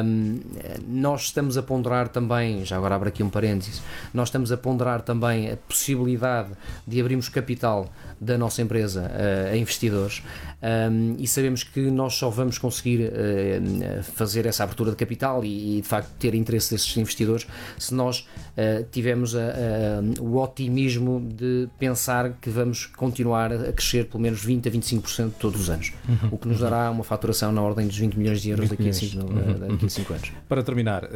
um, 0.04 0.40
nós 0.86 1.24
estamos 1.24 1.56
a 1.56 1.62
ponderar 1.62 2.08
também, 2.08 2.64
já 2.64 2.76
agora 2.76 2.94
abro 2.94 3.08
aqui 3.08 3.22
um 3.22 3.30
parênteses, 3.30 3.82
nós 4.12 4.28
estamos 4.28 4.52
a 4.52 4.56
ponderar 4.56 5.02
também 5.02 5.50
a 5.50 5.56
possibilidade 5.56 6.50
de 6.86 7.00
abrirmos 7.00 7.28
capital 7.28 7.90
da 8.20 8.38
nossa 8.38 8.62
empresa 8.62 9.02
uh, 9.02 9.52
a 9.52 9.56
investidores 9.56 10.22
um, 10.62 11.16
e 11.18 11.26
sabemos 11.26 11.62
que 11.62 11.80
nós 11.90 12.14
só 12.14 12.30
vamos 12.30 12.58
conseguir 12.58 13.10
uh, 13.10 14.02
fazer 14.02 14.46
essa 14.46 14.64
abertura 14.64 14.90
de 14.90 14.96
capital 14.96 15.44
e, 15.44 15.78
e, 15.78 15.82
de 15.82 15.88
facto 15.88 16.10
ter 16.18 16.34
interesse 16.34 16.70
desses 16.70 16.96
investidores 16.96 17.46
se 17.78 17.92
nós 17.92 18.13
uh, 18.20 18.84
tivermos 18.90 19.34
a, 19.34 19.40
a, 19.40 20.22
o 20.22 20.38
otimismo 20.38 21.20
de 21.20 21.68
pensar 21.78 22.34
que 22.40 22.50
vamos 22.50 22.86
continuar 22.86 23.52
a 23.52 23.72
crescer 23.72 24.06
pelo 24.06 24.22
menos 24.22 24.42
20 24.44 24.68
a 24.68 24.72
25% 24.72 25.32
todos 25.38 25.60
os 25.60 25.70
anos, 25.70 25.92
uhum. 26.08 26.28
o 26.32 26.38
que 26.38 26.48
nos 26.48 26.60
dará 26.60 26.90
uma 26.90 27.04
faturação 27.04 27.52
na 27.52 27.62
ordem 27.62 27.86
dos 27.86 27.96
20 27.96 28.18
milhões 28.18 28.40
de 28.40 28.50
euros 28.50 28.68
daqui 28.68 28.88
a, 28.88 28.92
5, 28.92 29.18
uhum. 29.18 29.68
daqui 29.68 29.86
a 29.86 29.88
5 29.88 30.12
anos. 30.12 30.32
Para 30.48 30.62
terminar, 30.62 31.08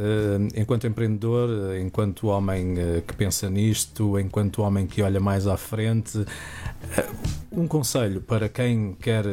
enquanto 0.55 0.87
empreendedor, 0.87 1.77
enquanto 1.77 2.27
homem 2.27 2.75
que 3.07 3.15
pensa 3.15 3.49
nisto, 3.49 4.19
enquanto 4.19 4.61
homem 4.61 4.85
que 4.85 5.01
olha 5.01 5.19
mais 5.19 5.47
à 5.47 5.57
frente, 5.57 6.25
um 7.51 7.67
conselho 7.67 8.21
para 8.21 8.47
quem 8.47 8.95
quer 8.99 9.25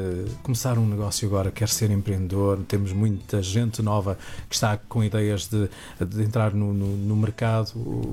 começar 0.43 0.79
um 0.79 0.87
negócio 0.87 1.29
agora, 1.29 1.51
quer 1.51 1.69
ser 1.69 1.91
empreendedor, 1.91 2.61
temos 2.67 2.93
muita 2.93 3.43
gente 3.43 3.83
nova 3.83 4.19
que 4.49 4.55
está 4.55 4.77
com 4.77 5.03
ideias 5.03 5.47
de, 5.47 5.69
de 6.05 6.23
entrar 6.23 6.53
no, 6.53 6.73
no, 6.73 6.97
no, 6.97 7.17
mercado. 7.17 7.56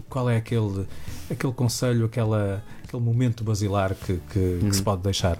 Qual 0.09 0.29
é 0.29 0.37
aquele, 0.37 0.85
aquele 1.29 1.53
conselho, 1.53 2.05
aquela, 2.05 2.63
aquele 2.83 3.01
momento 3.01 3.43
basilar 3.43 3.95
que, 3.95 4.19
que, 4.31 4.39
uhum. 4.39 4.69
que 4.69 4.75
se 4.75 4.79
uhum. 4.79 4.85
pode 4.85 5.01
deixar? 5.01 5.37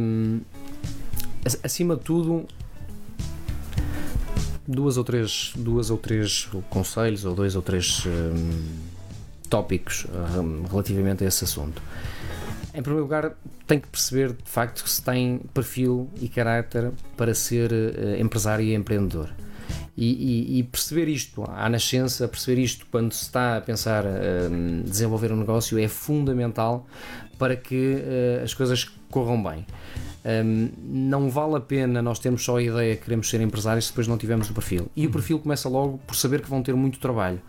Um, 0.00 0.40
acima 1.62 1.96
de 1.96 2.02
tudo, 2.02 2.46
duas 4.66 4.96
ou 4.96 5.04
três, 5.04 5.52
duas 5.56 5.90
ou 5.90 5.98
três 5.98 6.48
conselhos 6.70 7.24
ou 7.24 7.34
dois 7.34 7.54
ou 7.54 7.62
três 7.62 8.04
um, 8.06 8.60
tópicos 9.48 10.06
um, 10.38 10.64
relativamente 10.66 11.24
a 11.24 11.28
esse 11.28 11.44
assunto. 11.44 11.82
Em 12.74 12.80
primeiro 12.80 13.02
lugar, 13.04 13.32
tem 13.66 13.78
que 13.78 13.86
perceber 13.86 14.32
de 14.32 14.50
facto 14.50 14.88
se 14.88 15.02
tem 15.02 15.38
perfil 15.52 16.08
e 16.20 16.28
caráter 16.28 16.90
para 17.16 17.34
ser 17.34 17.70
uh, 17.70 18.20
empresário 18.20 18.64
e 18.64 18.74
empreendedor. 18.74 19.28
E, 19.96 20.06
e, 20.06 20.58
e, 20.58 20.62
perceber 20.62 21.08
isto 21.08 21.44
à 21.48 21.68
nascença, 21.68 22.26
perceber 22.26 22.62
isto 22.62 22.86
quando 22.90 23.12
se 23.12 23.24
está 23.24 23.58
a 23.58 23.60
pensar 23.60 24.04
uh, 24.04 24.82
desenvolver 24.84 25.32
um 25.32 25.36
negócio 25.36 25.78
é 25.78 25.86
fundamental 25.86 26.86
para 27.38 27.56
que 27.56 27.96
uh, 27.96 28.42
as 28.42 28.54
coisas 28.54 28.84
corram 29.10 29.42
bem. 29.42 29.66
Um, 30.24 30.70
não 30.82 31.28
vale 31.28 31.56
a 31.56 31.60
pena 31.60 32.00
nós 32.00 32.18
termos 32.18 32.44
só 32.44 32.56
a 32.56 32.62
ideia 32.62 32.96
que 32.96 33.02
queremos 33.02 33.28
ser 33.28 33.40
empresários 33.40 33.86
se 33.86 33.90
depois 33.90 34.06
não 34.06 34.16
tivermos 34.16 34.48
o 34.48 34.54
perfil. 34.54 34.88
E 34.96 35.06
o 35.06 35.10
perfil 35.10 35.38
começa 35.38 35.68
logo 35.68 35.98
por 36.06 36.16
saber 36.16 36.40
que 36.40 36.48
vão 36.48 36.62
ter 36.62 36.74
muito 36.74 36.98
trabalho 36.98 37.40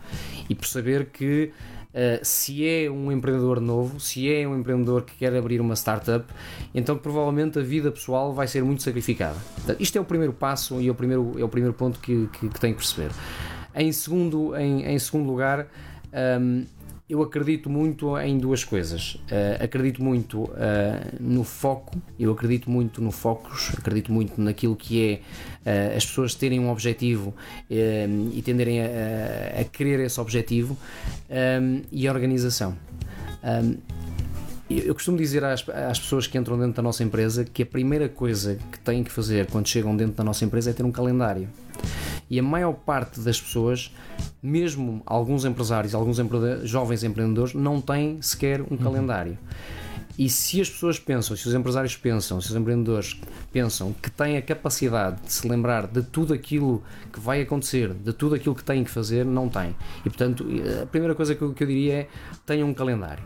e 0.48 0.54
por 0.54 0.66
saber 0.66 1.06
que 1.06 1.52
Uh, 1.94 2.18
se 2.24 2.66
é 2.68 2.90
um 2.90 3.12
empreendedor 3.12 3.60
novo, 3.60 4.00
se 4.00 4.28
é 4.28 4.48
um 4.48 4.58
empreendedor 4.58 5.02
que 5.02 5.14
quer 5.14 5.32
abrir 5.36 5.60
uma 5.60 5.76
startup, 5.76 6.24
então 6.74 6.98
provavelmente 6.98 7.60
a 7.60 7.62
vida 7.62 7.92
pessoal 7.92 8.34
vai 8.34 8.48
ser 8.48 8.64
muito 8.64 8.82
sacrificada. 8.82 9.36
Isto 9.78 9.98
é 9.98 10.00
o 10.00 10.04
primeiro 10.04 10.32
passo 10.32 10.80
e 10.80 10.88
é 10.88 10.90
o 10.90 10.94
primeiro, 10.94 11.34
é 11.38 11.44
o 11.44 11.48
primeiro 11.48 11.72
ponto 11.72 12.00
que, 12.00 12.28
que, 12.32 12.48
que 12.48 12.60
tem 12.60 12.72
que 12.72 12.78
perceber. 12.78 13.12
Em 13.76 13.92
segundo, 13.92 14.56
em, 14.56 14.84
em 14.84 14.98
segundo 14.98 15.28
lugar, 15.28 15.60
um, 15.60 15.66
ehm, 16.12 16.66
eu 17.14 17.22
acredito 17.22 17.70
muito 17.70 18.18
em 18.18 18.36
duas 18.38 18.64
coisas. 18.64 19.14
Uh, 19.14 19.62
acredito 19.62 20.02
muito 20.02 20.42
uh, 20.42 20.50
no 21.20 21.44
foco, 21.44 21.96
eu 22.18 22.32
acredito 22.32 22.68
muito 22.68 23.00
no 23.00 23.12
focos, 23.12 23.70
acredito 23.78 24.12
muito 24.12 24.40
naquilo 24.40 24.74
que 24.74 25.22
é 25.64 25.92
uh, 25.92 25.96
as 25.96 26.04
pessoas 26.04 26.34
terem 26.34 26.58
um 26.58 26.70
objetivo 26.70 27.32
e 27.70 28.42
tenderem 28.42 28.80
a, 28.80 29.60
a, 29.60 29.64
querer 29.64 30.00
esse 30.00 30.20
objetivo 30.20 30.76
um, 31.30 31.82
e 31.90 32.08
a 32.08 32.12
organização. 32.12 32.76
Um, 33.44 33.76
eu 34.68 34.94
costumo 34.94 35.16
dizer 35.16 35.44
às, 35.44 35.66
às, 35.68 36.00
pessoas 36.00 36.26
que 36.26 36.36
entram 36.36 36.58
dentro 36.58 36.74
da 36.74 36.82
nossa 36.82 37.04
empresa 37.04 37.44
que 37.44 37.62
a 37.62 37.66
primeira 37.66 38.08
coisa 38.08 38.58
que 38.72 38.78
têm 38.80 39.04
que 39.04 39.12
fazer 39.12 39.46
quando 39.46 39.68
chegam 39.68 39.96
dentro 39.96 40.14
da 40.14 40.24
nossa 40.24 40.44
empresa 40.44 40.70
é 40.70 40.72
ter 40.72 40.84
um 40.84 40.92
calendário. 40.92 41.48
E 42.28 42.38
a 42.38 42.42
maior 42.42 42.72
parte 42.72 43.20
das 43.20 43.40
pessoas, 43.40 43.94
mesmo 44.42 45.02
alguns 45.04 45.44
empresários, 45.44 45.94
alguns 45.94 46.18
empre 46.18 46.66
jovens 46.66 47.04
empreendedores, 47.04 47.54
não 47.54 47.80
têm 47.80 48.20
sequer 48.22 48.60
um 48.60 48.66
uhum. 48.70 48.76
calendário. 48.76 49.38
E 50.16 50.28
se 50.28 50.60
as 50.60 50.70
pessoas 50.70 50.98
pensam, 50.98 51.36
se 51.36 51.48
os 51.48 51.54
empresários 51.54 51.96
pensam, 51.96 52.40
se 52.40 52.48
os 52.48 52.56
empreendedores 52.56 53.20
pensam 53.52 53.92
que 53.92 54.08
têm 54.08 54.36
a 54.36 54.42
capacidade 54.42 55.20
de 55.22 55.32
se 55.32 55.46
lembrar 55.48 55.88
de 55.88 56.02
tudo 56.02 56.32
aquilo 56.32 56.84
que 57.12 57.18
vai 57.18 57.42
acontecer, 57.42 57.92
de 57.92 58.12
tudo 58.12 58.36
aquilo 58.36 58.54
que 58.54 58.62
têm 58.62 58.84
que 58.84 58.90
fazer, 58.90 59.24
não 59.24 59.48
têm. 59.48 59.74
E 60.00 60.02
portanto, 60.04 60.46
a 60.80 60.86
primeira 60.86 61.16
coisa 61.16 61.34
que 61.34 61.42
eu, 61.42 61.52
que 61.52 61.64
eu 61.64 61.66
diria 61.66 61.94
é 61.94 62.08
tenham 62.46 62.68
um 62.68 62.74
calendário. 62.74 63.24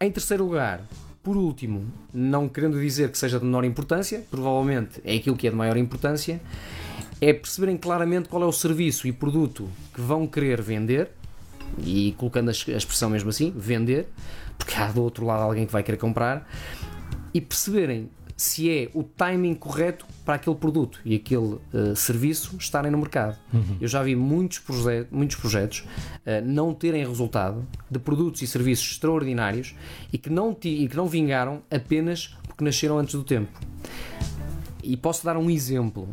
Em 0.00 0.10
terceiro 0.10 0.44
lugar, 0.44 0.82
por 1.26 1.36
último, 1.36 1.92
não 2.14 2.48
querendo 2.48 2.80
dizer 2.80 3.10
que 3.10 3.18
seja 3.18 3.40
de 3.40 3.44
menor 3.44 3.64
importância, 3.64 4.22
provavelmente 4.30 5.00
é 5.04 5.16
aquilo 5.16 5.36
que 5.36 5.48
é 5.48 5.50
de 5.50 5.56
maior 5.56 5.76
importância, 5.76 6.40
é 7.20 7.32
perceberem 7.32 7.76
claramente 7.76 8.28
qual 8.28 8.44
é 8.44 8.46
o 8.46 8.52
serviço 8.52 9.08
e 9.08 9.12
produto 9.12 9.68
que 9.92 10.00
vão 10.00 10.24
querer 10.28 10.62
vender, 10.62 11.10
e 11.80 12.14
colocando 12.16 12.50
a 12.50 12.52
expressão 12.52 13.10
mesmo 13.10 13.30
assim, 13.30 13.52
vender, 13.56 14.06
porque 14.56 14.76
há 14.76 14.92
do 14.92 15.02
outro 15.02 15.26
lado 15.26 15.42
alguém 15.42 15.66
que 15.66 15.72
vai 15.72 15.82
querer 15.82 15.96
comprar, 15.96 16.48
e 17.34 17.40
perceberem 17.40 18.08
se 18.36 18.70
é 18.70 18.90
o 18.92 19.02
timing 19.02 19.54
correto 19.54 20.06
para 20.24 20.34
aquele 20.34 20.56
produto 20.56 21.00
e 21.04 21.14
aquele 21.14 21.54
uh, 21.72 21.96
serviço 21.96 22.54
estarem 22.58 22.90
no 22.90 22.98
mercado. 22.98 23.38
Uhum. 23.52 23.78
Eu 23.80 23.88
já 23.88 24.02
vi 24.02 24.14
muitos, 24.14 24.58
proje 24.58 25.06
muitos 25.10 25.36
projetos 25.36 25.80
uh, 25.80 26.44
não 26.44 26.74
terem 26.74 27.06
resultado 27.06 27.66
de 27.90 27.98
produtos 27.98 28.42
e 28.42 28.46
serviços 28.46 28.92
extraordinários 28.92 29.74
e 30.12 30.18
que, 30.18 30.28
não 30.28 30.56
e 30.62 30.88
que 30.88 30.96
não 30.96 31.06
vingaram 31.06 31.62
apenas 31.70 32.36
porque 32.46 32.62
nasceram 32.62 32.98
antes 32.98 33.14
do 33.14 33.24
tempo. 33.24 33.58
E 34.82 34.96
posso 34.96 35.24
dar 35.24 35.36
um 35.36 35.50
exemplo 35.50 36.08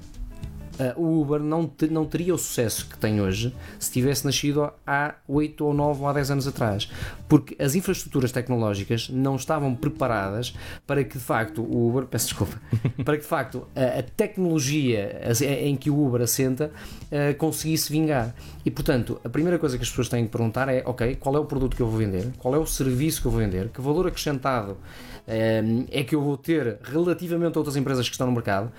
uh, 0.80 1.00
o 1.02 1.22
Uber 1.22 1.40
não, 1.40 1.68
te, 1.68 1.88
não 1.88 2.06
teria 2.06 2.34
o 2.34 2.38
sucesso 2.38 2.88
que 2.88 2.98
tem 2.98 3.22
hoje 3.22 3.54
se 3.80 3.92
tivesse 3.92 4.26
nascido 4.26 4.72
há 4.86 5.16
8 5.28 5.66
ou 5.66 5.74
9 5.74 6.02
ou 6.02 6.08
há 6.08 6.14
10 6.14 6.32
anos 6.32 6.48
atrás. 6.48 6.90
Porque 7.28 7.56
as 7.62 7.76
infraestruturas 7.76 8.32
tecnológicas 8.32 9.10
não 9.10 9.36
estavam 9.36 9.76
preparadas 9.76 10.56
para 10.86 11.04
que 11.04 11.18
de 11.18 11.24
facto 11.24 11.62
o 11.62 11.90
Uber, 11.90 12.06
peço 12.08 12.28
desculpa, 12.28 12.60
para 13.04 13.18
que 13.18 13.24
de 13.24 13.30
facto 13.30 13.68
a, 13.76 14.00
a 14.00 14.04
tecnologia 14.04 15.22
em 15.42 15.76
que 15.76 15.90
o 15.90 16.06
Uber 16.06 16.22
assenta 16.22 16.72
uh, 17.12 17.36
conseguisse 17.38 17.92
vingar. 17.92 18.36
E 18.66 18.72
portanto, 18.72 19.20
a 19.24 19.30
primeira 19.30 19.60
coisa 19.60 19.78
que 19.78 19.84
as 19.84 19.90
pessoas 19.90 20.10
têm 20.10 20.26
que 20.26 20.32
perguntar 20.32 20.70
é: 20.70 20.84
ok, 20.86 21.16
qual 21.16 21.36
é 21.36 21.40
o 21.40 21.46
produto 21.46 21.76
que 21.76 21.82
eu 21.82 21.88
vou 21.88 21.98
vender? 21.98 22.32
Qual 22.38 22.54
é 22.56 22.58
o 22.58 22.66
serviço 22.66 23.22
que 23.22 23.28
eu 23.28 23.32
vou 23.32 23.42
vender? 23.42 23.70
Que 23.70 23.82
valor 23.82 24.08
acrescentado 24.08 24.78
é 25.26 26.04
que 26.04 26.16
eu 26.16 26.22
vou 26.22 26.38
ter 26.38 26.78
relativamente 26.84 27.58
a 27.58 27.60
outras 27.60 27.76
empresas 27.76 28.08
que 28.08 28.14
estão 28.14 28.28
no 28.28 28.34
mercado, 28.34 28.72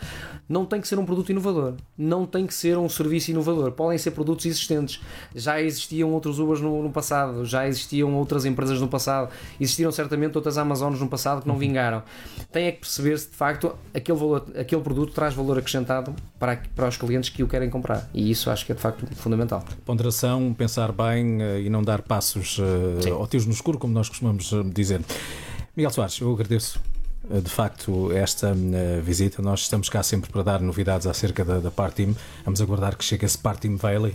não 0.48 0.66
tem 0.66 0.80
que 0.80 0.86
ser 0.86 0.98
um 0.98 1.06
produto 1.06 1.30
inovador, 1.30 1.74
não 1.96 2.26
tem 2.26 2.46
que 2.46 2.52
ser 2.52 2.76
um 2.76 2.88
serviço 2.88 3.30
inovador, 3.30 3.72
podem 3.72 3.96
ser 3.96 4.10
produtos 4.10 4.44
existentes. 4.44 5.00
Já 5.34 5.60
existiam 5.60 6.12
outros 6.12 6.38
Ubers 6.38 6.60
no, 6.60 6.82
no 6.82 6.90
passado, 6.90 7.44
já 7.44 7.66
existiam 7.66 8.14
outras 8.14 8.44
empresas 8.44 8.80
no 8.80 8.88
passado, 8.88 9.30
existiram 9.58 9.90
certamente 9.90 10.36
outras 10.36 10.58
Amazonas 10.58 11.00
no 11.00 11.08
passado 11.08 11.42
que 11.42 11.48
não 11.48 11.54
uhum. 11.54 11.60
vingaram. 11.60 12.02
Tem 12.52 12.66
é 12.66 12.72
que 12.72 12.80
perceber 12.80 13.18
se 13.18 13.30
de 13.30 13.36
facto 13.36 13.74
aquele, 13.94 14.18
valor, 14.18 14.46
aquele 14.58 14.82
produto 14.82 15.12
traz 15.12 15.34
valor 15.34 15.58
acrescentado 15.58 16.14
para, 16.38 16.60
para 16.74 16.88
os 16.88 16.96
clientes 16.96 17.30
que 17.30 17.42
o 17.42 17.48
querem 17.48 17.70
comprar. 17.70 18.08
E 18.12 18.30
isso 18.30 18.50
acho 18.50 18.66
que 18.66 18.72
é 18.72 18.74
de 18.74 18.80
facto 18.80 19.06
fundamental. 19.14 19.64
Ponderação, 19.84 20.54
pensar 20.54 20.92
bem 20.92 21.42
eh, 21.42 21.62
e 21.62 21.70
não 21.70 21.82
dar 21.82 22.02
passos 22.02 22.58
uh, 22.58 23.14
ao 23.14 23.26
tiros 23.26 23.46
no 23.46 23.52
escuro, 23.52 23.78
como 23.78 23.92
nós 23.92 24.08
costumamos 24.08 24.52
eh, 24.52 24.62
dizer. 24.72 25.00
Miguel 25.76 25.90
Soares, 25.90 26.20
eu 26.20 26.32
agradeço 26.32 26.80
eh, 27.28 27.40
de 27.40 27.50
facto 27.50 28.12
esta 28.12 28.52
uh, 28.52 29.02
visita. 29.02 29.42
Nós 29.42 29.62
estamos 29.62 29.88
cá 29.88 30.04
sempre 30.04 30.30
para 30.30 30.42
dar 30.44 30.60
novidades 30.60 31.04
acerca 31.04 31.44
da, 31.44 31.58
da. 31.58 31.72
Vamos 32.44 32.60
aguardar 32.60 32.96
que 32.96 33.04
chegue 33.04 33.24
esse 33.24 33.36
Partim 33.36 33.74
Valley 33.74 34.14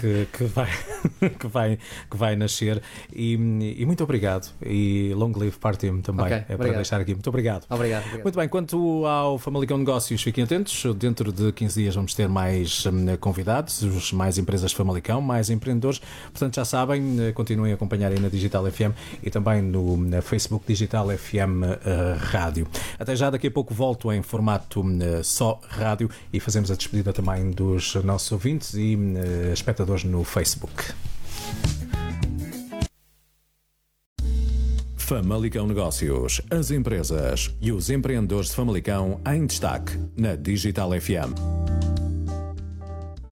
que, 0.00 0.26
que, 0.32 0.44
vai, 0.44 0.70
que, 1.38 1.46
vai, 1.46 1.78
que 2.10 2.16
vai 2.16 2.36
nascer. 2.36 2.82
E, 3.12 3.34
e 3.78 3.86
muito 3.86 4.02
obrigado. 4.04 4.52
E 4.64 5.12
long 5.14 5.32
live 5.36 5.56
Party 5.58 5.90
também. 6.02 6.26
Okay, 6.26 6.44
é 6.48 6.56
para 6.56 6.72
deixar 6.72 7.00
aqui. 7.00 7.12
Muito 7.12 7.28
obrigado. 7.28 7.66
obrigado. 7.70 8.02
Obrigado. 8.02 8.22
Muito 8.22 8.38
bem, 8.38 8.48
quanto 8.48 9.06
ao 9.06 9.38
Famalicão 9.38 9.78
Negócios, 9.78 10.22
fiquem 10.22 10.44
atentos. 10.44 10.84
Dentro 10.96 11.32
de 11.32 11.52
15 11.52 11.82
dias 11.82 11.94
vamos 11.94 12.14
ter 12.14 12.28
mais 12.28 12.84
hum, 12.86 13.16
convidados, 13.20 14.12
mais 14.12 14.38
empresas 14.38 14.70
de 14.70 14.76
Famalicão, 14.76 15.20
mais 15.20 15.50
empreendedores. 15.50 16.00
Portanto, 16.30 16.56
já 16.56 16.64
sabem, 16.64 17.32
continuem 17.34 17.72
a 17.72 17.74
acompanhar 17.74 18.12
aí 18.12 18.18
na 18.18 18.28
Digital 18.28 18.70
FM 18.70 18.92
e 19.22 19.30
também 19.30 19.62
no 19.62 19.96
Facebook 20.22 20.64
Digital 20.66 21.08
FM 21.10 21.62
uh, 21.62 21.78
eh, 21.84 22.16
Rádio. 22.18 22.66
Até 22.98 23.14
já, 23.14 23.30
daqui 23.30 23.46
a 23.46 23.50
pouco 23.50 23.72
volto 23.72 24.12
em 24.12 24.22
formato 24.22 24.80
uh, 24.80 25.22
só 25.22 25.60
rádio 25.68 26.10
e 26.32 26.40
fazemos 26.40 26.70
a 26.70 26.74
despedida 26.74 27.12
também 27.12 27.50
dos 27.50 27.94
nossos 27.96 28.30
ouvintes 28.32 28.74
e 28.74 28.96
uh, 28.96 29.45
espectadores 29.52 30.04
no 30.04 30.24
Facebook. 30.24 30.84
Famalicão 34.96 35.68
Negócios, 35.68 36.40
as 36.50 36.72
empresas 36.72 37.54
e 37.60 37.70
os 37.70 37.90
empreendedores 37.90 38.48
de 38.48 38.56
Famalicão 38.56 39.20
em 39.24 39.46
destaque 39.46 39.96
na 40.16 40.34
Digital 40.34 40.90
FM. 41.00 41.95